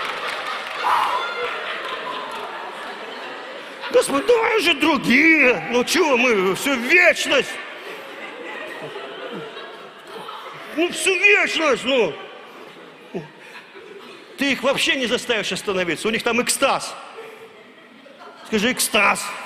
Господи, 3.92 4.28
давай 4.28 4.60
же 4.62 4.74
другие. 4.74 5.68
Ну 5.72 5.84
чего 5.86 6.18
мы, 6.18 6.56
всю 6.56 6.74
вечность. 6.76 7.52
Ну, 10.76 10.92
всю 10.92 11.14
вечность, 11.14 11.86
ну. 11.86 12.14
Ты 14.38 14.52
их 14.52 14.64
вообще 14.64 14.98
не 14.98 15.06
заставишь 15.06 15.54
остановиться. 15.54 16.10
У 16.10 16.12
них 16.12 16.22
там 16.24 16.42
экстаз. 16.42 16.94
Скажи, 18.48 18.74
экстаз. 18.74 19.22
Экстаз, 19.22 19.45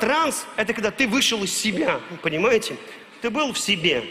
транс– 0.00 0.46
это 0.56 0.72
когда 0.74 0.90
ты 0.90 1.06
вышел 1.06 1.42
из 1.44 1.54
себя, 1.56 2.00
понимаете? 2.22 2.76
Ты 3.20 3.30
был 3.30 3.52
в 3.52 3.58
себе, 3.58 4.04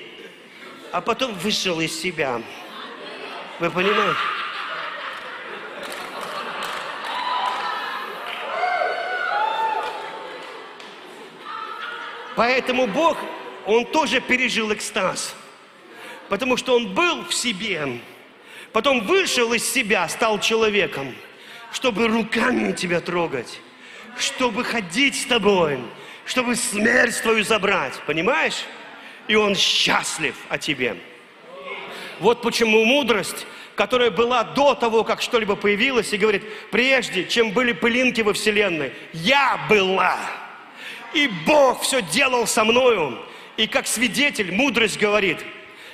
а 0.91 1.01
потом 1.01 1.33
вышел 1.35 1.79
из 1.79 1.99
себя. 1.99 2.41
Вы 3.59 3.69
понимаете? 3.71 4.17
Поэтому 12.37 12.85
Бог, 12.85 13.17
Он 13.65 13.83
тоже 13.83 14.21
пережил 14.21 14.71
экстаз. 14.71 15.35
Потому 16.29 16.55
что 16.55 16.75
Он 16.75 16.93
был 16.93 17.25
в 17.25 17.33
себе, 17.33 17.99
потом 18.71 19.05
вышел 19.07 19.53
из 19.53 19.67
себя, 19.67 20.07
стал 20.07 20.39
человеком, 20.39 21.15
чтобы 21.71 22.07
руками 22.07 22.73
тебя 22.73 23.01
трогать, 23.01 23.59
чтобы 24.21 24.63
ходить 24.63 25.19
с 25.21 25.25
тобой, 25.25 25.79
чтобы 26.25 26.55
смерть 26.55 27.21
твою 27.21 27.43
забрать, 27.43 27.93
понимаешь? 28.05 28.65
И 29.27 29.35
Он 29.35 29.55
счастлив 29.55 30.35
о 30.49 30.57
тебе. 30.57 30.97
Вот 32.19 32.41
почему 32.41 32.83
мудрость, 32.85 33.45
которая 33.75 34.09
была 34.09 34.43
до 34.43 34.73
того, 34.73 35.03
как 35.03 35.21
что-либо 35.21 35.55
появилось, 35.55 36.11
и 36.13 36.17
говорит, 36.17 36.43
прежде, 36.71 37.25
чем 37.25 37.51
были 37.51 37.73
пылинки 37.73 38.21
во 38.21 38.33
Вселенной, 38.33 38.93
я 39.13 39.59
была. 39.69 40.17
И 41.13 41.29
Бог 41.45 41.83
все 41.83 42.01
делал 42.01 42.47
со 42.47 42.63
мною. 42.63 43.19
И 43.55 43.67
как 43.67 43.87
свидетель, 43.87 44.51
мудрость 44.51 44.99
говорит, 44.99 45.43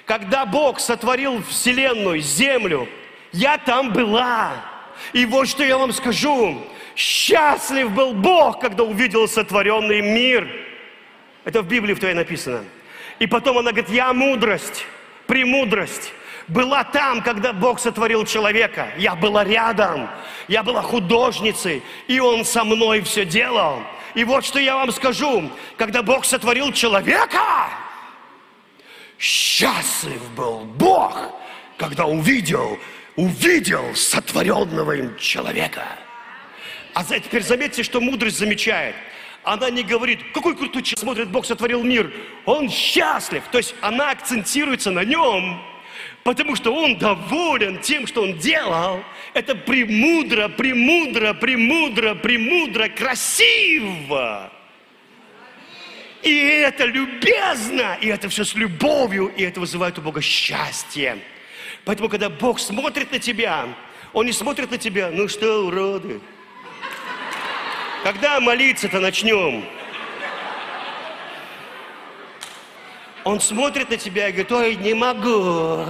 когда 0.06 0.46
Бог 0.46 0.80
сотворил 0.80 1.44
Вселенную, 1.44 2.20
Землю, 2.20 2.88
я 3.32 3.58
там 3.58 3.92
была. 3.92 4.54
И 5.14 5.26
вот 5.26 5.48
что 5.48 5.64
я 5.64 5.78
вам 5.78 5.92
скажу. 5.94 6.62
Счастлив 6.96 7.92
был 7.92 8.14
Бог, 8.14 8.60
когда 8.60 8.84
увидел 8.84 9.28
сотворенный 9.28 10.02
мир. 10.02 10.48
Это 11.44 11.62
в 11.62 11.68
Библии 11.68 11.94
в 11.94 12.00
твоей 12.00 12.16
написано. 12.16 12.64
И 13.20 13.28
потом 13.28 13.58
она 13.58 13.72
говорит, 13.72 13.90
я 13.90 14.14
мудрость, 14.14 14.86
премудрость. 15.28 16.14
Была 16.48 16.84
там, 16.84 17.22
когда 17.22 17.54
Бог 17.54 17.80
сотворил 17.80 18.26
человека. 18.26 18.90
Я 18.98 19.16
была 19.16 19.44
рядом. 19.44 20.10
Я 20.48 20.62
была 20.62 20.82
художницей. 20.82 21.82
И 22.08 22.20
Он 22.20 22.44
со 22.44 22.64
мной 22.64 23.02
все 23.02 23.26
делал. 23.26 23.80
И 24.14 24.24
вот 24.24 24.44
что 24.46 24.60
я 24.60 24.76
вам 24.76 24.92
скажу. 24.92 25.50
Когда 25.78 26.04
Бог 26.04 26.26
сотворил 26.26 26.72
человека, 26.74 27.70
счастлив 29.18 30.22
был 30.36 30.60
Бог, 30.60 31.18
когда 31.78 32.06
увидел 32.06 32.78
увидел 33.16 33.96
сотворенного 33.96 34.94
им 34.94 35.18
человека. 35.18 35.86
А 36.94 37.04
теперь 37.04 37.44
заметьте, 37.44 37.84
что 37.84 38.00
мудрость 38.00 38.38
замечает. 38.38 38.96
Она 39.44 39.70
не 39.70 39.84
говорит, 39.84 40.20
какой 40.34 40.56
крутой 40.56 40.84
человек 40.84 41.00
смотрит, 41.00 41.30
Бог 41.30 41.46
сотворил 41.46 41.84
мир. 41.84 42.14
Он 42.46 42.70
счастлив. 42.70 43.44
То 43.52 43.58
есть 43.58 43.76
она 43.82 44.12
акцентируется 44.12 44.92
на 44.92 45.04
нем, 45.04 45.62
потому 46.24 46.56
что 46.56 46.74
он 46.74 46.98
доволен 46.98 47.80
тем, 47.80 48.08
что 48.08 48.22
он 48.24 48.38
делал. 48.38 49.04
Это 49.34 49.56
премудро, 49.56 50.48
премудро, 50.48 51.34
премудро, 51.34 52.16
премудро, 52.16 52.88
красиво. 52.90 54.52
И 56.22 56.34
это 56.34 56.86
любезно, 56.86 57.98
и 58.00 58.08
это 58.08 58.30
все 58.30 58.46
с 58.46 58.56
любовью, 58.56 59.28
и 59.36 59.44
это 59.44 59.60
вызывает 59.60 59.98
у 60.00 60.02
Бога 60.02 60.22
счастье. 60.22 61.18
Поэтому, 61.84 62.08
когда 62.08 62.30
Бог 62.30 62.60
смотрит 62.60 63.12
на 63.12 63.20
тебя, 63.20 63.68
Он 64.14 64.26
не 64.26 64.32
смотрит 64.32 64.72
на 64.72 64.78
тебя, 64.78 65.12
ну 65.12 65.28
что, 65.28 65.66
уроды. 65.66 66.22
Когда 68.04 68.40
молиться-то 68.40 69.00
начнем? 69.00 69.66
Он 73.24 73.40
смотрит 73.40 73.90
на 73.90 73.96
тебя 73.96 74.28
и 74.28 74.32
говорит, 74.32 74.52
ой, 74.52 74.76
не 74.76 74.94
могу. 74.94 75.86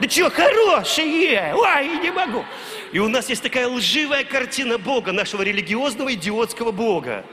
Да 0.00 0.08
что, 0.08 0.30
хорошие, 0.30 1.54
ой, 1.54 1.88
не 2.00 2.10
могу. 2.10 2.44
И 2.92 2.98
у 2.98 3.08
нас 3.08 3.30
есть 3.30 3.42
такая 3.42 3.66
лживая 3.66 4.24
картина 4.24 4.76
Бога, 4.76 5.12
нашего 5.12 5.42
религиозного 5.42 6.12
идиотского 6.12 6.70
Бога, 6.70 7.24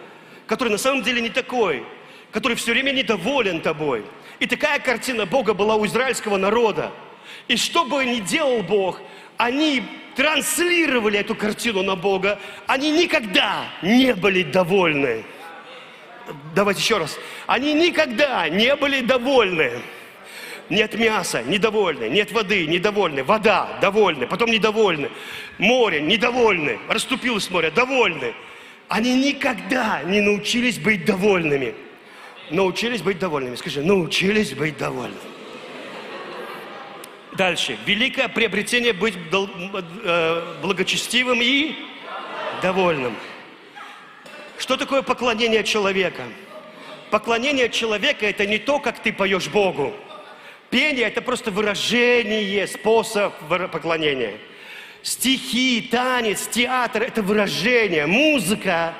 который 0.47 0.69
на 0.69 0.77
самом 0.77 1.03
деле 1.03 1.21
не 1.21 1.29
такой, 1.29 1.85
который 2.31 2.55
все 2.55 2.71
время 2.71 2.91
недоволен 2.91 3.59
тобой. 3.59 4.05
И 4.39 4.47
такая 4.47 4.79
картина 4.79 5.25
Бога 5.25 5.53
была 5.53 5.75
у 5.75 5.85
израильского 5.85 6.37
народа– 6.37 6.91
и 7.47 7.57
что 7.57 7.85
бы 7.85 8.05
ни 8.05 8.19
делал 8.19 8.63
Бог, 8.63 9.01
они 9.37 9.83
транслировали 10.15 11.19
эту 11.19 11.35
картину 11.35 11.83
на 11.83 11.95
Бога, 11.95 12.39
они 12.67 12.91
никогда 12.91 13.65
не 13.81 14.13
были 14.13 14.43
довольны. 14.43 15.23
Давайте 16.55 16.81
еще 16.81 16.97
раз. 16.97 17.19
Они 17.45 17.73
никогда 17.73 18.49
не 18.49 18.75
были 18.75 19.01
довольны. 19.01 19.71
Нет 20.69 20.95
мяса, 20.95 21.43
недовольны. 21.43 22.09
Нет 22.09 22.31
воды, 22.31 22.65
недовольны. 22.65 23.23
Вода, 23.23 23.77
довольны. 23.81 24.25
Потом 24.25 24.49
недовольны. 24.49 25.11
Море, 25.59 26.01
недовольны. 26.01 26.79
Расступилось 26.87 27.49
море, 27.51 27.69
довольны. 27.69 28.33
Они 28.87 29.15
никогда 29.15 30.01
не 30.03 30.21
научились 30.21 30.79
быть 30.79 31.05
довольными. 31.05 31.75
Научились 32.49 33.01
быть 33.01 33.19
довольными. 33.19 33.55
Скажи, 33.55 33.83
научились 33.83 34.53
быть 34.53 34.77
довольными. 34.77 35.34
Дальше. 37.37 37.77
Великое 37.85 38.29
приобретение 38.29 38.93
быть 38.93 39.15
э, 39.15 40.55
благочестивым 40.61 41.41
и 41.41 41.75
довольным. 42.61 43.15
Что 44.57 44.77
такое 44.77 45.01
поклонение 45.01 45.65
человека? 45.65 46.23
Поклонение 47.11 47.69
человека– 47.69 48.25
это 48.27 48.45
не 48.45 48.57
то, 48.57 48.79
как 48.79 48.99
ты 48.99 49.11
поешь 49.11 49.49
Богу. 49.49 49.93
Пение– 50.69 51.03
это 51.07 51.21
просто 51.21 51.51
выражение, 51.51 52.67
способ 52.67 53.33
поклонения. 53.71 54.35
Стихи, 55.03 55.89
танец, 55.91 56.47
театр– 56.47 57.03
это 57.03 57.21
выражение. 57.21 58.05
Музыка, 58.05 58.93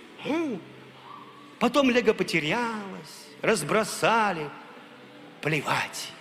Потом 1.60 1.90
лего 1.90 2.14
потерялось, 2.14 3.28
разбросали. 3.42 4.50
Плевать. 5.42 6.12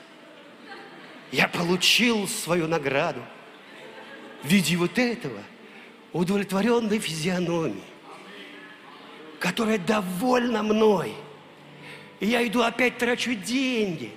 Я 1.33 1.49
получил 1.49 2.29
свою 2.29 2.69
награду 2.69 3.23
в 4.43 4.47
виде 4.47 4.77
вот 4.77 4.99
этого 4.99 5.43
удовлетворенной 6.13 6.99
физиономии, 6.99 7.83
которая 9.39 9.79
довольна 9.79 10.63
мной. 10.63 11.13
И 12.21 12.27
я 12.27 12.47
иду 12.47 12.63
опять 12.63 12.99
трачу 12.99 13.35
деньги, 13.35 14.11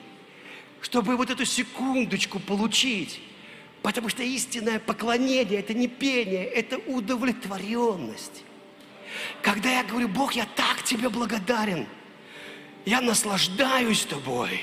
чтобы 0.82 1.17
вот 1.17 1.30
эту 1.30 1.45
секундочку 1.45 2.39
получить. 2.39 3.22
Потому 3.82 4.09
что 4.09 4.24
истинное 4.24 4.80
поклонение– 4.80 5.59
это 5.61 5.74
не 5.74 5.88
пение, 5.88 6.43
это 6.45 6.78
удовлетворенность. 6.78 8.43
Когда 9.41 9.70
я 9.70 9.84
говорю, 9.84 10.07
Бог, 10.09 10.34
я 10.34 10.45
так 10.55 10.84
тебе 10.84 11.09
благодарен, 11.09 11.88
я 12.86 13.01
наслаждаюсь 13.01 14.05
тобой, 14.05 14.61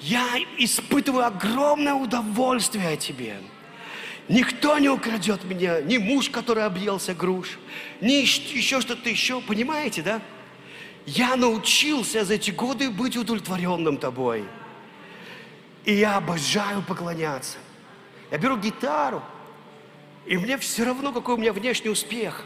я 0.00 0.38
испытываю 0.58 1.26
огромное 1.26 1.94
удовольствие 1.94 2.88
о 2.88 2.96
тебе. 2.96 3.38
Никто 4.28 4.78
не 4.78 4.88
украдет 4.88 5.44
меня, 5.44 5.80
ни 5.80 5.98
муж, 5.98 6.30
который 6.30 6.64
объелся 6.64 7.14
груш, 7.14 7.58
ни 8.00 8.12
еще 8.12 8.80
что-то 8.80 9.08
еще, 9.08 9.40
понимаете, 9.40 10.02
да? 10.02 10.20
Я 11.06 11.36
научился 11.36 12.24
за 12.24 12.34
эти 12.34 12.50
годы 12.50 12.90
быть 12.90 13.16
удовлетворенным 13.16 13.96
тобой. 13.98 14.44
И 15.84 15.94
я 15.94 16.16
обожаю 16.16 16.82
поклоняться. 16.82 17.58
Я 18.32 18.38
беру 18.38 18.56
гитару, 18.56 19.22
и 20.26 20.36
мне 20.36 20.58
все 20.58 20.82
равно, 20.82 21.12
какой 21.12 21.34
у 21.34 21.38
меня 21.38 21.52
внешний 21.52 21.90
успех. 21.90 22.44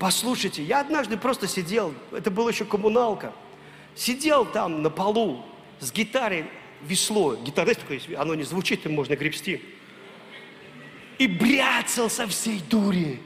Послушайте, 0.00 0.64
я 0.64 0.80
однажды 0.80 1.16
просто 1.16 1.46
сидел, 1.46 1.94
это 2.10 2.32
была 2.32 2.50
еще 2.50 2.64
коммуналка, 2.64 3.32
сидел 3.94 4.44
там 4.44 4.82
на 4.82 4.90
полу 4.90 5.44
с 5.78 5.92
гитарой, 5.92 6.46
весло, 6.82 7.36
гитара, 7.36 7.72
такое, 7.74 8.00
оно 8.18 8.34
не 8.34 8.42
звучит, 8.42 8.84
им 8.84 8.94
можно 8.94 9.14
гребсти, 9.14 9.62
и 11.18 11.26
бряцал 11.26 12.10
со 12.10 12.26
всей 12.26 12.60
дури. 12.60 13.20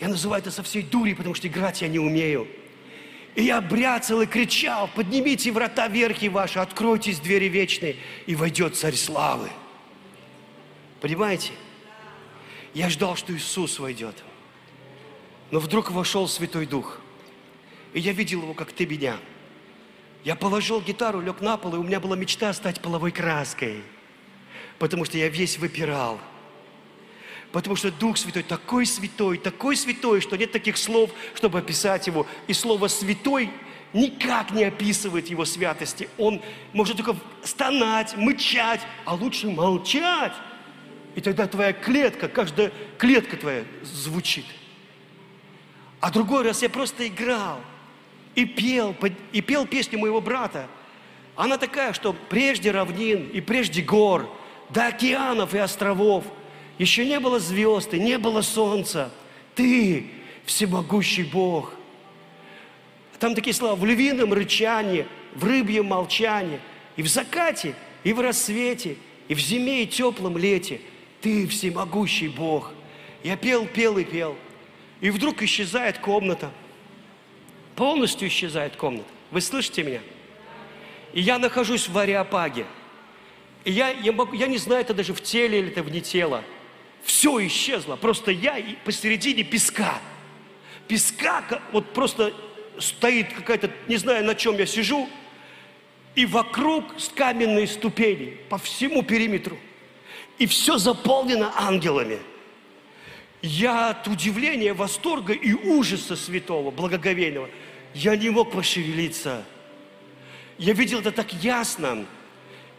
Я 0.00 0.08
называю 0.08 0.40
это 0.40 0.50
со 0.50 0.62
всей 0.62 0.82
дури, 0.82 1.14
потому 1.14 1.34
что 1.34 1.48
играть 1.48 1.82
я 1.82 1.88
не 1.88 1.98
умею. 1.98 2.48
И 3.34 3.44
я 3.44 3.60
бряцал 3.60 4.22
и 4.22 4.26
кричал, 4.26 4.88
поднимите 4.94 5.52
врата 5.52 5.88
верхи 5.88 6.26
ваши, 6.28 6.58
откройтесь 6.58 7.20
двери 7.20 7.48
вечные, 7.48 7.96
и 8.26 8.34
войдет 8.34 8.76
царь 8.76 8.94
славы. 8.94 9.50
Понимаете? 11.00 11.52
Я 12.74 12.88
ждал, 12.88 13.16
что 13.16 13.34
Иисус 13.34 13.78
войдет. 13.78 14.16
Но 15.50 15.60
вдруг 15.60 15.90
вошел 15.90 16.28
Святой 16.28 16.66
Дух. 16.66 17.00
И 17.92 18.00
я 18.00 18.12
видел 18.12 18.42
его, 18.42 18.54
как 18.54 18.72
ты 18.72 18.86
меня. 18.86 19.16
Я 20.24 20.36
положил 20.36 20.80
гитару, 20.80 21.20
лег 21.20 21.40
на 21.40 21.56
пол, 21.56 21.74
и 21.74 21.78
у 21.78 21.82
меня 21.82 21.98
была 21.98 22.16
мечта 22.16 22.52
стать 22.52 22.80
половой 22.80 23.10
краской. 23.10 23.82
Потому 24.78 25.04
что 25.04 25.18
я 25.18 25.28
весь 25.28 25.58
выпирал– 25.58 26.20
Потому 27.52 27.74
что 27.74 27.90
Дух 27.90 28.16
Святой 28.16 28.42
такой 28.42 28.86
святой, 28.86 29.38
такой 29.38 29.76
святой, 29.76 30.20
что 30.20 30.36
нет 30.36 30.52
таких 30.52 30.76
слов, 30.76 31.10
чтобы 31.34 31.58
описать 31.58 32.06
Его. 32.06 32.26
И 32.46 32.52
слово 32.52 32.86
«святой» 32.86 33.50
никак 33.92 34.52
не 34.52 34.64
описывает 34.64 35.28
Его 35.28 35.44
святости. 35.44 36.08
Он 36.16 36.40
может 36.72 36.96
только 36.96 37.16
стонать, 37.42 38.16
мычать, 38.16 38.80
а 39.04 39.14
лучше 39.14 39.48
молчать. 39.48 40.32
И 41.16 41.20
тогда 41.20 41.48
твоя 41.48 41.72
клетка, 41.72 42.28
каждая 42.28 42.72
клетка 42.98 43.36
твоя 43.36 43.64
звучит. 43.82 44.46
А 45.98 46.12
другой 46.12 46.44
раз 46.44 46.62
я 46.62 46.70
просто 46.70 47.08
играл 47.08 47.60
и 48.36 48.44
пел, 48.44 48.94
и 49.32 49.40
пел 49.40 49.66
песню 49.66 49.98
моего 49.98 50.20
брата. 50.20 50.68
Она 51.34 51.58
такая, 51.58 51.94
что 51.94 52.12
прежде 52.12 52.70
равнин 52.70 53.28
и 53.28 53.40
прежде 53.40 53.82
гор, 53.82 54.30
до 54.68 54.86
океанов 54.86 55.52
и 55.52 55.58
островов– 55.58 56.24
еще 56.82 57.04
не 57.04 57.20
было 57.20 57.38
звезд, 57.38 57.92
и 57.92 58.00
не 58.00 58.16
было 58.16 58.40
солнца. 58.40 59.12
Ты 59.54 60.06
всемогущий 60.46 61.24
Бог. 61.24 61.74
Там 63.18 63.34
такие 63.34 63.52
слова, 63.52 63.74
в 63.74 63.84
львином 63.84 64.32
рычании, 64.32 65.06
в 65.34 65.44
рыбьем 65.44 65.84
молчании, 65.84 66.58
и 66.96 67.02
в 67.02 67.08
закате, 67.08 67.74
и 68.02 68.14
в 68.14 68.20
рассвете, 68.20 68.96
и 69.28 69.34
в 69.34 69.38
зиме, 69.38 69.82
и 69.82 69.86
теплом 69.86 70.38
лете. 70.38 70.80
Ты 71.20 71.46
всемогущий 71.46 72.28
Бог. 72.28 72.72
Я 73.22 73.36
пел, 73.36 73.66
пел 73.66 73.98
и 73.98 74.04
пел. 74.04 74.34
И 75.02 75.10
вдруг 75.10 75.42
исчезает 75.42 75.98
комната. 75.98 76.50
Полностью 77.76 78.26
исчезает 78.28 78.76
комната. 78.76 79.08
Вы 79.30 79.42
слышите 79.42 79.82
меня? 79.82 80.00
И 81.12 81.20
я 81.20 81.38
нахожусь 81.38 81.90
в 81.90 81.98
ариапаге. 81.98 82.64
И 83.66 83.72
я, 83.72 83.90
я, 83.90 84.12
могу, 84.12 84.32
я 84.32 84.46
не 84.46 84.56
знаю, 84.56 84.80
это 84.80 84.94
даже 84.94 85.12
в 85.12 85.22
теле 85.22 85.58
или 85.58 85.68
это 85.68 85.82
вне 85.82 86.00
тела. 86.00 86.42
Все 87.02 87.46
исчезло. 87.46 87.96
Просто 87.96 88.30
я 88.30 88.56
посередине 88.84 89.42
песка. 89.44 89.98
Песка, 90.88 91.44
вот 91.72 91.92
просто 91.92 92.32
стоит 92.78 93.32
какая-то, 93.32 93.70
не 93.88 93.96
знаю, 93.96 94.24
на 94.24 94.34
чем 94.34 94.56
я 94.58 94.66
сижу, 94.66 95.08
и 96.14 96.26
вокруг 96.26 96.84
каменные 97.14 97.66
ступени 97.66 98.38
по 98.48 98.58
всему 98.58 99.02
периметру. 99.02 99.56
И 100.38 100.46
все 100.46 100.78
заполнено 100.78 101.52
ангелами. 101.56 102.18
Я 103.42 103.90
от 103.90 104.08
удивления, 104.08 104.74
восторга 104.74 105.32
и 105.32 105.52
ужаса 105.52 106.16
святого, 106.16 106.70
благоговейного, 106.70 107.48
я 107.94 108.16
не 108.16 108.30
мог 108.30 108.50
пошевелиться. 108.52 109.44
Я 110.58 110.74
видел 110.74 111.00
это 111.00 111.12
так 111.12 111.32
ясно. 111.32 112.06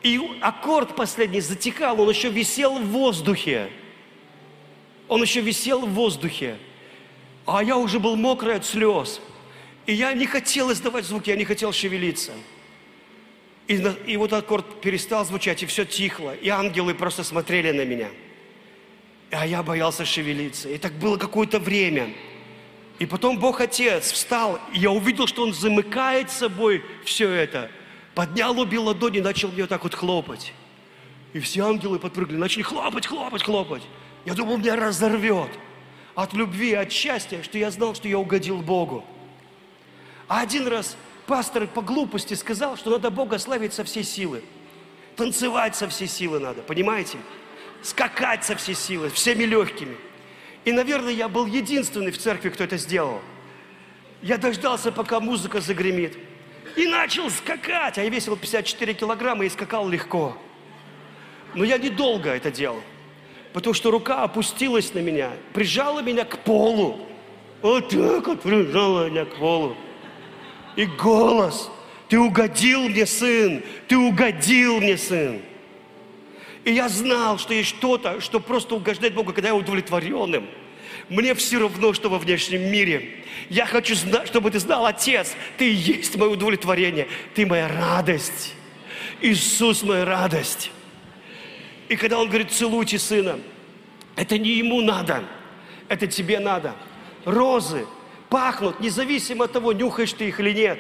И 0.04 0.20
аккорд 0.42 0.96
последний 0.96 1.42
затекал, 1.42 2.00
он 2.00 2.10
еще 2.10 2.30
висел 2.30 2.80
в 2.80 2.88
воздухе. 2.88 3.72
Он 5.12 5.22
еще 5.22 5.42
висел 5.42 5.82
в 5.82 5.90
воздухе. 5.90 6.58
А 7.46 7.62
я 7.62 7.76
уже 7.76 8.00
был 8.00 8.16
мокрый 8.16 8.56
от 8.56 8.66
слез. 8.66 9.20
И 9.86 9.94
я 9.94 10.14
не 10.14 10.26
хотел 10.26 10.72
издавать 10.72 11.04
звуки, 11.04 11.30
я 11.30 11.36
не 11.36 11.44
хотел 11.44 11.74
шевелиться. 11.74 12.32
И, 13.68 13.74
и 14.08 14.16
вот 14.16 14.32
аккорд 14.32 14.80
перестал 14.80 15.26
звучать, 15.26 15.64
и 15.64 15.66
все 15.66 15.84
тихло. 15.84 16.34
И 16.34 16.48
ангелы 16.48 16.94
просто 16.94 17.26
смотрели 17.26 17.72
на 17.72 17.84
меня. 17.84 18.08
А 19.32 19.46
я 19.46 19.62
боялся 19.64 20.06
шевелиться. 20.06 20.70
И 20.70 20.78
так 20.78 20.94
было 20.94 21.18
какое-то 21.18 21.60
время. 21.60 22.14
И 22.98 23.06
потом 23.06 23.38
Бог 23.38 23.60
Отец 23.60 24.14
встал, 24.14 24.62
и 24.74 24.80
я 24.80 24.92
увидел, 24.92 25.28
что 25.28 25.44
Он 25.44 25.54
замыкает 25.54 26.32
собой 26.32 26.86
все 27.04 27.30
это. 27.30 27.70
Поднял 28.16 28.58
обе 28.58 28.80
ладони, 28.80 29.20
начал 29.20 29.50
мне 29.50 29.64
вот 29.64 29.70
так 29.70 29.84
вот 29.84 29.94
хлопать. 29.94 30.54
И 31.34 31.42
все 31.42 31.68
ангелы 31.68 32.00
подпрыгнули, 32.00 32.40
начали 32.40 32.62
хлопать, 32.62 33.08
хлопать, 33.08 33.44
хлопать. 33.44 33.84
Я 34.26 34.34
думал, 34.34 34.58
меня 34.58 34.76
разорвет 34.76 35.50
от 36.16 36.34
любви, 36.34 36.74
от 36.74 36.92
счастья, 36.92 37.42
что 37.44 37.58
я 37.58 37.72
знал, 37.72 37.96
что 37.96 38.08
я 38.08 38.20
угодил 38.20 38.58
Богу. 38.58 39.04
А 40.28 40.42
один 40.42 40.68
раз 40.68 40.96
пастор 41.26 41.68
по 41.68 41.82
глупости 41.82 42.34
сказал, 42.36 42.78
что 42.78 42.92
надо 42.92 43.10
Бога 43.10 43.40
славить 43.40 43.74
со 43.74 43.84
всей 43.84 44.04
силы. 44.04 44.44
Танцевать 45.16 45.76
со 45.76 45.88
всей 45.88 46.08
силы 46.08 46.40
надо, 46.40 46.62
понимаете? 46.62 47.18
Скакать 47.82 48.44
со 48.44 48.56
всей 48.56 48.76
силы, 48.76 49.10
всеми 49.10 49.44
легкими. 49.44 49.98
И, 50.64 50.72
наверное, 50.72 51.12
я 51.12 51.28
был 51.28 51.48
единственный 51.48 52.12
в 52.12 52.18
церкви, 52.18 52.50
кто 52.50 52.64
это 52.64 52.78
сделал. 52.78 53.22
Я 54.22 54.38
дождался, 54.38 54.92
пока 54.92 55.20
музыка 55.20 55.60
загремит. 55.60 56.16
И 56.76 56.86
начал 56.86 57.30
скакать. 57.32 57.98
А 57.98 58.04
я 58.04 58.10
весил 58.10 58.36
54 58.36 58.94
килограмма 58.94 59.46
и 59.46 59.50
скакал 59.50 59.90
легко. 59.90 60.38
Но 61.56 61.64
я 61.64 61.80
недолго 61.80 62.30
это 62.30 62.52
делал 62.52 62.82
потому 63.54 63.74
что 63.74 63.92
рука 63.92 64.24
опустилась 64.24 64.94
на 64.94 65.00
меня, 65.00 65.32
прижала 65.54 66.02
меня 66.02 66.26
к 66.26 66.40
полу. 66.40 67.00
Вот 67.62 67.90
так 67.90 68.28
вот 68.28 68.42
прижала 68.42 69.10
меня 69.10 69.26
к 69.26 69.38
полу. 69.38 69.76
И 70.76 70.86
голос, 70.86 71.70
ты 72.08 72.20
угодил 72.20 72.90
мне, 72.90 73.06
сын, 73.06 73.64
ты 73.88 73.98
угодил 73.98 74.80
мне, 74.80 74.98
сын. 74.98 75.42
И 76.64 76.74
я 76.74 76.90
знал, 76.90 77.38
что 77.40 77.54
есть 77.54 77.70
что-то, 77.70 78.22
что 78.22 78.40
просто 78.40 78.76
угождает 78.76 79.14
Богу, 79.14 79.34
когда 79.34 79.50
я 79.50 79.56
удовлетворенным. 79.56 80.48
Мне 81.10 81.34
все 81.36 81.60
равно, 81.60 81.94
что 81.94 82.10
во 82.10 82.20
внешнем 82.20 82.72
мире. 82.72 83.24
Я 83.50 83.66
хочу, 83.66 83.96
чтобы 83.96 84.52
ты 84.52 84.60
знал, 84.60 84.86
Отец, 84.86 85.36
ты 85.58 85.74
есть 85.74 86.16
мое 86.16 86.30
удовлетворение, 86.30 87.08
ты 87.34 87.46
моя 87.46 87.68
радость. 87.68 88.54
Иисус 89.22 89.84
моя 89.84 90.06
радость. 90.06 90.72
И 91.92 91.98
когда 91.98 92.20
он 92.20 92.30
говорит, 92.30 92.54
целуйте 92.54 92.98
сына, 92.98 93.38
это 94.16 94.38
не 94.38 94.52
ему 94.52 94.80
надо, 94.80 95.26
это 95.90 96.08
тебе 96.08 96.40
надо. 96.40 96.74
Розы 97.26 97.86
пахнут, 98.30 98.80
независимо 98.80 99.44
от 99.44 99.52
того, 99.52 99.74
нюхаешь 99.74 100.14
ты 100.14 100.30
их 100.30 100.40
или 100.40 100.54
нет. 100.54 100.80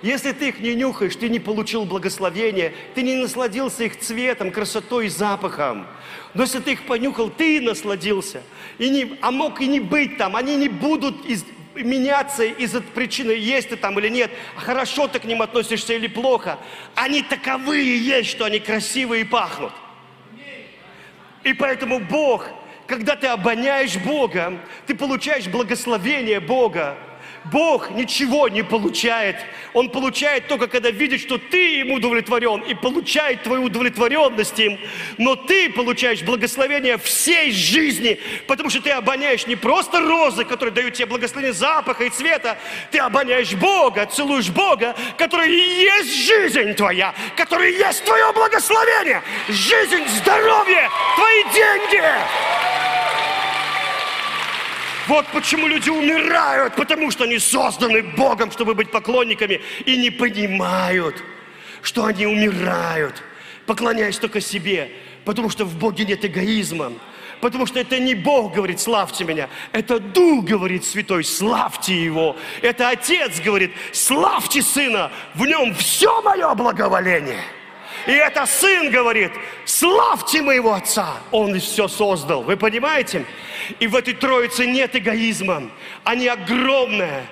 Если 0.00 0.30
ты 0.30 0.50
их 0.50 0.60
не 0.60 0.76
нюхаешь, 0.76 1.16
ты 1.16 1.28
не 1.28 1.40
получил 1.40 1.84
благословения, 1.84 2.72
ты 2.94 3.02
не 3.02 3.16
насладился 3.16 3.82
их 3.82 3.98
цветом, 3.98 4.52
красотой 4.52 5.06
и 5.06 5.08
запахом. 5.08 5.88
Но 6.34 6.44
если 6.44 6.60
ты 6.60 6.74
их 6.74 6.86
понюхал, 6.86 7.30
ты 7.30 7.60
насладился. 7.60 8.40
И 8.78 8.90
не, 8.90 9.18
а 9.22 9.32
мог 9.32 9.60
и 9.60 9.66
не 9.66 9.80
быть 9.80 10.18
там, 10.18 10.36
они 10.36 10.54
не 10.54 10.68
будут 10.68 11.26
из, 11.26 11.44
меняться 11.74 12.44
из-за 12.44 12.80
причины, 12.80 13.32
есть 13.32 13.70
ты 13.70 13.76
там 13.76 13.98
или 13.98 14.08
нет, 14.08 14.30
а 14.56 14.60
хорошо 14.60 15.08
ты 15.08 15.18
к 15.18 15.24
ним 15.24 15.42
относишься 15.42 15.94
или 15.94 16.06
плохо. 16.06 16.60
Они 16.94 17.22
таковые 17.22 17.98
есть, 17.98 18.30
что 18.30 18.44
они 18.44 18.60
красивые 18.60 19.22
и 19.22 19.24
пахнут. 19.24 19.72
И 21.44 21.52
поэтому 21.52 22.00
Бог, 22.00 22.48
когда 22.86 23.16
ты 23.16 23.26
обоняешь 23.26 23.96
Бога, 23.98 24.58
ты 24.86 24.94
получаешь 24.94 25.46
благословение 25.46 26.40
Бога. 26.40 26.96
Бог 27.44 27.90
ничего 27.90 28.48
не 28.48 28.62
получает. 28.62 29.36
Он 29.72 29.90
получает 29.90 30.48
только, 30.48 30.66
когда 30.66 30.90
видит, 30.90 31.20
что 31.20 31.36
ты 31.36 31.78
ему 31.78 31.96
удовлетворен 31.96 32.60
и 32.60 32.74
получает 32.74 33.42
твою 33.42 33.64
удовлетворенность 33.64 34.58
им. 34.58 34.78
Но 35.18 35.36
ты 35.36 35.70
получаешь 35.70 36.22
благословение 36.22 36.96
всей 36.96 37.52
жизни, 37.52 38.18
потому 38.46 38.70
что 38.70 38.80
ты 38.80 38.90
обоняешь 38.90 39.46
не 39.46 39.56
просто 39.56 40.00
розы, 40.00 40.44
которые 40.44 40.72
дают 40.74 40.94
тебе 40.94 41.06
благословение 41.06 41.52
запаха 41.52 42.04
и 42.04 42.10
цвета, 42.10 42.56
ты 42.90 42.98
обоняешь 42.98 43.52
Бога, 43.54 44.06
целуешь 44.06 44.50
Бога, 44.50 44.94
который 45.18 45.50
и 45.50 45.82
есть 45.82 46.14
жизнь 46.26 46.74
твоя, 46.74 47.14
который 47.36 47.72
есть 47.72 48.04
твое 48.04 48.32
благословение, 48.32 49.22
жизнь, 49.48 50.06
здоровье, 50.08 50.88
твои 51.16 51.42
деньги. 51.52 52.02
Вот 55.06 55.26
почему 55.28 55.66
люди 55.66 55.90
умирают, 55.90 56.74
потому 56.76 57.10
что 57.10 57.24
они 57.24 57.38
созданы 57.38 58.02
Богом, 58.02 58.50
чтобы 58.50 58.74
быть 58.74 58.90
поклонниками, 58.90 59.60
и 59.84 59.96
не 59.96 60.10
понимают, 60.10 61.22
что 61.82 62.06
они 62.06 62.26
умирают, 62.26 63.22
поклоняясь 63.66 64.18
только 64.18 64.40
себе, 64.40 64.90
потому 65.24 65.50
что 65.50 65.64
в 65.64 65.76
Боге 65.76 66.06
нет 66.06 66.24
эгоизма, 66.24 66.92
потому 67.40 67.66
что 67.66 67.78
это 67.78 67.98
не 67.98 68.14
Бог 68.14 68.54
говорит, 68.54 68.80
славьте 68.80 69.24
меня, 69.24 69.50
это 69.72 70.00
Дух 70.00 70.44
говорит 70.44 70.84
Святой, 70.84 71.24
славьте 71.24 72.02
Его. 72.02 72.36
Это 72.62 72.88
Отец 72.88 73.40
говорит, 73.40 73.72
славьте 73.92 74.62
Сына, 74.62 75.12
в 75.34 75.44
Нем 75.44 75.74
все 75.74 76.22
мое 76.22 76.54
благоволение. 76.54 77.42
И 78.06 78.12
это 78.12 78.46
Сын 78.46 78.90
говорит, 78.90 79.32
славьте 79.64 80.42
моего 80.42 80.74
Отца, 80.74 81.16
Он 81.30 81.58
все 81.58 81.88
создал. 81.88 82.42
Вы 82.42 82.56
понимаете? 82.56 83.24
И 83.80 83.86
в 83.86 83.96
этой 83.96 84.14
Троице 84.14 84.66
нет 84.66 84.94
эгоизма. 84.94 85.70
Они 86.02 86.28
огромная, 86.28 87.24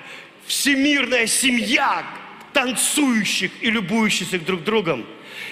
всемирная 0.45 1.27
семья 1.27 2.03
танцующих 2.53 3.51
и 3.61 3.69
любующихся 3.69 4.39
друг 4.39 4.63
другом. 4.63 5.05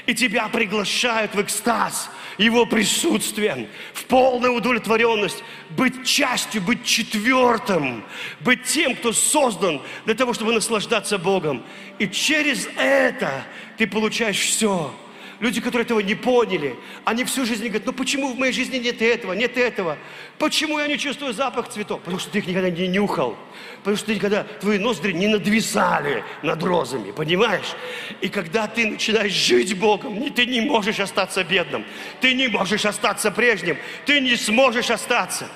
И 0.06 0.14
тебя 0.14 0.48
приглашают 0.48 1.36
в 1.36 1.42
экстаз– 1.42 2.10
его 2.38 2.66
присутствием, 2.66 3.68
в 3.94 4.06
полную 4.06 4.54
удовлетворенность, 4.54 5.44
быть 5.72 6.06
частью, 6.06 6.62
быть 6.62 6.84
четвертым, 6.84 8.04
быть 8.40 8.64
тем, 8.64 8.96
кто 8.96 9.14
создан 9.14 9.82
для 10.06 10.16
того, 10.16 10.34
чтобы 10.34 10.54
наслаждаться 10.54 11.18
Богом. 11.18 11.64
И 12.00 12.08
через 12.08 12.68
это 12.78 13.44
ты 13.78 13.88
получаешь 13.88 14.40
все. 14.40 14.94
Люди, 15.42 15.60
которые 15.60 15.86
этого 15.86 16.02
не 16.02 16.14
поняли, 16.14 16.76
они 17.04 17.24
всю 17.24 17.48
жизнь 17.48 17.64
говорят, 17.64 17.88
ну 17.88 17.94
почему 17.94 18.32
в 18.32 18.38
моей 18.38 18.54
жизни 18.54 18.78
нет 18.78 19.02
этого, 19.02 19.34
нет 19.34 19.58
этого? 19.58 19.98
Почему 20.38 20.78
я 20.78 20.86
не 20.86 21.00
чувствую 21.00 21.34
запах 21.34 21.68
цветов? 21.68 22.00
Потому 22.02 22.20
что 22.20 22.30
ты 22.30 22.38
их 22.38 22.48
никогда 22.48 22.70
не 22.70 22.88
нюхал. 22.88 23.36
Потому 23.80 23.98
что 23.98 24.06
ты 24.06 24.16
никогда, 24.16 24.44
твои 24.44 24.78
ноздри 24.78 25.14
не 25.14 25.28
надвисали 25.28 26.24
над 26.44 26.62
розами, 26.62 27.10
понимаешь? 27.10 27.74
И 28.22 28.30
когда 28.30 28.68
ты 28.68 28.86
начинаешь 28.86 29.34
жить 29.34 29.76
Богом, 29.80 30.32
ты 30.32 30.46
не 30.46 30.62
можешь 30.62 31.00
остаться 31.00 31.44
бедным. 31.44 31.86
Ты 32.20 32.36
не 32.36 32.48
можешь 32.48 32.86
остаться 32.86 33.32
прежним. 33.32 33.78
Ты 34.06 34.22
не 34.22 34.36
сможешь 34.36 34.92
остаться. 34.92 35.48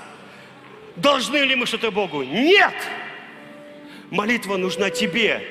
Должны 0.95 1.37
ли 1.37 1.53
мы 1.53 1.67
что-то 1.67 1.91
Богу? 1.91 2.23
Нет! 2.23 2.73
Молитва 4.09 4.57
нужна 4.57 4.89
тебе, 4.89 5.45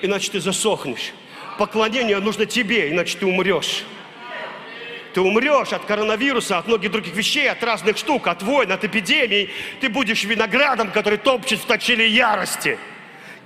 иначе 0.00 0.30
ты 0.30 0.40
засохнешь. 0.40 1.12
Поклонение 1.58 2.18
нужно 2.18 2.46
тебе, 2.46 2.90
иначе 2.90 3.18
ты 3.18 3.26
умрешь. 3.26 3.84
Ты 5.14 5.20
умрешь 5.20 5.72
от 5.72 5.84
коронавируса, 5.84 6.58
от 6.58 6.66
многих 6.66 6.90
других 6.90 7.14
вещей, 7.14 7.48
от 7.48 7.62
разных 7.62 7.96
штук, 7.96 8.26
от 8.26 8.42
войн, 8.42 8.72
от 8.72 8.84
эпидемий. 8.84 9.48
Ты 9.80 9.88
будешь 9.88 10.24
виноградом, 10.24 10.90
который 10.90 11.18
топчет 11.18 11.60
в 11.60 11.66
точиле 11.66 12.08
ярости. 12.08 12.78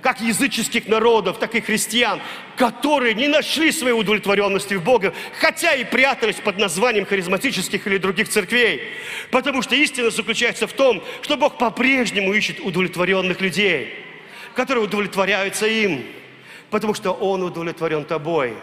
Как 0.01 0.19
языческих 0.21 0.87
народов, 0.87 1.37
так 1.37 1.53
и 1.53 1.61
христиан, 1.61 2.21
которые 2.55 3.13
не 3.13 3.27
нашли 3.27 3.71
своей 3.71 3.93
удовлетворенности 3.93 4.73
в 4.75 4.83
Боге, 4.83 5.13
хотя 5.39 5.75
и 5.75 5.83
прятались 5.83 6.37
под 6.37 6.57
названием 6.57 7.05
харизматических 7.05 7.85
или 7.85 7.97
других 7.97 8.29
церквей. 8.29 8.81
Потому 9.29 9.61
что 9.61 9.75
истина 9.75 10.09
заключается 10.09 10.65
в 10.65 10.73
том, 10.73 11.03
что 11.21 11.37
Бог 11.37 11.59
по-прежнему 11.59 12.33
ищет 12.33 12.61
удовлетворенных 12.61 13.41
людей, 13.41 13.93
которые 14.55 14.85
удовлетворяются 14.85 15.67
им 15.67 16.03
потому 16.69 16.93
что 16.93 17.11
Он 17.11 17.43
удовлетворен 17.43 18.05
тобой. 18.05 18.55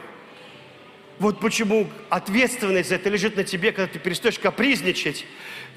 Вот 1.18 1.40
почему 1.40 1.88
ответственность 2.10 2.90
за 2.90 2.96
это 2.96 3.08
лежит 3.08 3.36
на 3.36 3.44
тебе, 3.44 3.72
когда 3.72 3.90
ты 3.90 3.98
перестаешь 3.98 4.38
капризничать, 4.38 5.24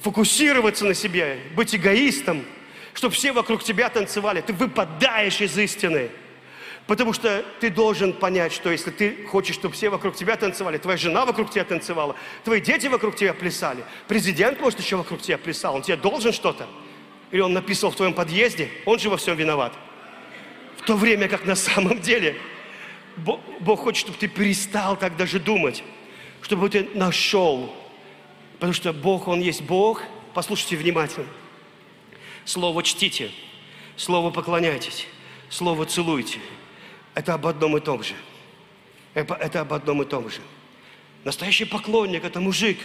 фокусироваться 0.01 0.85
на 0.85 0.93
себе, 0.93 1.39
быть 1.55 1.73
эгоистом, 1.73 2.43
чтобы 2.93 3.15
все 3.15 3.31
вокруг 3.31 3.63
тебя 3.63 3.89
танцевали. 3.89 4.41
Ты 4.41 4.51
выпадаешь 4.51 5.39
из 5.39 5.57
истины. 5.57 6.09
Потому 6.87 7.13
что 7.13 7.45
ты 7.59 7.69
должен 7.69 8.13
понять, 8.13 8.51
что 8.51 8.71
если 8.71 8.89
ты 8.89 9.25
хочешь, 9.27 9.53
чтобы 9.55 9.75
все 9.75 9.89
вокруг 9.89 10.15
тебя 10.15 10.35
танцевали, 10.35 10.79
твоя 10.79 10.97
жена 10.97 11.23
вокруг 11.23 11.51
тебя 11.51 11.63
танцевала, 11.63 12.15
твои 12.43 12.59
дети 12.59 12.87
вокруг 12.87 13.15
тебя 13.15 13.35
плясали, 13.35 13.83
президент, 14.07 14.59
может, 14.59 14.79
еще 14.79 14.95
вокруг 14.95 15.21
тебя 15.21 15.37
плясал, 15.37 15.75
он 15.75 15.83
тебе 15.83 15.97
должен 15.97 16.33
что-то? 16.33 16.67
Или 17.29 17.41
он 17.41 17.53
написал 17.53 17.91
в 17.91 17.95
твоем 17.95 18.15
подъезде, 18.15 18.69
он 18.85 18.97
же 18.97 19.11
во 19.11 19.17
всем 19.17 19.37
виноват. 19.37 19.73
То 20.89 20.95
время 20.95 21.27
как 21.27 21.45
на 21.45 21.55
самом 21.55 22.01
деле 22.01 22.35
Бог 23.15 23.81
хочет, 23.81 23.99
чтобы 23.99 24.17
ты 24.17 24.27
перестал 24.27 24.97
так 24.97 25.15
даже 25.17 25.39
думать, 25.39 25.83
чтобы 26.41 26.67
ты 26.67 26.89
нашел. 26.95 27.71
Потому 28.53 28.73
что 28.73 28.91
Бог, 28.91 29.27
Он 29.27 29.39
есть 29.39 29.61
Бог. 29.61 30.01
Послушайте 30.33 30.77
внимательно. 30.77 31.27
Слово 32.43 32.81
чтите, 32.81 33.29
слово 33.97 34.31
поклоняйтесь, 34.31 35.05
слово 35.51 35.85
целуйте. 35.85 36.39
Это 37.13 37.35
об 37.35 37.45
одном 37.45 37.77
и 37.77 37.81
том 37.81 38.01
же. 38.01 38.15
Это, 39.13 39.35
это 39.35 39.61
об 39.61 39.73
одном 39.73 40.01
и 40.01 40.05
том 40.05 40.27
же. 40.27 40.41
Настоящий 41.23 41.65
поклонник– 41.65 42.23
это 42.25 42.39
мужик, 42.39 42.79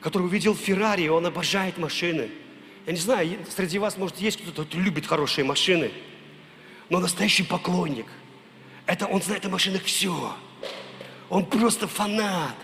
который 0.00 0.22
увидел 0.22 0.54
Феррари, 0.54 1.02
и 1.02 1.08
он 1.08 1.26
обожает 1.26 1.78
машины. 1.78 2.30
Я 2.86 2.92
не 2.92 3.00
знаю, 3.00 3.38
среди 3.56 3.80
вас, 3.80 3.96
может, 3.96 4.18
есть 4.18 4.40
кто-то, 4.40 4.64
кто 4.64 4.78
любит 4.78 5.04
хорошие 5.04 5.44
машины– 5.44 5.90
но 6.90 7.00
настоящий 7.00 7.42
поклонник, 7.42 8.06
это 8.86 9.06
он 9.06 9.20
знает 9.22 9.44
о 9.44 9.50
машинах 9.50 9.84
все. 9.84 10.34
Он 11.28 11.44
просто 11.44 11.86
фанат. 11.86 12.54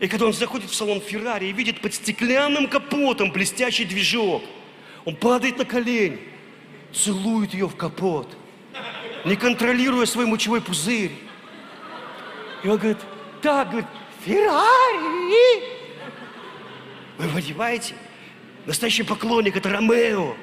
И 0.00 0.08
когда 0.08 0.26
он 0.26 0.32
заходит 0.32 0.70
в 0.70 0.74
салон 0.74 1.00
Феррари 1.00 1.46
и 1.46 1.52
видит 1.52 1.80
под 1.80 1.94
стеклянным 1.94 2.66
капотом 2.66 3.30
блестящий 3.30 3.84
движок, 3.84 4.42
он 5.04 5.14
падает 5.14 5.58
на 5.58 5.64
колени, 5.64 6.18
целует 6.92 7.54
ее 7.54 7.68
в 7.68 7.76
капот, 7.76 8.36
не 9.24 9.36
контролируя 9.36 10.06
свой 10.06 10.26
мочевой 10.26 10.60
пузырь. 10.60 11.12
И 12.64 12.68
он 12.68 12.78
говорит, 12.78 12.98
так, 13.40 13.68
говорит, 13.68 13.88
Феррари! 14.24 15.62
Вы 17.18 17.28
понимаете? 17.28 17.94
Настоящий 18.66 19.04
поклонник– 19.04 19.56
это 19.58 19.68
Ромео 19.68 20.34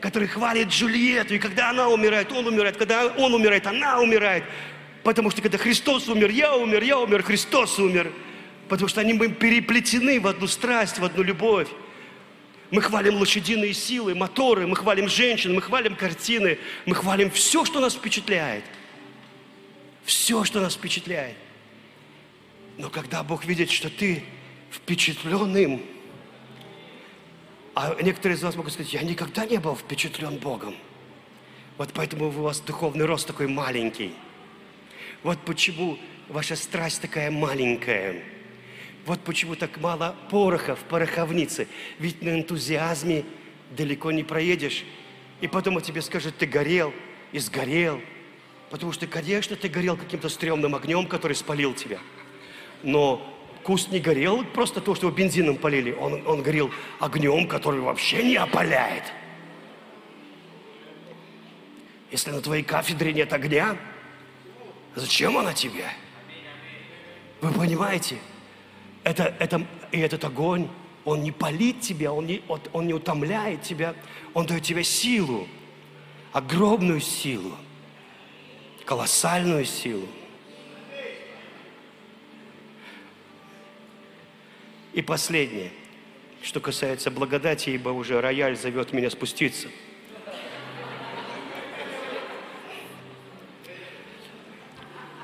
который 0.00 0.28
хвалит 0.28 0.68
Джульетту, 0.68 1.34
и 1.34 1.38
когда 1.38 1.70
она 1.70 1.88
умирает, 1.88 2.32
он 2.32 2.46
умирает, 2.46 2.76
когда 2.76 3.06
он 3.06 3.34
умирает, 3.34 3.66
она 3.66 4.00
умирает. 4.00 4.44
Потому 5.02 5.30
что 5.30 5.42
когда 5.42 5.58
Христос 5.58 6.08
умер, 6.08 6.30
я 6.30 6.56
умер, 6.56 6.82
я 6.82 6.98
умер, 6.98 7.22
Христос 7.22 7.78
умер. 7.78 8.12
Потому 8.68 8.88
что 8.88 9.00
они 9.00 9.12
мы 9.12 9.28
переплетены 9.28 10.20
в 10.20 10.26
одну 10.26 10.46
страсть, 10.46 10.98
в 10.98 11.04
одну 11.04 11.22
любовь. 11.22 11.68
Мы 12.70 12.82
хвалим 12.82 13.16
лошадиные 13.16 13.74
силы, 13.74 14.14
моторы, 14.14 14.66
мы 14.66 14.76
хвалим 14.76 15.08
женщин, 15.08 15.54
мы 15.54 15.60
хвалим 15.60 15.96
картины, 15.96 16.58
мы 16.86 16.94
хвалим 16.94 17.30
все, 17.30 17.64
что 17.64 17.80
нас 17.80 17.94
впечатляет. 17.94 18.64
Все, 20.04 20.44
что 20.44 20.60
нас 20.60 20.74
впечатляет. 20.74 21.36
Но 22.78 22.88
когда 22.88 23.22
Бог 23.22 23.44
видит, 23.44 23.70
что 23.70 23.90
ты 23.90 24.22
впечатлен 24.70 25.56
им, 25.56 25.82
а 27.82 27.96
некоторые 28.02 28.36
из 28.36 28.42
вас 28.42 28.56
могут 28.56 28.74
сказать, 28.74 28.92
я 28.92 29.02
никогда 29.02 29.46
не 29.46 29.56
был 29.56 29.74
впечатлен 29.74 30.36
Богом. 30.36 30.76
Вот 31.78 31.90
поэтому 31.94 32.26
у 32.26 32.30
вас 32.30 32.60
духовный 32.60 33.06
рост 33.06 33.26
такой 33.26 33.48
маленький. 33.48 34.14
Вот 35.22 35.38
почему 35.46 35.98
ваша 36.28 36.56
страсть 36.56 37.00
такая 37.00 37.30
маленькая. 37.30 38.22
Вот 39.06 39.20
почему 39.20 39.54
так 39.56 39.78
мало 39.78 40.14
пороха 40.30 40.76
в 40.76 40.80
пороховнице. 40.80 41.68
Ведь 41.98 42.20
на 42.20 42.38
энтузиазме 42.38 43.24
далеко 43.70 44.12
не 44.12 44.24
проедешь. 44.24 44.84
И 45.40 45.48
потом 45.48 45.78
о 45.78 45.80
тебе 45.80 46.02
скажут, 46.02 46.36
ты 46.36 46.44
горел 46.44 46.92
и 47.32 47.38
сгорел. 47.38 48.02
Потому 48.68 48.92
что, 48.92 49.06
конечно, 49.06 49.56
ты 49.56 49.70
горел 49.70 49.96
каким-то 49.96 50.28
стрёмным 50.28 50.74
огнем, 50.74 51.06
который 51.06 51.32
спалил 51.32 51.72
тебя. 51.72 51.98
Но 52.82 53.26
Куст 53.62 53.90
не 53.90 54.00
горел 54.00 54.44
просто 54.44 54.80
то, 54.80 54.94
что 54.94 55.06
его 55.06 55.16
бензином 55.16 55.56
полили. 55.56 55.92
Он, 55.92 56.26
он 56.26 56.42
горел 56.42 56.70
огнем, 56.98 57.46
который 57.46 57.80
вообще 57.80 58.22
не 58.22 58.36
опаляет. 58.36 59.04
Если 62.10 62.30
на 62.30 62.40
твоей 62.40 62.62
кафедре 62.62 63.12
нет 63.12 63.32
огня, 63.32 63.76
зачем 64.94 65.38
она 65.38 65.52
тебе? 65.52 65.84
Вы 67.40 67.52
понимаете? 67.52 68.16
Это, 69.04 69.34
это, 69.38 69.66
и 69.92 70.00
этот 70.00 70.24
огонь, 70.24 70.68
он 71.04 71.22
не 71.22 71.30
палит 71.30 71.80
тебя, 71.80 72.12
он 72.12 72.26
не, 72.26 72.42
он 72.72 72.86
не 72.86 72.94
утомляет 72.94 73.62
тебя, 73.62 73.94
он 74.34 74.46
дает 74.46 74.62
тебе 74.62 74.84
силу, 74.84 75.48
огромную 76.32 77.00
силу, 77.00 77.52
колоссальную 78.84 79.64
силу. 79.64 80.06
И 84.92 85.02
последнее, 85.02 85.70
что 86.42 86.60
касается 86.60 87.10
благодати, 87.10 87.70
ибо 87.70 87.90
уже 87.90 88.20
рояль 88.20 88.56
зовет 88.56 88.92
меня 88.92 89.10
спуститься. 89.10 89.68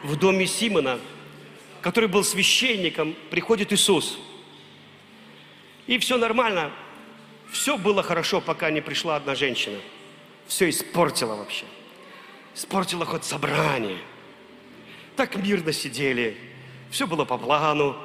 В 0.03 0.15
доме 0.17 0.47
Симона, 0.47 1.01
который 1.81 2.09
был 2.09 2.23
священником, 2.23 3.17
приходит 3.31 3.73
Иисус. 3.73 4.19
И 5.87 5.99
все 5.99 6.17
нормально. 6.17 6.71
Все 7.51 7.77
было 7.77 8.03
хорошо, 8.03 8.41
пока 8.41 8.71
не 8.71 8.81
пришла 8.81 9.17
одна 9.17 9.35
женщина. 9.35 9.79
Все 10.47 10.69
испортила 10.69 11.35
вообще. 11.35 11.65
Испортила 12.55 13.05
хоть 13.05 13.25
собрание. 13.25 13.99
Так 15.17 15.37
мирно 15.37 15.73
сидели. 15.73 16.37
Все 16.91 17.07
было 17.07 17.25
по 17.25 17.37
плану. 17.37 17.97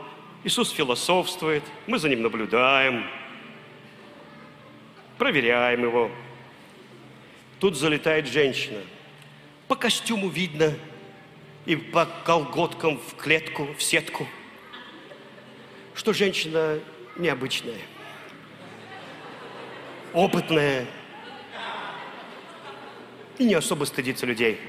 Иисус 0.43 0.71
философствует. 0.71 1.63
Мы 1.87 1.99
за 1.99 2.09
ним 2.09 2.21
наблюдаем. 2.21 3.05
Проверяем 5.17 5.83
его. 5.83 6.11
Тут 7.59 7.77
залетает 7.77 8.27
женщина. 8.27 8.81
По 9.67 9.75
костюму 9.75 10.29
видно 10.29 10.73
и 11.65 11.75
по 11.75 12.05
колготкам 12.25 12.97
в 12.97 13.15
клетку, 13.15 13.67
в 13.77 13.83
сетку, 13.83 14.27
что 15.93 16.11
женщина 16.11 16.79
необычная 17.17 17.77
опытная 20.13 20.85
и 23.37 23.45
не 23.45 23.53
особо 23.53 23.85
стыдится 23.85 24.25
людей. 24.25 24.59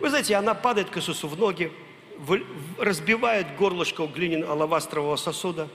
Вы 0.00 0.10
знаете, 0.10 0.34
она 0.34 0.54
падает 0.54 0.90
к 0.90 0.98
Иисусу 0.98 1.28
в 1.28 1.38
ноги, 1.38 1.72
разбивает 2.78 3.56
горлышко 3.56 4.02
у 4.02 4.06
глиняного 4.06 4.52
алавастрового 4.52 5.16
сосуда 5.16 5.68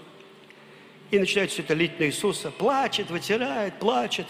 и 1.11 1.19
начинает 1.19 1.51
все 1.51 1.61
это 1.61 1.73
лить 1.73 1.99
на 1.99 2.05
Иисуса. 2.05 2.51
Плачет, 2.51 3.09
вытирает, 3.09 3.79
плачет. 3.79 4.27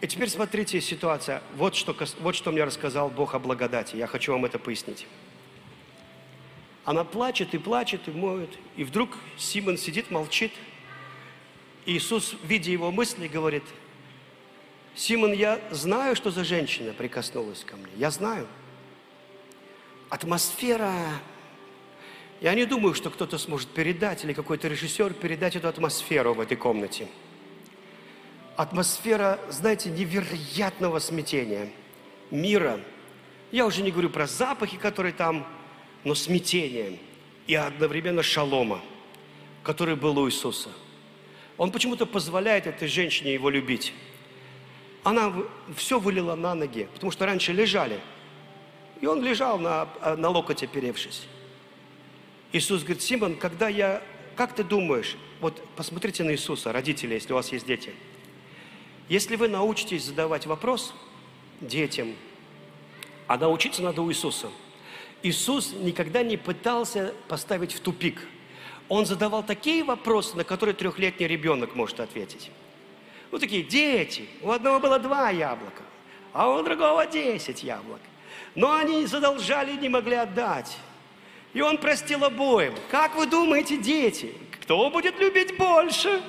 И 0.00 0.06
теперь 0.06 0.28
смотрите 0.28 0.80
ситуация. 0.80 1.42
Вот 1.56 1.74
что, 1.74 1.96
вот 2.20 2.34
что 2.34 2.52
мне 2.52 2.64
рассказал 2.64 3.08
Бог 3.08 3.34
о 3.34 3.38
благодати. 3.38 3.96
Я 3.96 4.06
хочу 4.06 4.32
вам 4.32 4.44
это 4.44 4.58
пояснить. 4.58 5.06
Она 6.84 7.04
плачет 7.04 7.54
и 7.54 7.58
плачет, 7.58 8.02
и 8.08 8.10
моет. 8.10 8.50
И 8.76 8.84
вдруг 8.84 9.16
Симон 9.38 9.78
сидит, 9.78 10.10
молчит– 10.10 10.52
Иисус, 11.86 12.34
видя 12.44 12.70
его 12.70 12.90
мысли, 12.90 13.28
говорит, 13.28 13.64
Симон, 14.94 15.32
я 15.32 15.60
знаю, 15.70 16.16
что 16.16 16.30
за 16.30 16.44
женщина 16.44 16.92
прикоснулась 16.92 17.64
ко 17.64 17.76
мне. 17.76 17.92
Я 17.96 18.10
знаю. 18.10 18.46
Атмосфера. 20.14 20.92
Я 22.40 22.54
не 22.54 22.66
думаю, 22.66 22.94
что 22.94 23.10
кто-то 23.10 23.36
сможет 23.38 23.68
передать, 23.68 24.24
или 24.24 24.32
какой-то 24.32 24.68
режиссер 24.68 25.12
передать 25.14 25.56
эту 25.56 25.68
атмосферу 25.68 26.34
в 26.34 26.40
этой 26.40 26.56
комнате. 26.56 27.08
Атмосфера, 28.56 29.40
знаете, 29.50 29.90
невероятного 29.90 31.00
смятения, 31.00 31.72
мира. 32.30 32.80
Я 33.50 33.66
уже 33.66 33.82
не 33.82 33.90
говорю 33.90 34.08
про 34.08 34.26
запахи, 34.26 34.76
которые 34.76 35.12
там, 35.12 35.46
но 36.04 36.14
смятение 36.14 36.98
и 37.48 37.54
одновременно 37.56 38.22
шалома, 38.22 38.80
который 39.62 39.96
был 39.96 40.18
у 40.18 40.28
Иисуса– 40.28 40.70
он 41.56 41.70
почему-то 41.70 42.06
позволяет 42.06 42.66
этой 42.66 42.88
женщине 42.88 43.32
его 43.32 43.48
любить. 43.48 43.92
Она 45.04 45.32
все 45.76 46.00
вылила 46.00 46.34
на 46.34 46.54
ноги, 46.54 46.88
потому 46.94 47.12
что 47.12 47.26
раньше 47.26 47.52
лежали. 47.52 48.00
И 49.04 49.06
он 49.06 49.22
лежал 49.22 49.58
на, 49.58 49.86
э, 50.00 50.16
на 50.16 50.30
локоть 50.30 50.62
оперевшись. 50.62 51.26
Иисус 52.52 52.80
говорит, 52.84 53.02
Симон, 53.02 53.36
когда 53.36 53.68
я... 53.68 54.02
Как 54.34 54.54
ты 54.54 54.64
думаешь? 54.64 55.18
Вот 55.42 55.62
посмотрите 55.76 56.24
на 56.24 56.32
Иисуса, 56.32 56.72
родители, 56.72 57.12
если 57.12 57.34
у 57.34 57.36
вас 57.36 57.52
есть 57.52 57.66
дети. 57.66 57.92
Если 59.10 59.36
вы 59.36 59.48
научитесь 59.48 60.04
задавать 60.04 60.46
вопрос 60.46 60.94
детям, 61.60 62.14
а 63.26 63.36
научиться 63.36 63.82
надо 63.82 64.00
у 64.00 64.10
Иисуса. 64.10 64.48
Иисус 65.22 65.74
никогда 65.74 66.22
не 66.22 66.38
пытался 66.38 67.12
поставить 67.28 67.74
в 67.74 67.80
тупик– 67.80 68.26
он 68.88 69.06
задавал 69.06 69.42
такие 69.42 69.84
вопросы, 69.84 70.36
на 70.36 70.44
которые 70.44 70.74
трехлетний 70.74 71.26
ребенок 71.26 71.74
может 71.74 72.00
ответить. 72.00 72.50
Ну, 73.30 73.38
такие, 73.38 73.62
дети, 73.62 74.28
у 74.42 74.50
одного 74.50 74.78
было 74.78 74.98
два 74.98 75.30
яблока, 75.30 75.82
а 76.34 76.50
у 76.50 76.62
другого 76.62 77.06
десять 77.06 77.62
яблок. 77.62 78.00
Но 78.54 78.74
они 78.76 79.06
задолжали 79.06 79.72
и 79.72 79.76
не 79.76 79.88
могли 79.88 80.16
отдать. 80.16 80.76
И 81.52 81.60
он 81.60 81.78
простил 81.78 82.24
обоим. 82.24 82.74
Как 82.90 83.14
вы 83.16 83.26
думаете, 83.26 83.76
дети, 83.76 84.32
кто 84.60 84.90
будет 84.90 85.18
любить 85.18 85.56
больше? 85.56 86.22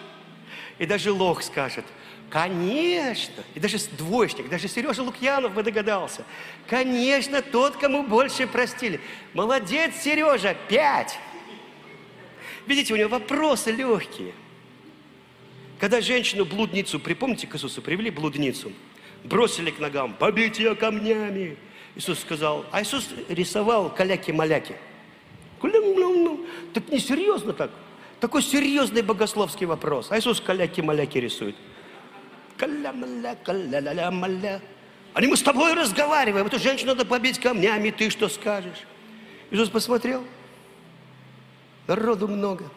И 0.77 0.85
даже 0.85 1.11
лох 1.11 1.41
скажет, 1.41 1.85
конечно. 2.30 3.43
И 3.53 3.60
даже 3.60 3.77
двоечник, 3.97 4.49
даже 4.49 4.68
Сережа 4.68 5.03
Лукьянов 5.03 5.53
бы 5.53 5.64
догадался. 5.64 6.26
Конечно, 6.68 7.41
тот, 7.41 7.77
кому 7.77 8.03
больше 8.03 8.45
простили. 8.47 8.99
Молодец, 9.34 9.95
Сережа, 10.03 10.56
пять. 10.68 11.18
Видите, 12.68 12.93
у 12.93 12.97
него 12.97 13.10
вопросы 13.10 13.72
легкие. 13.72 14.34
Когда 15.80 16.02
женщину-блудницу, 16.02 16.99
припомните 16.99 17.47
к 17.47 17.56
Иисусу, 17.56 17.81
привели 17.81 18.10
блудницу, 18.10 18.72
бросили 19.23 19.72
к 19.72 19.80
ногам, 19.80 20.14
побить 20.14 20.57
ее 20.57 20.76
камнями. 20.76 21.57
Иисус 21.95 22.19
сказал, 22.19 22.65
а 22.72 22.81
Иисус 22.81 23.09
рисовал 23.30 23.89
каляки-маляки. 23.89 24.76
Так 26.73 26.89
несерьезно 26.89 27.53
так. 27.53 27.72
Такой 28.19 28.41
серьезный 28.43 29.01
богословский 29.01 29.65
вопрос. 29.65 30.07
А 30.11 30.19
Иисус 30.19 30.41
каляки-маляки 30.41 31.17
рисует. 31.19 31.55
Каля-маля. 32.57 33.38
Они 35.13 35.27
мы 35.27 35.38
с 35.38 35.41
тобой 35.41 35.73
разговариваем. 35.73 36.45
Эту 36.45 36.59
женщину 36.59 36.91
надо 36.91 37.05
побить 37.05 37.39
камнями, 37.39 37.91
ты 37.91 38.09
что 38.09 38.27
скажешь? 38.27 38.84
Иисус 39.51 39.69
посмотрел, 39.69 40.23
Народу 41.88 42.27
много. 42.27 42.69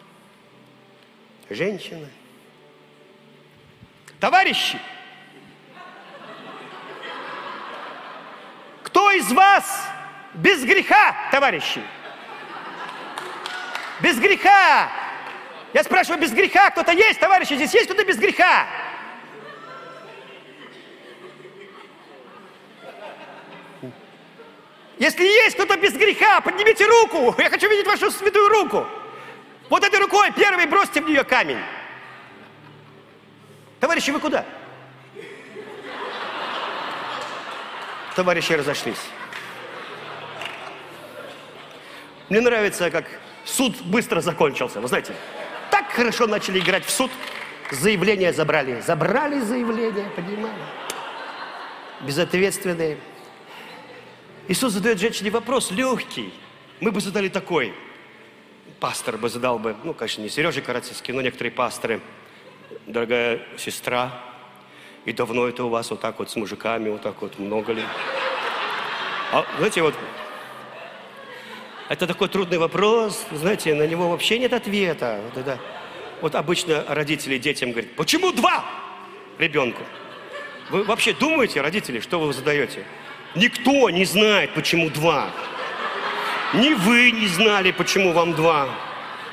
Женщина. 1.49 2.07
Товарищи, 4.19 4.79
кто 8.89 9.11
из 9.11 9.31
вас 9.31 9.87
без 10.33 10.63
греха, 10.63 11.15
товарищи? 11.31 11.81
Без 14.01 14.17
греха. 14.19 14.89
Я 15.73 15.83
спрашиваю, 15.83 16.19
без 16.19 16.31
греха 16.31 16.71
кто-то 16.71 16.91
есть, 16.91 17.19
товарищи? 17.19 17.53
Здесь 17.53 17.73
есть 17.73 17.85
кто-то 17.85 18.03
без 18.03 18.17
греха? 18.17 18.65
Если 24.97 25.23
есть 25.23 25.55
кто-то 25.55 25.77
без 25.77 25.93
греха, 25.93 26.41
поднимите 26.41 26.85
руку. 26.85 27.35
Я 27.41 27.49
хочу 27.49 27.69
видеть 27.69 27.85
вашу 27.85 28.09
святую 28.11 28.49
руку. 28.49 28.87
Вот 29.69 29.83
этой 29.83 29.99
рукой 29.99 30.31
первый 30.35 30.65
бросьте 30.65 30.99
в 30.99 31.07
нее 31.07 31.23
камень. 31.23 31.61
Товарищи, 33.79 34.09
вы 34.09 34.19
куда? 34.19 34.43
Товарищи 38.19 38.51
разошлись. 38.51 38.99
Мне 42.27 42.41
нравится, 42.41 42.91
как 42.91 43.05
суд 43.45 43.81
быстро 43.83 44.19
закончился. 44.19 44.81
Вы 44.81 44.89
знаете, 44.89 45.13
так 45.71 45.89
хорошо 45.89 46.27
начали 46.27 46.59
играть 46.59 46.83
в 46.83 46.89
суд. 46.89 47.09
Заявление 47.71 48.33
забрали. 48.33 48.81
Забрали 48.81 49.39
заявление, 49.39 50.03
понимаете? 50.17 50.59
Безответственные. 52.01 52.97
Иисус 54.49 54.73
задает 54.73 54.99
женщине 54.99 55.29
вопрос 55.29 55.71
легкий. 55.71 56.33
Мы 56.81 56.91
бы 56.91 56.99
задали 56.99 57.29
такой– 57.29 57.73
пастор 58.81 59.17
бы 59.17 59.29
задал 59.29 59.59
бы, 59.59 59.77
ну, 59.85 59.93
конечно, 59.93 60.21
не 60.21 60.27
Сережа 60.27 60.61
Карацевский, 60.61 61.13
но 61.13 61.21
некоторые 61.21 61.53
пасторы, 61.53 62.01
дорогая 62.85 63.39
сестра, 63.57 64.28
и 65.05 65.13
давно 65.13 65.47
это 65.47 65.63
у 65.63 65.69
вас 65.69 65.89
вот 65.91 66.01
так 66.01 66.19
вот 66.19 66.29
с 66.29 66.35
мужиками, 66.35 66.89
вот 66.89 67.01
так 67.01 67.21
вот 67.21 67.39
много 67.39 67.73
ли? 67.73 67.83
А, 69.31 69.45
знаете, 69.57 69.81
вот, 69.81 69.95
это 71.89 72.05
такой 72.05 72.27
трудный 72.29 72.57
вопрос, 72.57 73.25
знаете, 73.31 73.73
на 73.73 73.87
него 73.87 74.09
вообще 74.09 74.37
нет 74.39 74.53
ответа. 74.53 75.21
Вот, 75.25 75.37
это, 75.41 75.59
вот 76.21 76.35
обычно 76.35 76.83
родители 76.87 77.37
детям 77.37 77.71
говорят, 77.71 77.95
почему 77.95 78.31
два 78.31 78.63
ребенку? 79.37 79.81
Вы 80.69 80.83
вообще 80.83 81.13
думаете, 81.13 81.61
родители, 81.61 81.99
что 81.99 82.19
вы 82.19 82.31
задаете? 82.31 82.85
Никто 83.35 83.89
не 83.89 84.05
знает, 84.05 84.53
почему 84.53 84.89
два. 84.89 85.29
Ни 86.53 86.73
вы 86.73 87.11
не 87.11 87.27
знали, 87.27 87.71
почему 87.71 88.11
вам 88.11 88.33
два. 88.33 88.69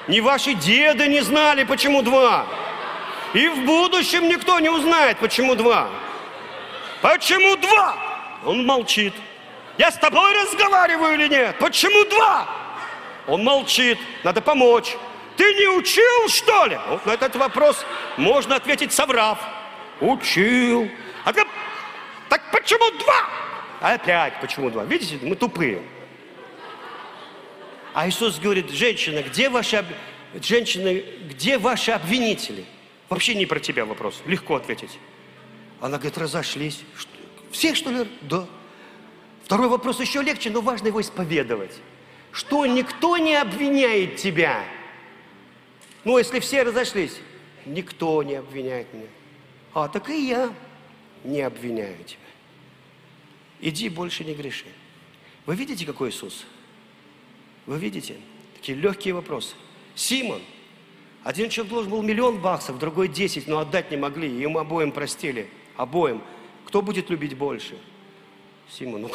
Ни 0.09 0.21
ваши 0.21 0.55
деды 0.55 1.09
не 1.09 1.21
знали, 1.21 1.65
почему 1.65 2.03
два. 2.03 2.47
И 3.37 3.49
в 3.49 3.67
будущем 3.67 4.29
никто 4.29 4.59
не 4.61 4.71
узнает, 4.71 5.19
почему 5.19 5.55
два. 5.55 5.91
Почему 7.03 7.55
два? 7.57 7.95
Он 8.47 8.65
молчит. 8.65 9.13
Я 9.77 9.91
с 9.91 9.99
тобой 9.99 10.33
разговариваю 10.33 11.17
или 11.17 11.29
нет? 11.29 11.55
Почему 11.59 12.09
два? 12.09 12.49
Он 13.27 13.45
молчит. 13.45 13.99
Надо 14.25 14.41
помочь. 14.41 14.97
Ты 15.37 15.53
не 15.53 15.69
учил, 15.69 16.31
что 16.31 16.65
ли? 16.65 16.79
Вот 16.89 17.05
на 17.05 17.11
этот 17.11 17.37
вопрос 17.37 17.85
можно 18.17 18.57
ответить, 18.57 18.95
соврав. 18.95 19.39
Учил. 20.01 20.89
А 21.27 21.33
так, 21.35 21.47
так 22.31 22.41
почему 22.51 22.91
два? 22.93 23.27
Опять 23.83 24.41
почему 24.41 24.71
два? 24.71 24.85
Видите, 24.85 25.19
мы 25.21 25.37
тупые. 25.37 25.83
А 27.93 28.09
Иисус 28.09 28.39
говорит, 28.39 28.71
женщина, 28.71 29.23
где 29.23 29.51
ваши, 29.51 29.85
женщины, 30.41 31.05
где 31.29 31.59
ваши 31.59 31.91
обвинители? 31.91 32.65
Вообще 33.09 33.35
не 33.35 33.47
про 33.47 33.61
тебя 33.61 33.85
вопрос. 33.85 34.23
Легко 34.27 34.57
ответить. 34.57 34.99
Она 35.81 35.99
говорит, 35.99 36.19
разошлись. 36.19 36.83
Что, 36.97 37.11
все, 37.51 37.75
что 37.75 37.91
ли? 37.91 38.09
Да. 38.23 38.47
Второй 39.45 39.69
вопрос 39.69 40.01
еще 40.01 40.23
легче, 40.23 40.51
но 40.51 40.61
важно 40.61 40.89
его 40.89 41.01
исповедовать. 41.01 41.79
Что 42.33 42.67
никто 42.67 43.17
не 43.17 43.37
обвиняет 43.37 44.17
тебя. 44.17 44.65
Ну, 46.05 46.19
если 46.19 46.41
все 46.41 46.63
разошлись, 46.63 47.21
никто 47.65 48.23
не 48.23 48.35
обвиняет 48.35 48.93
меня. 48.93 49.09
А 49.73 49.89
так 49.89 50.09
и 50.11 50.29
я 50.29 50.53
не 51.25 51.43
обвиняю 51.43 52.03
тебя. 52.05 52.21
Иди 53.61 53.89
больше 53.89 54.25
не 54.25 54.35
греши. 54.35 54.67
Вы 55.47 55.55
видите, 55.55 55.87
какой 55.87 56.11
Иисус? 56.11 56.45
Вы 57.67 57.79
видите? 57.79 58.17
Такие 58.55 58.77
легкие 58.77 59.15
вопросы. 59.15 59.55
Симон. 59.95 60.43
Один 61.27 61.51
человек 61.51 61.73
должен 61.73 61.91
был 61.91 62.03
миллион 62.03 62.39
баксов, 62.39 62.79
другой 62.79 63.09
десять, 63.09 63.49
но 63.49 63.59
отдать 63.59 63.91
не 63.91 63.97
могли. 63.97 64.29
Им 64.45 64.57
обоим 64.59 64.93
простили. 64.93 65.51
Обоим. 65.77 66.23
Кто 66.67 66.83
будет 66.83 67.11
любить 67.11 67.37
больше? 67.37 67.77
Симон. 68.71 69.03
Ну, 69.03 69.11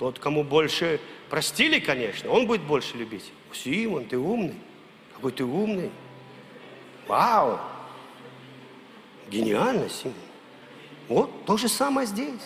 тот, 0.00 0.18
кому 0.18 0.42
больше 0.42 1.00
простили, 1.30 1.78
конечно, 1.78 2.28
он 2.28 2.48
будет 2.48 2.62
больше 2.62 2.96
любить. 2.96 3.30
Симон, 3.52 4.06
ты 4.06 4.18
умный. 4.18 4.56
Какой 5.14 5.30
ты 5.30 5.44
умный. 5.44 5.92
Вау. 7.06 7.60
Гениально, 9.30 9.88
Симон. 9.88 10.16
Вот 11.06 11.44
то 11.44 11.56
же 11.56 11.68
самое 11.68 12.08
здесь. 12.08 12.42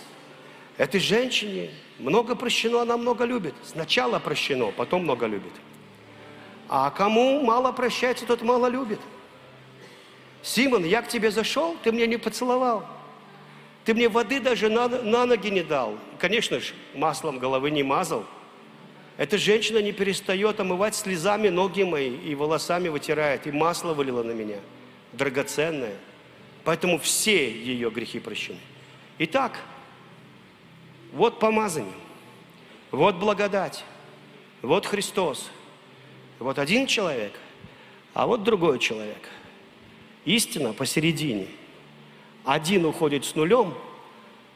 Этой 0.76 1.00
женщине 1.00 1.70
много 1.98 2.34
прощено, 2.34 2.82
она 2.82 2.98
много 2.98 3.24
любит. 3.24 3.54
Сначала 3.64 4.18
прощено, 4.18 4.70
потом 4.70 5.04
много 5.04 5.24
любит. 5.24 5.52
А 6.74 6.88
кому 6.88 7.42
мало 7.42 7.70
прощается, 7.70 8.24
тот 8.24 8.40
мало 8.40 8.66
любит. 8.66 8.98
Симон, 10.40 10.84
я 10.84 11.02
к 11.02 11.08
тебе 11.08 11.30
зашел, 11.30 11.76
ты 11.82 11.92
мне 11.92 12.06
не 12.06 12.16
поцеловал. 12.16 12.86
Ты 13.84 13.92
мне 13.92 14.08
воды 14.08 14.40
даже 14.40 14.70
на, 14.70 14.88
на 14.88 15.26
ноги 15.26 15.48
не 15.48 15.62
дал. 15.62 15.98
Конечно 16.18 16.60
же, 16.60 16.72
маслом 16.94 17.38
головы 17.38 17.70
не 17.70 17.82
мазал. 17.82 18.24
Эта 19.18 19.36
женщина 19.36 19.82
не 19.82 19.92
перестает 19.92 20.60
омывать 20.60 20.94
слезами 20.94 21.50
ноги 21.50 21.82
мои 21.82 22.16
и 22.16 22.34
волосами 22.34 22.88
вытирает, 22.88 23.46
и 23.46 23.52
масло 23.52 23.92
вылила 23.92 24.22
на 24.22 24.32
меня, 24.32 24.60
драгоценное. 25.12 25.98
Поэтому 26.64 26.98
все 26.98 27.52
ее 27.52 27.90
грехи 27.90 28.18
прощены. 28.18 28.60
Итак, 29.18 29.58
вот 31.12 31.38
помазание, 31.38 31.92
вот 32.90 33.16
благодать, 33.16 33.84
вот 34.62 34.86
Христос, 34.86 35.50
вот 36.42 36.58
один 36.58 36.86
человек, 36.86 37.32
а 38.14 38.26
вот 38.26 38.42
другой 38.42 38.78
человек. 38.78 39.28
Истина 40.24 40.72
посередине. 40.72 41.46
Один 42.44 42.84
уходит 42.84 43.24
с 43.24 43.34
нулем, 43.34 43.74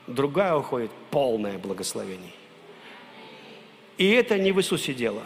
другая 0.07 0.55
уходит 0.57 0.91
полное 1.11 1.59
благословение. 1.59 2.33
И 3.99 4.11
это 4.11 4.39
не 4.39 4.53
в 4.53 4.59
Иисусе 4.59 4.93
дело, 4.93 5.23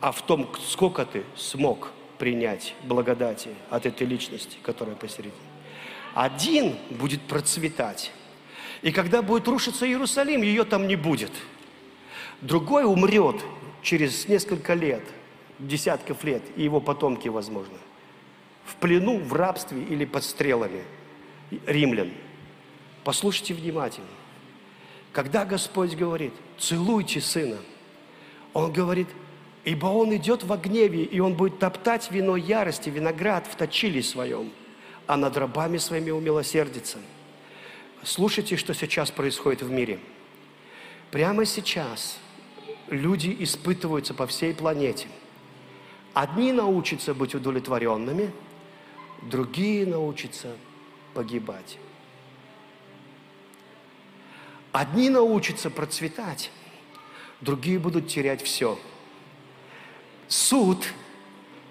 а 0.00 0.12
в 0.12 0.22
том, 0.22 0.48
сколько 0.66 1.04
ты 1.04 1.24
смог 1.36 1.90
принять 2.18 2.74
благодати 2.82 3.50
от 3.70 3.86
этой 3.86 4.06
личности, 4.06 4.56
которая 4.62 4.96
посередине. 4.96 5.34
Один 6.14 6.74
будет 6.90 7.22
процветать, 7.22 8.10
и 8.82 8.90
когда 8.90 9.22
будет 9.22 9.46
рушиться 9.46 9.86
Иерусалим, 9.86 10.42
ее 10.42 10.64
там 10.64 10.88
не 10.88 10.96
будет. 10.96 11.32
Другой 12.40 12.84
умрет 12.84 13.36
через 13.82 14.28
несколько 14.28 14.74
лет, 14.74 15.02
десятков 15.58 16.24
лет, 16.24 16.42
и 16.56 16.62
его 16.62 16.80
потомки, 16.80 17.28
возможно, 17.28 17.76
в 18.64 18.76
плену, 18.76 19.18
в 19.18 19.32
рабстве 19.32 19.82
или 19.82 20.04
под 20.04 20.24
стрелами 20.24 20.82
римлян. 21.66 22.10
Послушайте 23.04 23.54
внимательно. 23.54 24.06
Когда 25.12 25.44
Господь 25.44 25.94
говорит, 25.94 26.32
целуйте 26.58 27.20
сына, 27.20 27.58
Он 28.52 28.72
говорит, 28.72 29.08
ибо 29.64 29.86
он 29.86 30.14
идет 30.16 30.42
во 30.44 30.56
гневе, 30.56 31.04
и 31.04 31.20
он 31.20 31.34
будет 31.34 31.58
топтать 31.58 32.10
вино 32.10 32.36
ярости, 32.36 32.88
виноград 32.88 33.46
в 33.46 33.54
точиле 33.56 34.02
своем, 34.02 34.50
а 35.06 35.16
над 35.16 35.36
рабами 35.36 35.78
своими 35.78 36.10
умилосердится. 36.10 36.98
Слушайте, 38.02 38.56
что 38.56 38.74
сейчас 38.74 39.10
происходит 39.10 39.62
в 39.62 39.70
мире. 39.70 39.98
Прямо 41.10 41.44
сейчас 41.44 42.18
люди 42.88 43.34
испытываются 43.40 44.14
по 44.14 44.26
всей 44.26 44.54
планете. 44.54 45.08
Одни 46.14 46.52
научатся 46.52 47.14
быть 47.14 47.34
удовлетворенными, 47.34 48.32
другие 49.22 49.86
научатся 49.86 50.56
погибать. 51.14 51.78
Одни 54.72 55.10
научатся 55.10 55.70
процветать, 55.70 56.50
другие 57.40 57.78
будут 57.78 58.08
терять 58.08 58.42
все. 58.42 58.78
Суд 60.28 60.86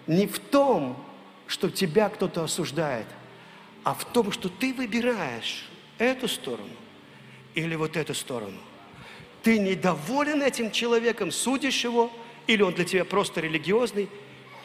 не 0.07 0.27
в 0.27 0.39
том, 0.39 0.97
что 1.45 1.69
тебя 1.69 2.09
кто-то 2.09 2.43
осуждает, 2.43 3.07
а 3.83 3.93
в 3.93 4.03
том, 4.05 4.31
что 4.31 4.49
ты 4.49 4.73
выбираешь, 4.73 5.65
эту 5.97 6.27
сторону 6.27 6.69
или 7.55 7.75
вот 7.75 7.97
эту 7.97 8.13
сторону. 8.13 8.57
Ты 9.43 9.59
недоволен 9.59 10.41
этим 10.41 10.71
человеком, 10.71 11.31
судишь 11.31 11.83
его, 11.83 12.11
или 12.47 12.61
он 12.61 12.73
для 12.73 12.85
тебя 12.85 13.05
просто 13.05 13.41
религиозный, 13.41 14.09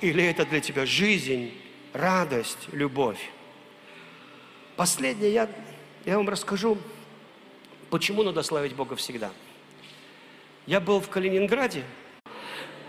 или 0.02 0.24
это 0.24 0.44
для 0.44 0.60
тебя 0.60 0.84
жизнь, 0.84 1.52
радость, 1.92 2.68
любовь. 2.72 3.30
Последнее 4.76 5.32
я, 5.32 5.48
я 6.04 6.16
вам 6.16 6.28
расскажу, 6.28 6.76
почему 7.88 8.22
надо 8.24 8.42
славить 8.42 8.74
Бога 8.74 8.96
всегда. 8.96 9.30
Я 10.66 10.80
был 10.80 11.00
в 11.00 11.08
Калининграде. 11.08 11.84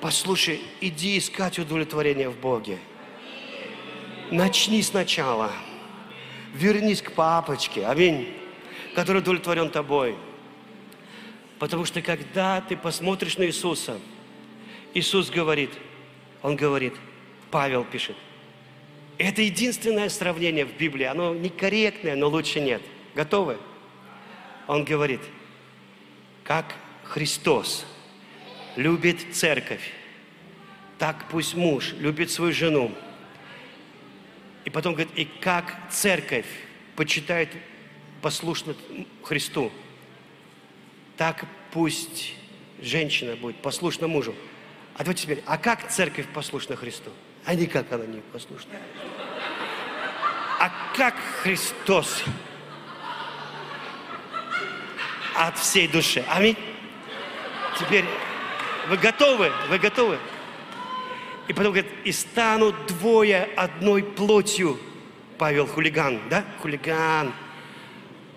Послушай, 0.01 0.61
иди 0.81 1.17
искать 1.17 1.59
удовлетворение 1.59 2.29
в 2.29 2.37
Боге. 2.37 2.79
Начни 4.31 4.81
сначала 4.81 5.51
вернись 6.53 7.01
к 7.01 7.11
папочке, 7.11 7.85
аминь, 7.85 8.33
который 8.95 9.19
удовлетворен 9.19 9.69
тобой. 9.69 10.15
Потому 11.59 11.85
что 11.85 12.01
когда 12.01 12.59
ты 12.61 12.75
посмотришь 12.75 13.37
на 13.37 13.43
Иисуса, 13.45 13.99
Иисус 14.93 15.29
говорит, 15.29 15.71
Он 16.43 16.55
говорит, 16.57 16.93
Павел 17.49 17.85
пишет, 17.85 18.15
это 19.17 19.41
единственное 19.41 20.09
сравнение 20.09 20.65
в 20.65 20.75
Библии, 20.77 21.05
оно 21.05 21.33
некорректное, 21.33 22.15
но 22.15 22.27
лучше 22.27 22.59
нет. 22.59 22.81
Готовы? 23.15 23.57
Он 24.67 24.83
говорит, 24.83 25.21
как 26.43 26.75
Христос 27.03 27.85
любит 28.75 29.33
церковь, 29.33 29.93
так 30.99 31.27
пусть 31.29 31.55
муж 31.55 31.93
любит 31.93 32.29
свою 32.29 32.53
жену, 32.53 32.91
и 34.65 34.69
потом 34.69 34.93
говорит, 34.93 35.13
и 35.15 35.25
как 35.25 35.77
церковь 35.89 36.45
почитает 36.95 37.49
послушно 38.21 38.75
Христу, 39.23 39.71
так 41.17 41.45
пусть 41.71 42.33
женщина 42.81 43.35
будет 43.35 43.57
послушна 43.57 44.07
мужу. 44.07 44.35
А 44.95 44.99
давайте 44.99 45.23
теперь, 45.23 45.43
а 45.47 45.57
как 45.57 45.89
церковь 45.89 46.27
послушна 46.27 46.75
Христу? 46.75 47.09
А 47.45 47.55
не 47.55 47.65
как 47.65 47.91
она 47.91 48.05
не 48.05 48.21
послушна. 48.31 48.71
А 50.59 50.71
как 50.95 51.15
Христос 51.41 52.23
от 55.35 55.57
всей 55.57 55.87
души? 55.87 56.23
Аминь. 56.29 56.57
Теперь 57.79 58.05
вы 58.87 58.97
готовы? 58.97 59.51
Вы 59.69 59.79
готовы? 59.79 60.19
И 61.47 61.53
потом 61.53 61.73
говорит, 61.73 61.91
и 62.05 62.11
станут 62.11 62.75
двое 62.85 63.49
одной 63.57 64.03
плотью. 64.03 64.79
Павел 65.39 65.65
хулиган, 65.65 66.21
да? 66.29 66.45
Хулиган. 66.61 67.33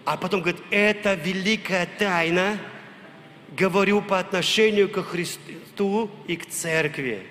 А 0.07 0.17
потом 0.17 0.41
говорит, 0.41 0.63
это 0.71 1.15
великая 1.15 1.87
тайна, 1.99 2.59
говорю 3.57 4.01
по 4.01 4.19
отношению 4.19 4.89
к 4.89 5.03
Христу 5.03 5.53
и 6.27 6.37
к 6.37 6.49
церкви. 6.49 7.27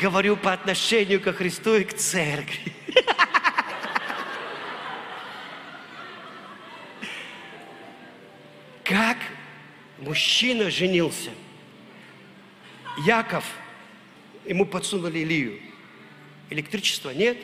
Говорю 0.00 0.36
по 0.36 0.52
отношению 0.52 1.20
к 1.20 1.32
Христу 1.32 1.76
и 1.76 1.84
к 1.84 1.94
церкви. 1.94 2.72
Как 8.82 9.18
мужчина 9.98 10.70
женился– 10.70 11.30
Яков, 12.98 13.44
ему 14.44 14.66
подсунули 14.66 15.22
Илью. 15.22 15.58
Электричества 16.50 17.10
нет. 17.10 17.36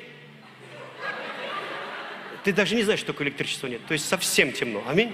Ты 2.45 2.53
даже 2.53 2.75
не 2.75 2.83
знаешь, 2.83 3.01
что 3.01 3.13
такое 3.13 3.29
электричество 3.29 3.67
нет. 3.67 3.85
То 3.87 3.93
есть 3.93 4.09
совсем 4.09 4.53
темно. 4.53 4.83
Аминь. 4.87 5.13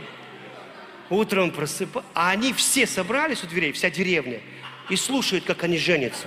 Утром 1.08 1.50
просыпается. 1.50 2.10
А 2.14 2.30
они 2.30 2.52
все 2.52 2.86
собрались 2.86 3.44
у 3.44 3.46
дверей, 3.46 3.72
вся 3.72 3.90
деревня, 3.90 4.40
и 4.88 4.96
слушают, 4.96 5.44
как 5.44 5.62
они 5.64 5.78
женятся. 5.78 6.26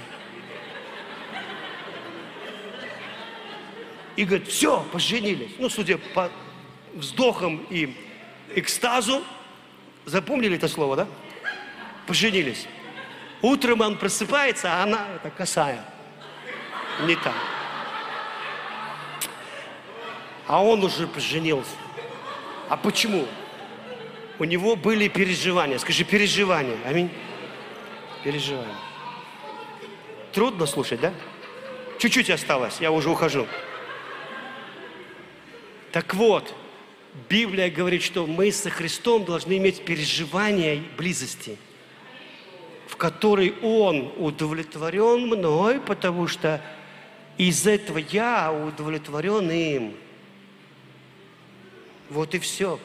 И 4.16 4.26
говорит, 4.26 4.48
все, 4.48 4.86
поженились. 4.92 5.52
Ну, 5.60 5.70
судя 5.70 5.98
по 5.98 6.30
вздохам 6.94 7.66
и 7.70 7.96
экстазу, 8.56 9.24
запомнили 10.06 10.58
это 10.58 10.68
слово, 10.68 10.96
да? 10.96 11.08
Поженились. 12.08 12.68
Утром 13.42 13.82
он 13.82 13.98
просыпается, 13.98 14.74
а 14.74 14.84
она, 14.84 15.08
это 15.16 15.30
косая, 15.30 15.86
не 17.06 17.16
так. 17.16 17.34
А 20.48 20.64
он 20.64 20.84
уже 20.84 21.08
поженился. 21.08 21.76
А 22.68 22.76
почему? 22.76 23.26
У 24.40 24.46
него 24.46 24.78
были 24.78 25.10
переживания. 25.10 25.78
Скажи, 25.78 26.06
переживания. 26.06 26.78
Аминь. 26.86 27.10
Переживания. 28.24 28.76
Трудно 30.32 30.66
слушать, 30.66 31.02
да? 31.02 31.14
Чуть-чуть 31.98 32.30
осталось, 32.30 32.78
я 32.80 32.92
уже 32.92 33.10
ухожу. 33.10 33.46
Так 35.92 36.14
вот, 36.14 36.54
Библия 37.28 37.70
говорит, 37.70 38.02
что 38.02 38.26
мы 38.26 38.52
со 38.54 38.70
Христом 38.70 39.26
должны 39.26 39.58
иметь 39.58 39.84
переживания 39.84 40.82
близости, 40.98 41.58
в 42.88 42.96
которой 42.96 43.56
Он 43.62 44.14
удовлетворен 44.18 45.28
мной, 45.28 45.82
потому 45.82 46.28
что 46.28 46.62
из 47.38 47.68
этого 47.68 47.98
я 47.98 48.54
удовлетворен 48.54 49.52
им. 49.52 49.96
Вот 52.10 52.34
и 52.36 52.40
все. 52.40 52.80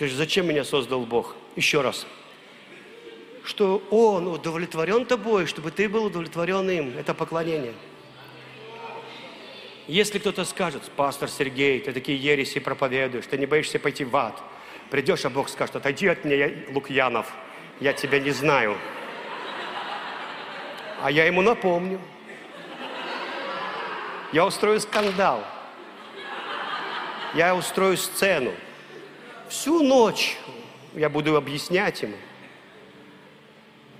Скажи, 0.00 0.14
зачем 0.14 0.48
меня 0.48 0.64
создал 0.64 1.00
Бог? 1.00 1.36
Еще 1.56 1.82
раз. 1.82 2.06
Что 3.44 3.82
Он 3.90 4.28
удовлетворен 4.28 5.04
тобой, 5.04 5.44
чтобы 5.44 5.70
ты 5.70 5.90
был 5.90 6.06
удовлетворен 6.06 6.70
им. 6.70 6.96
Это 6.96 7.12
поклонение. 7.12 7.74
Если 9.86 10.18
кто-то 10.18 10.46
скажет, 10.46 10.82
пастор 10.96 11.28
Сергей, 11.28 11.80
ты 11.80 11.92
такие 11.92 12.16
ереси 12.16 12.60
проповедуешь, 12.60 13.26
ты 13.26 13.36
не 13.36 13.44
боишься 13.44 13.78
пойти 13.78 14.04
в 14.04 14.16
ад. 14.16 14.42
Придешь, 14.90 15.26
а 15.26 15.28
Бог 15.28 15.50
скажет, 15.50 15.76
отойди 15.76 16.06
от 16.06 16.24
меня, 16.24 16.50
Лукьянов, 16.72 17.30
я 17.78 17.92
тебя 17.92 18.20
не 18.20 18.30
знаю. 18.30 18.78
А 21.02 21.10
я 21.10 21.26
ему 21.26 21.42
напомню. 21.42 22.00
Я 24.32 24.46
устрою 24.46 24.80
скандал. 24.80 25.44
Я 27.34 27.54
устрою 27.54 27.98
сцену. 27.98 28.54
Всю 29.50 29.82
ночь 29.82 30.38
я 30.94 31.10
буду 31.10 31.34
объяснять 31.34 32.02
ему. 32.02 32.16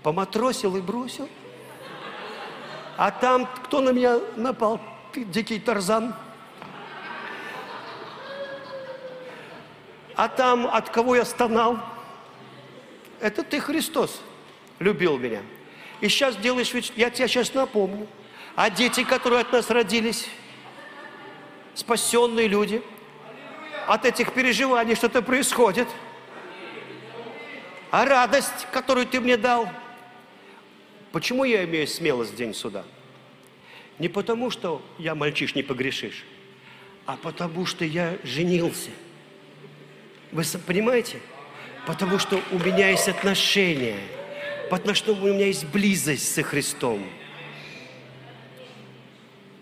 Поматросил 0.05 0.77
и 0.77 0.81
бросил. 0.81 1.29
А 2.97 3.11
там 3.11 3.47
кто 3.47 3.81
на 3.81 3.91
меня 3.91 4.21
напал? 4.37 4.81
Ты 5.13 5.25
дикий 5.25 5.59
Тарзан. 5.59 6.15
А 10.15 10.29
там 10.29 10.69
от 10.69 10.89
кого 10.89 11.17
я 11.17 11.25
стонал? 11.25 11.81
Это 13.19 13.43
ты, 13.43 13.59
Христос, 13.59 14.21
любил 14.79 15.19
меня. 15.19 15.43
И 16.01 16.09
сейчас 16.09 16.37
делаешь 16.37 16.73
вид, 16.73 16.93
я 16.97 17.11
тебя 17.11 17.27
сейчас 17.27 17.53
напомню. 17.55 18.07
А 18.55 18.71
дети, 18.71 19.03
которые 19.03 19.41
от 19.41 19.53
нас 19.53 19.69
родились, 19.69 20.29
спасенные 21.75 22.47
люди– 22.47 22.81
от 23.91 24.05
этих 24.05 24.33
переживаний 24.33 24.95
что-то 24.95 25.21
происходит. 25.21 25.89
А 27.91 28.05
радость, 28.05 28.69
которую 28.71 29.05
ты 29.05 29.21
мне 29.21 29.37
дал, 29.37 29.69
почему 31.11 31.43
я 31.43 31.65
имею 31.65 31.89
смелость 31.89 32.37
день 32.37 32.55
суда? 32.55 32.85
Не 33.99 34.09
потому, 34.09 34.51
что 34.51 34.81
я 34.97 35.17
мальчиш, 35.17 35.57
не 35.57 35.65
погрешишь, 35.65 36.25
а 37.05 37.17
потому, 37.17 37.67
что 37.67 37.85
я 37.85 38.17
женился. 38.23 38.91
Вы 40.31 40.45
понимаете? 40.65 41.19
Потому 41.85 42.21
что 42.21 42.41
у 42.53 42.61
меня 42.61 42.91
есть 42.91 43.09
отношения, 43.09 43.99
потому 44.71 44.95
что 44.95 45.15
у 45.15 45.17
меня 45.17 45.47
есть 45.47 45.65
близость 45.65 46.33
со 46.33 46.45
Христом. 46.45 47.05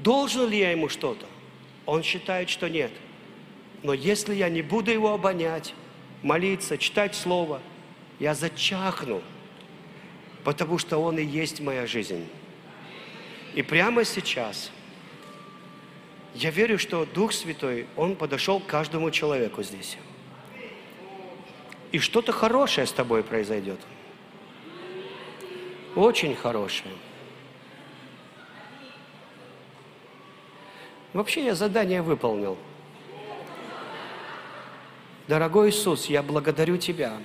Должен 0.00 0.50
ли 0.50 0.58
я 0.58 0.72
ему 0.72 0.90
что-то? 0.90 1.24
Он 1.86 2.02
считает, 2.02 2.50
что 2.50 2.68
нет– 2.68 2.92
но 3.82 3.92
если 3.92 4.34
я 4.34 4.48
не 4.48 4.62
буду 4.62 4.90
его 4.90 5.12
обонять, 5.12 5.74
молиться, 6.22 6.78
читать 6.78 7.14
Слово, 7.14 7.60
я 8.18 8.34
зачахну, 8.34 9.22
потому 10.44 10.78
что 10.78 10.98
Он 10.98 11.18
и 11.18 11.24
есть 11.24 11.60
моя 11.60 11.86
жизнь. 11.86 12.26
И 13.54 13.62
прямо 13.62 14.04
сейчас 14.04 14.70
я 16.34 16.50
верю, 16.50 16.78
что 16.78 17.06
Дух 17.06 17.32
Святой, 17.32 17.86
Он 17.96 18.16
подошел 18.16 18.60
к 18.60 18.66
каждому 18.66 19.10
человеку 19.10 19.62
здесь. 19.62 19.96
И 21.92 21.98
что-то 21.98 22.32
хорошее 22.32 22.86
с 22.86 22.92
тобой 22.92 23.22
произойдет. 23.22 23.80
Очень 25.94 26.34
хорошее. 26.34 26.94
Вообще 31.14 31.44
я 31.46 31.54
задание 31.54 32.02
выполнил– 32.02 32.58
Дорогой 35.28 35.68
Иисус, 35.68 36.06
я 36.06 36.22
благодарю 36.22 36.78
Тебя 36.78 37.18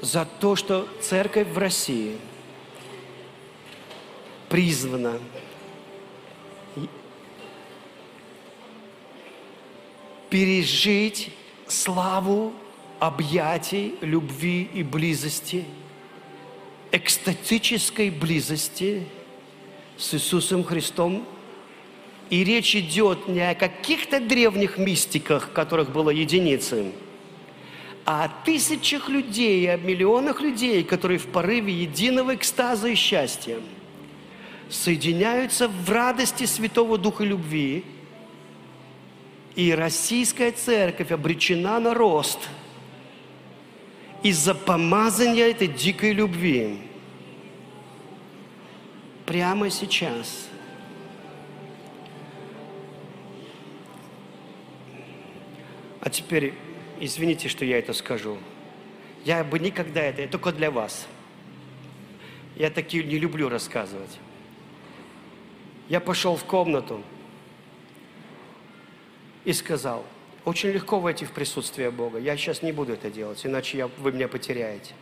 за 0.00 0.24
то, 0.24 0.56
что 0.56 0.88
церковь 1.02 1.46
в 1.48 1.58
России 1.58 2.16
призвана 4.48 5.20
пережить 10.30 11.34
славу 11.68 12.54
объятий, 12.98 13.96
любви 14.00 14.70
и 14.72 14.82
близости, 14.82 15.66
экстатической 16.92 18.08
близости 18.08 19.06
с 19.98 20.14
Иисусом 20.14 20.64
Христом 20.64 21.26
и 22.30 22.42
речь 22.42 22.74
идет 22.74 23.28
не 23.28 23.40
о 23.40 23.54
каких-то 23.54 24.20
древних 24.20 24.78
мистиках, 24.78 25.52
которых 25.52 25.92
было 25.92 26.10
единицы, 26.10 26.92
а 28.04 28.24
о 28.24 28.28
тысячах 28.44 29.08
людей, 29.08 29.72
о 29.72 29.76
миллионах 29.76 30.40
людей, 30.40 30.82
которые 30.82 31.18
в 31.18 31.26
порыве 31.26 31.72
единого 31.72 32.34
экстаза 32.34 32.88
и 32.88 32.94
счастья 32.94 33.58
соединяются 34.68 35.68
в 35.68 35.88
радости 35.90 36.44
Святого 36.44 36.98
Духа 36.98 37.24
любви, 37.24 37.84
и 39.54 39.72
российская 39.72 40.52
церковь 40.52 41.12
обречена 41.12 41.80
на 41.80 41.94
рост 41.94 42.40
из-за 44.22 44.54
помазания 44.54 45.46
этой 45.46 45.68
дикой 45.68 46.12
любви. 46.12 46.78
Прямо 49.24 49.70
сейчас– 49.70 50.48
А 56.06 56.08
теперь, 56.08 56.54
извините, 57.00 57.48
что 57.48 57.64
я 57.64 57.80
это 57.80 57.92
скажу. 57.92 58.38
Я 59.24 59.42
бы 59.42 59.58
никогда 59.58 60.00
это, 60.02 60.22
это 60.22 60.30
только 60.30 60.52
для 60.52 60.70
вас. 60.70 61.08
Я 62.54 62.70
такие 62.70 63.02
не 63.02 63.18
люблю 63.18 63.48
рассказывать. 63.48 64.20
Я 65.88 65.98
пошел 65.98 66.36
в 66.36 66.44
комнату 66.44 67.02
и 69.44 69.52
сказал, 69.52 70.06
очень 70.44 70.68
легко 70.68 71.00
войти 71.00 71.24
в 71.24 71.32
присутствие 71.32 71.90
Бога. 71.90 72.20
Я 72.20 72.36
сейчас 72.36 72.62
не 72.62 72.70
буду 72.70 72.92
это 72.92 73.10
делать, 73.10 73.44
иначе 73.44 73.76
я, 73.76 73.88
вы 73.98 74.12
меня 74.12 74.28
потеряете. 74.28 74.94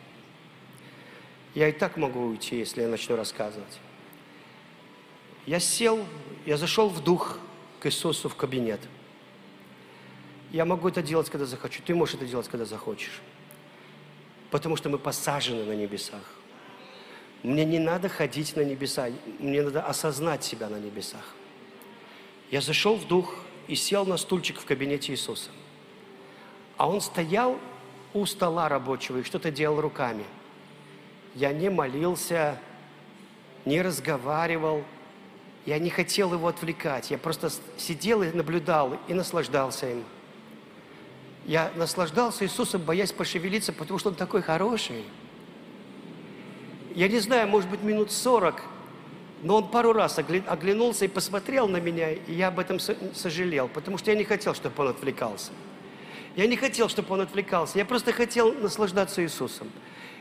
Я 1.54 1.68
и 1.68 1.72
так 1.72 1.98
могу 1.98 2.20
уйти, 2.20 2.56
если 2.56 2.80
я 2.80 2.88
начну 2.88 3.14
рассказывать. 3.14 3.78
Я 5.44 5.60
сел, 5.60 6.02
я 6.46 6.56
зашел 6.56 6.88
в 6.88 7.04
дух 7.04 7.40
к 7.80 7.84
Иисусу 7.88 8.30
в 8.30 8.36
кабинет– 8.36 8.80
я 10.54 10.64
могу 10.64 10.86
это 10.86 11.02
делать, 11.02 11.28
когда 11.30 11.46
захочу. 11.46 11.82
Ты 11.84 11.96
можешь 11.96 12.14
это 12.14 12.26
делать, 12.26 12.46
когда 12.46 12.64
захочешь. 12.64 13.20
Потому 14.52 14.76
что 14.76 14.88
мы 14.88 14.98
посажены 14.98 15.64
на 15.64 15.72
небесах. 15.72 16.22
Мне 17.42 17.64
не 17.64 17.80
надо 17.80 18.08
ходить 18.08 18.54
на 18.54 18.60
небеса. 18.60 19.08
Мне 19.40 19.62
надо 19.62 19.82
осознать 19.82 20.44
себя 20.44 20.68
на 20.68 20.76
небесах. 20.76 21.34
Я 22.52 22.60
зашел 22.60 22.94
в 22.94 23.08
дух 23.08 23.34
и 23.66 23.74
сел 23.74 24.06
на 24.06 24.16
стульчик 24.16 24.60
в 24.60 24.64
кабинете 24.64 25.10
Иисуса. 25.12 25.50
А 26.76 26.88
он 26.88 27.00
стоял 27.00 27.58
у 28.12 28.24
стола 28.24 28.68
рабочего 28.68 29.18
и 29.18 29.22
что-то 29.24 29.50
делал 29.50 29.80
руками. 29.80 30.24
Я 31.34 31.52
не 31.52 31.68
молился, 31.68 32.60
не 33.64 33.82
разговаривал, 33.82 34.84
я 35.66 35.80
не 35.80 35.90
хотел 35.90 36.32
его 36.32 36.46
отвлекать. 36.46 37.10
Я 37.10 37.18
просто 37.18 37.50
сидел 37.76 38.22
и 38.22 38.30
наблюдал, 38.30 38.96
и 39.08 39.14
наслаждался 39.14 39.90
им. 39.90 40.04
Я 41.44 41.70
наслаждался 41.76 42.44
Иисусом, 42.44 42.82
боясь 42.82 43.12
пошевелиться, 43.12 43.72
потому 43.72 43.98
что 43.98 44.08
Он 44.10 44.14
такой 44.14 44.42
хороший. 44.42 45.04
я 46.94 47.08
не 47.08 47.18
знаю, 47.18 47.48
может 47.48 47.68
быть, 47.68 47.82
минут 47.82 48.10
сорок, 48.10 48.62
но 49.42 49.56
он 49.56 49.68
пару 49.68 49.92
раз 49.92 50.18
оглянулся 50.18 51.04
и 51.04 51.08
посмотрел 51.08 51.68
на 51.68 51.76
меня, 51.76 52.12
и 52.12 52.32
я 52.32 52.48
об 52.48 52.58
этом 52.58 52.78
сожалел, 52.80 53.68
потому 53.68 53.98
что 53.98 54.10
я 54.10 54.16
не 54.16 54.24
хотел, 54.24 54.54
чтобы 54.54 54.74
он 54.82 54.88
отвлекался. 54.88 55.52
Я 56.34 56.46
не 56.46 56.56
хотел, 56.56 56.88
чтобы 56.88 57.12
он 57.12 57.20
отвлекался. 57.20 57.76
Я 57.78 57.84
просто 57.84 58.12
хотел 58.12 58.54
наслаждаться 58.54 59.22
Иисусом. 59.22 59.70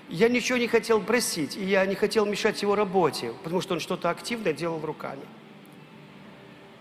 Я 0.10 0.28
ничего 0.28 0.58
не 0.58 0.68
хотел 0.68 1.00
просить, 1.00 1.56
и 1.56 1.64
я 1.64 1.86
не 1.86 1.96
хотел 1.96 2.26
мешать 2.26 2.62
его 2.62 2.76
работе, 2.76 3.34
потому 3.44 3.62
что 3.62 3.76
он 3.76 3.80
что-то 3.80 4.10
активное 4.10 4.52
делал 4.52 4.82
руками. 4.82 5.24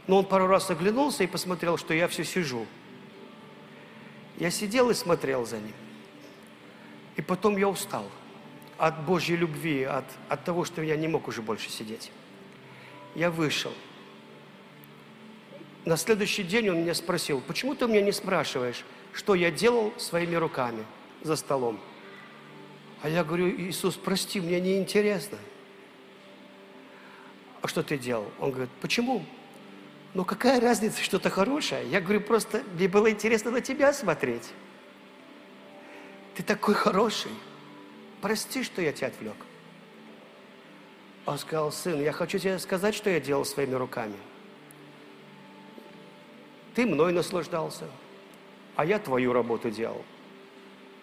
Но 0.09 0.19
он 0.19 0.25
пару 0.25 0.49
раз 0.49 0.69
оглянулся 0.69 1.23
и 1.23 1.29
посмотрел, 1.29 1.79
что 1.79 1.95
я 1.95 2.09
все 2.09 2.25
сижу. 2.25 2.67
Я 4.43 4.51
сидел 4.51 4.91
и 4.91 4.95
смотрел 4.95 5.47
за 5.47 5.59
ним. 5.59 5.75
И 7.17 7.23
потом 7.23 7.57
я 7.57 7.69
устал 7.69 8.11
от 8.77 9.05
Божьей 9.05 9.37
любви, 9.37 9.85
от, 9.85 10.05
от 10.29 10.45
того, 10.45 10.65
что 10.65 10.83
я 10.83 10.97
не 10.97 11.07
мог 11.07 11.29
уже 11.29 11.43
больше 11.43 11.71
сидеть 11.71 12.11
я 13.15 13.31
вышел. 13.31 13.73
На 15.85 15.97
следующий 15.97 16.45
день 16.45 16.71
он 16.71 16.83
меня 16.83 16.95
спросил, 16.95 17.41
почему 17.41 17.75
ты 17.75 17.87
меня 17.87 18.01
не 18.01 18.13
спрашиваешь, 18.13 18.85
что 19.13 19.35
я 19.35 19.51
делал 19.51 19.93
своими 19.99 20.37
руками 20.37 20.85
за 21.23 21.37
столом? 21.37 21.81
А 23.03 23.09
я 23.09 23.25
говорю, 23.25 23.51
Иисус, 23.51 23.97
прости, 23.97 24.41
мне 24.41 24.61
не 24.61 24.79
интересно. 24.79 25.39
А 27.61 27.69
что 27.69 27.83
ты 27.83 27.99
делал? 27.99 28.31
Он 28.39 28.51
говорит, 28.53 28.71
почему? 28.81 29.25
Ну 30.15 30.25
какая 30.25 30.61
разница, 30.61 31.03
что-то 31.03 31.31
хорошее? 31.31 31.89
Я 31.89 32.01
говорю, 32.01 32.21
просто 32.21 32.63
мне 32.75 32.87
было 32.87 33.11
интересно 33.11 33.51
на 33.51 33.61
тебя 33.61 33.93
смотреть. 33.93 34.53
Ты 36.35 36.43
такой 36.43 36.75
хороший. 36.75 37.33
Прости, 38.21 38.63
что 38.63 38.83
я 38.83 38.93
тебя 38.93 39.09
отвлек. 39.09 39.37
Он 41.25 41.39
сказал, 41.39 41.73
сын, 41.73 42.01
я 42.01 42.13
хочу 42.13 42.39
тебе 42.39 42.59
сказать, 42.59 42.95
что 42.95 43.09
я 43.09 43.21
делал 43.21 43.45
своими 43.45 43.75
руками. 43.75 44.17
Ты 46.75 46.87
мной 46.87 47.13
наслаждался, 47.13 47.87
а 48.77 48.85
я 48.85 48.99
твою 48.99 49.33
работу 49.33 49.71
делал. 49.71 50.05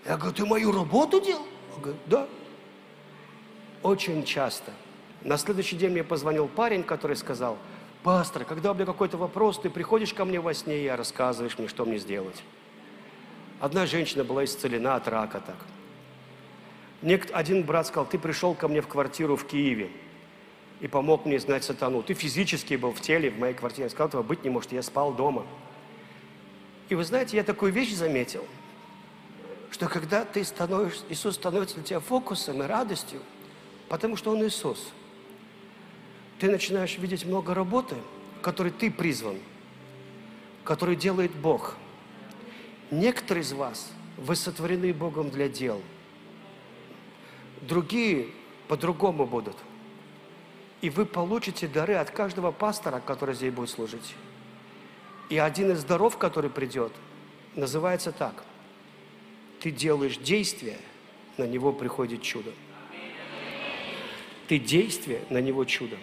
Я 0.05 0.17
говорю, 0.17 0.35
ты 0.35 0.45
мою 0.45 0.71
работу 0.71 1.21
делал? 1.21 1.45
Он 1.75 1.81
говорит, 1.81 2.01
да. 2.05 2.27
Очень 3.81 4.23
часто. 4.23 4.73
На 5.21 5.37
следующий 5.37 5.77
день 5.77 5.91
мне 5.91 6.03
позвонил 6.03 6.47
парень, 6.47 6.83
который 6.83 7.15
сказал, 7.15 7.57
пастор, 8.03 8.45
когда 8.45 8.71
у 8.71 8.73
меня 8.73 8.85
какой-то 8.85 9.17
вопрос, 9.17 9.59
ты 9.59 9.69
приходишь 9.69 10.13
ко 10.13 10.25
мне 10.25 10.39
во 10.39 10.53
сне 10.53 10.85
и 10.85 10.87
рассказываешь 10.87 11.57
мне, 11.57 11.67
что 11.67 11.85
мне 11.85 11.97
сделать. 11.97 12.43
Одна 13.59 13.85
женщина 13.85 14.23
была 14.23 14.45
исцелена 14.45 14.95
от 14.95 15.07
рака 15.07 15.41
так. 15.41 15.57
Один 17.33 17.63
брат 17.63 17.87
сказал, 17.87 18.05
ты 18.05 18.17
пришел 18.17 18.53
ко 18.53 18.67
мне 18.67 18.81
в 18.81 18.87
квартиру 18.87 19.35
в 19.35 19.45
Киеве 19.45 19.89
и 20.79 20.87
помог 20.87 21.25
мне 21.25 21.39
знать 21.39 21.63
сатану. 21.63 22.01
Ты 22.03 22.13
физически 22.13 22.75
был 22.75 22.91
в 22.91 23.01
теле, 23.01 23.29
в 23.29 23.39
моей 23.39 23.53
квартире. 23.53 23.83
Я 23.85 23.89
сказал, 23.89 24.07
этого 24.07 24.23
быть 24.23 24.43
не 24.43 24.49
может, 24.49 24.71
я 24.71 24.81
спал 24.81 25.13
дома. 25.13 25.45
И 26.87 26.95
вы 26.95 27.03
знаете, 27.03 27.37
я 27.37 27.43
такую 27.43 27.71
вещь 27.71 27.93
заметил, 27.93 28.45
что 29.71 29.87
когда 29.87 30.25
ты 30.25 30.43
становишься, 30.43 31.03
Иисус 31.09 31.35
становится 31.35 31.75
для 31.75 31.83
тебя 31.83 31.99
фокусом 31.99 32.63
и 32.63 32.65
радостью, 32.65 33.21
потому 33.87 34.15
что 34.15 34.31
Он 34.31 34.45
Иисус, 34.45 34.91
ты 36.39 36.49
начинаешь 36.49 36.97
видеть 36.97 37.25
много 37.25 37.53
работы, 37.53 37.95
которой 38.41 38.71
ты 38.71 38.89
призван, 38.89 39.37
которую 40.63 40.95
делает 40.95 41.35
Бог. 41.35 41.75
Некоторые 42.91 43.43
из 43.43 43.53
вас, 43.53 43.91
вы 44.17 44.35
сотворены 44.35 44.93
Богом 44.93 45.29
для 45.29 45.49
дел. 45.49 45.81
Другие 47.61 48.27
по-другому 48.67 49.25
будут– 49.25 49.57
и 50.81 50.89
вы 50.89 51.05
получите 51.05 51.67
дары 51.67 51.95
от 51.95 52.11
каждого 52.11 52.51
пастора, 52.51 53.01
который 53.05 53.35
здесь 53.35 53.53
будет 53.53 53.69
служить. 53.69 54.15
И 55.29 55.37
один 55.37 55.71
из 55.71 55.83
даров, 55.83 56.17
который 56.17 56.49
придет, 56.49 56.91
называется 57.55 58.11
так. 58.11 58.43
Ты 59.59 59.71
делаешь 59.71 60.17
действие, 60.17 60.77
на 61.37 61.43
него 61.43 61.73
приходит 61.73 62.21
чудо. 62.21 62.51
Ты 64.47 64.57
действие, 64.57 65.21
на 65.29 65.39
него 65.39 65.65
чудо. 65.65 65.97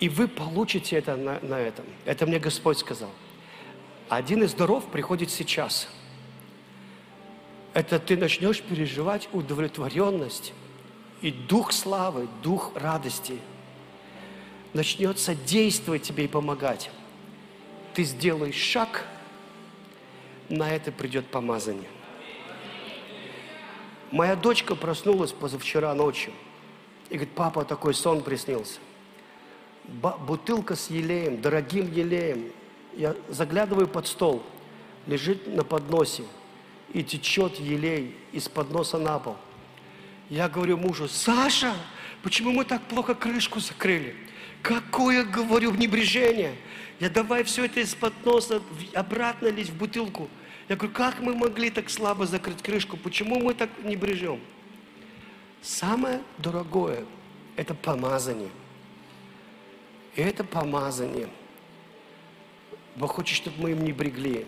И 0.00 0.08
вы 0.08 0.28
получите 0.28 0.96
это 0.96 1.16
на, 1.16 1.40
на 1.40 1.58
этом. 1.58 1.86
Это 2.04 2.26
мне 2.26 2.38
Господь 2.38 2.78
сказал. 2.78 3.10
Один 4.08 4.42
из 4.42 4.54
даров 4.54 4.84
приходит 4.90 5.30
сейчас. 5.30 5.88
Это 7.72 7.98
ты 7.98 8.16
начнешь 8.16 8.62
переживать 8.62 9.28
удовлетворенность 9.32 10.52
и 11.22 11.30
дух 11.30 11.72
славы, 11.72 12.28
дух 12.42 12.72
радости 12.74 13.38
начнется 14.76 15.34
действовать 15.34 16.02
тебе 16.02 16.26
и 16.26 16.28
помогать. 16.28 16.90
Ты 17.94 18.04
сделаешь 18.04 18.54
шаг, 18.54 19.06
на 20.48 20.70
это 20.70 20.92
придет 20.92 21.26
помазание. 21.26 21.88
Моя 24.12 24.36
дочка 24.36 24.76
проснулась 24.76 25.32
позавчера 25.32 25.92
ночью 25.94 26.32
и 27.08 27.14
говорит, 27.14 27.34
папа, 27.34 27.64
такой 27.64 27.94
сон 27.94 28.22
приснился. 28.22 28.78
Бутылка 29.88 30.74
с 30.74 30.90
елеем, 30.90 31.40
дорогим 31.40 31.90
елеем. 31.92 32.50
Я 32.94 33.14
заглядываю 33.28 33.86
под 33.86 34.06
стол, 34.06 34.42
лежит 35.06 35.46
на 35.46 35.62
подносе 35.62 36.24
и 36.92 37.02
течет 37.02 37.56
елей 37.56 38.16
из 38.32 38.48
подноса 38.48 38.98
на 38.98 39.18
пол. 39.18 39.36
Я 40.28 40.48
говорю 40.48 40.76
мужу, 40.76 41.08
Саша, 41.08 41.72
почему 42.22 42.50
мы 42.50 42.64
так 42.64 42.82
плохо 42.82 43.14
крышку 43.14 43.60
закрыли? 43.60 44.16
Какое, 44.62 45.24
говорю, 45.24 45.72
небрежение. 45.72 46.56
Я 46.98 47.10
давай 47.10 47.44
все 47.44 47.66
это 47.66 47.80
из-под 47.80 48.12
носа 48.24 48.60
обратно 48.94 49.48
лезть 49.48 49.70
в 49.70 49.76
бутылку. 49.76 50.28
Я 50.68 50.74
говорю, 50.74 50.94
как 50.94 51.20
мы 51.20 51.34
могли 51.34 51.70
так 51.70 51.88
слабо 51.90 52.26
закрыть 52.26 52.62
крышку? 52.62 52.96
Почему 52.96 53.38
мы 53.38 53.54
так 53.54 53.70
не 53.84 53.94
брежем? 53.94 54.40
Самое 55.62 56.22
дорогое– 56.38 57.04
это 57.56 57.74
помазание. 57.74 58.50
И 60.16 60.22
это 60.22 60.44
помазание. 60.44 61.28
Бог 62.96 63.12
хочет, 63.12 63.36
чтобы 63.36 63.62
мы 63.62 63.70
им 63.72 63.84
не 63.84 63.92
брегли. 63.92 64.46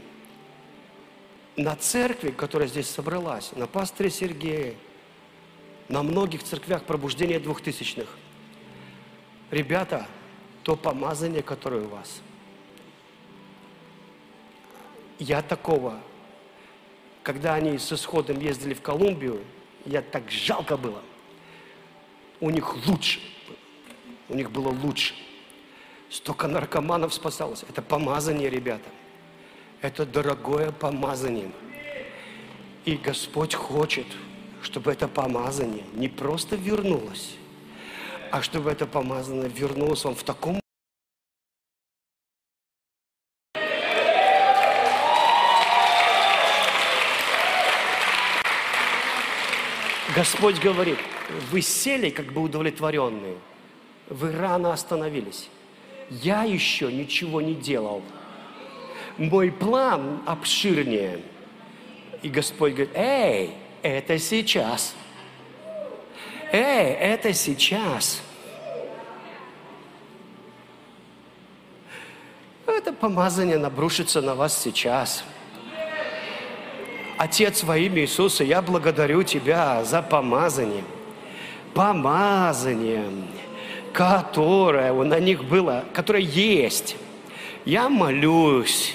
На 1.57 1.77
церкви, 1.77 2.31
которая 2.31 2.69
здесь 2.69 2.89
собралась, 2.89 3.53
на 3.53 3.67
пасторе 3.67 4.11
Сергея, 4.11 4.75
на 5.89 6.03
многих 6.03 6.43
церквях 6.43 6.85
пробуждения 6.85 7.39
двухтысячных. 7.39 8.17
Ребята, 9.51 10.07
то 10.63 10.77
помазание, 10.77 11.43
которое 11.43 11.83
у 11.83 11.89
вас. 11.89 12.23
Я 15.19 15.43
такого, 15.43 16.01
когда 17.23 17.55
они 17.55 17.77
с 17.77 17.93
исходом 17.93 18.39
ездили 18.39 18.73
в 18.73 18.81
Колумбию, 18.81 19.43
я 19.85 20.01
так 20.01 20.31
жалко 20.31 20.77
было. 20.77 21.03
У 22.41 22.51
них 22.51 22.87
лучше. 22.87 23.21
У 24.29 24.35
них 24.35 24.51
было 24.51 24.69
лучше. 24.69 25.15
Столько 26.11 26.49
наркоманов 26.49 27.13
спасалось. 27.13 27.65
Это 27.69 27.83
помазание, 27.83 28.49
ребята. 28.49 28.89
Это 29.81 30.07
дорогое 30.07 30.73
помазание. 30.73 31.51
И 32.85 32.97
Господь 32.97 33.55
хочет, 33.55 34.07
чтобы 34.63 34.93
это 34.93 35.07
помазание 35.09 35.85
не 35.93 36.09
просто 36.09 36.57
вернулось, 36.57 37.35
а 38.31 38.43
чтобы 38.43 38.71
это 38.71 38.87
помазание 38.87 39.49
вернулось 39.49 40.05
вам 40.05 40.15
в 40.15 40.23
таком 40.23 40.61
Господь 50.17 50.59
говорит, 50.59 50.99
вы 51.53 51.63
сели 51.63 52.11
как 52.11 52.33
бы 52.33 52.41
удовлетворенные, 52.41 53.39
вы 54.09 54.33
рано 54.33 54.73
остановились. 54.73 55.49
Я 56.11 56.45
еще 56.45 56.93
ничего 56.93 57.41
не 57.41 57.55
делал. 57.55 58.03
Мой 59.19 59.51
план 59.51 60.23
обширнее. 60.27 61.21
И 62.23 62.29
Господь 62.29 62.73
говорит, 62.73 62.93
эй, 62.95 63.55
это 63.83 64.19
сейчас. 64.19 64.95
Эй, 66.51 66.93
это 66.93 67.33
сейчас. 67.33 68.23
Это 72.67 72.93
помазание 72.93 73.59
набрушится 73.59 74.21
на 74.21 74.35
вас 74.35 74.57
сейчас. 74.57 75.25
Отец 77.19 77.65
во 77.65 77.77
имя 77.77 78.03
Иисуса, 78.03 78.45
я 78.45 78.63
благодарю 78.63 79.25
Тебя 79.25 79.85
за 79.85 80.03
помазание. 80.03 80.85
Помазание, 81.75 83.05
которое 83.99 84.93
на 84.93 85.19
них 85.19 85.43
было, 85.43 85.85
которое 85.93 86.23
есть. 86.23 86.95
Я 87.65 87.89
молюсь, 87.89 88.95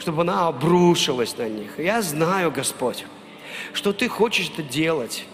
чтобы 0.00 0.22
она 0.22 0.48
обрушилась 0.48 1.38
на 1.38 1.48
них. 1.48 1.78
Я 1.78 2.02
знаю, 2.02 2.50
Господь, 2.50 3.04
что 3.72 3.92
Ты 3.92 4.08
хочешь 4.08 4.50
это 4.52 4.64
делать. 4.64 5.24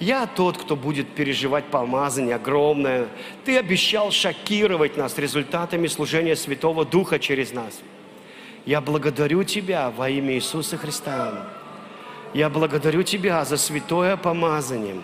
Я 0.00 0.26
тот, 0.26 0.58
кто 0.58 0.74
будет 0.74 1.10
переживать 1.10 1.66
помазание 1.66 2.34
огромное. 2.34 3.06
Ты 3.44 3.56
обещал 3.56 4.10
шокировать 4.10 4.96
нас 4.96 5.16
результатами 5.16 5.86
служения 5.86 6.34
Святого 6.34 6.84
Духа 6.84 7.20
через 7.20 7.52
нас. 7.52 7.82
Я 8.66 8.80
благодарю 8.80 9.44
Тебя 9.44 9.92
во 9.96 10.10
имя 10.10 10.34
Иисуса 10.34 10.76
Христа. 10.76 11.46
Я 12.34 12.50
благодарю 12.50 13.04
Тебя 13.04 13.44
за 13.44 13.56
святое 13.56 14.16
помазание. 14.16 14.96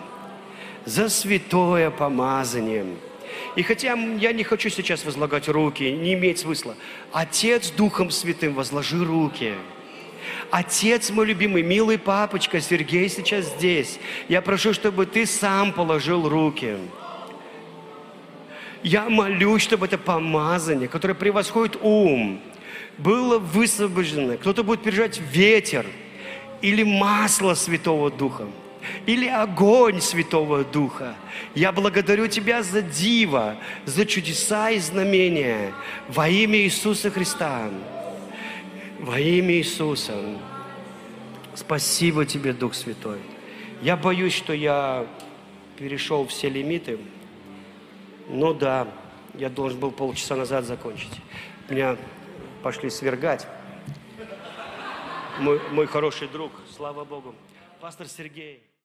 За 0.85 1.09
святое 1.09 1.89
помазание. 1.91 2.85
И 3.55 3.63
хотя 3.63 3.93
я 3.93 4.31
не 4.31 4.43
хочу 4.43 4.69
сейчас 4.69 5.05
возлагать 5.05 5.47
руки, 5.47 5.91
не 5.91 6.13
имеет 6.13 6.39
смысла. 6.39 6.75
Отец 7.11 7.71
Духом 7.71 8.11
Святым, 8.11 8.53
возложи 8.53 9.03
руки. 9.03 9.53
Отец 10.51 11.09
мой 11.11 11.25
любимый, 11.25 11.61
милый 11.61 11.97
папочка, 11.97 12.59
Сергей 12.59 13.09
сейчас 13.09 13.45
здесь. 13.45 13.99
Я 14.27 14.41
прошу, 14.41 14.73
чтобы 14.73 15.05
ты 15.05 15.25
сам 15.25 15.73
положил 15.73 16.27
руки. 16.27 16.77
Я 18.81 19.09
молюсь, 19.09 19.63
чтобы 19.63 19.87
это 19.87 19.97
помазание, 19.97 20.87
которое 20.87 21.13
превосходит 21.13 21.77
ум, 21.81 22.41
было 22.97 23.37
высвобождено. 23.37 24.37
Кто-то 24.37 24.63
будет 24.63 24.83
переживать 24.83 25.19
ветер 25.19 25.85
или 26.61 26.83
масло 26.83 27.53
Святого 27.53 28.09
Духа 28.09 28.47
или 29.05 29.27
огонь 29.27 30.01
Святого 30.01 30.63
Духа. 30.63 31.15
Я 31.55 31.71
благодарю 31.71 32.27
Тебя 32.27 32.63
за 32.63 32.81
диво, 32.81 33.57
за 33.85 34.05
чудеса 34.05 34.71
и 34.71 34.79
знамения 34.79 35.73
во 36.07 36.27
имя 36.27 36.59
Иисуса 36.59 37.09
Христа. 37.11 37.69
Во 38.99 39.19
имя 39.19 39.55
Иисуса. 39.55 40.15
Спасибо 41.55 42.25
Тебе, 42.25 42.53
Дух 42.53 42.73
Святой. 42.73 43.19
Я 43.81 43.95
боюсь, 43.97 44.33
что 44.33 44.53
я 44.53 45.07
перешел 45.77 46.27
все 46.27 46.49
лимиты. 46.49 46.99
Но 48.27 48.53
да, 48.53 48.87
я 49.35 49.49
должен 49.49 49.79
был 49.79 49.91
полчаса 49.91 50.35
назад 50.35 50.65
закончить. 50.65 51.11
Меня 51.69 51.97
пошли 52.61 52.89
свергать. 52.89 53.47
Мой, 55.39 55.61
мой 55.71 55.87
хороший 55.87 56.27
друг, 56.27 56.51
слава 56.75 57.05
Богу. 57.05 57.33
Пастор 57.79 58.07
Сергей. 58.07 58.68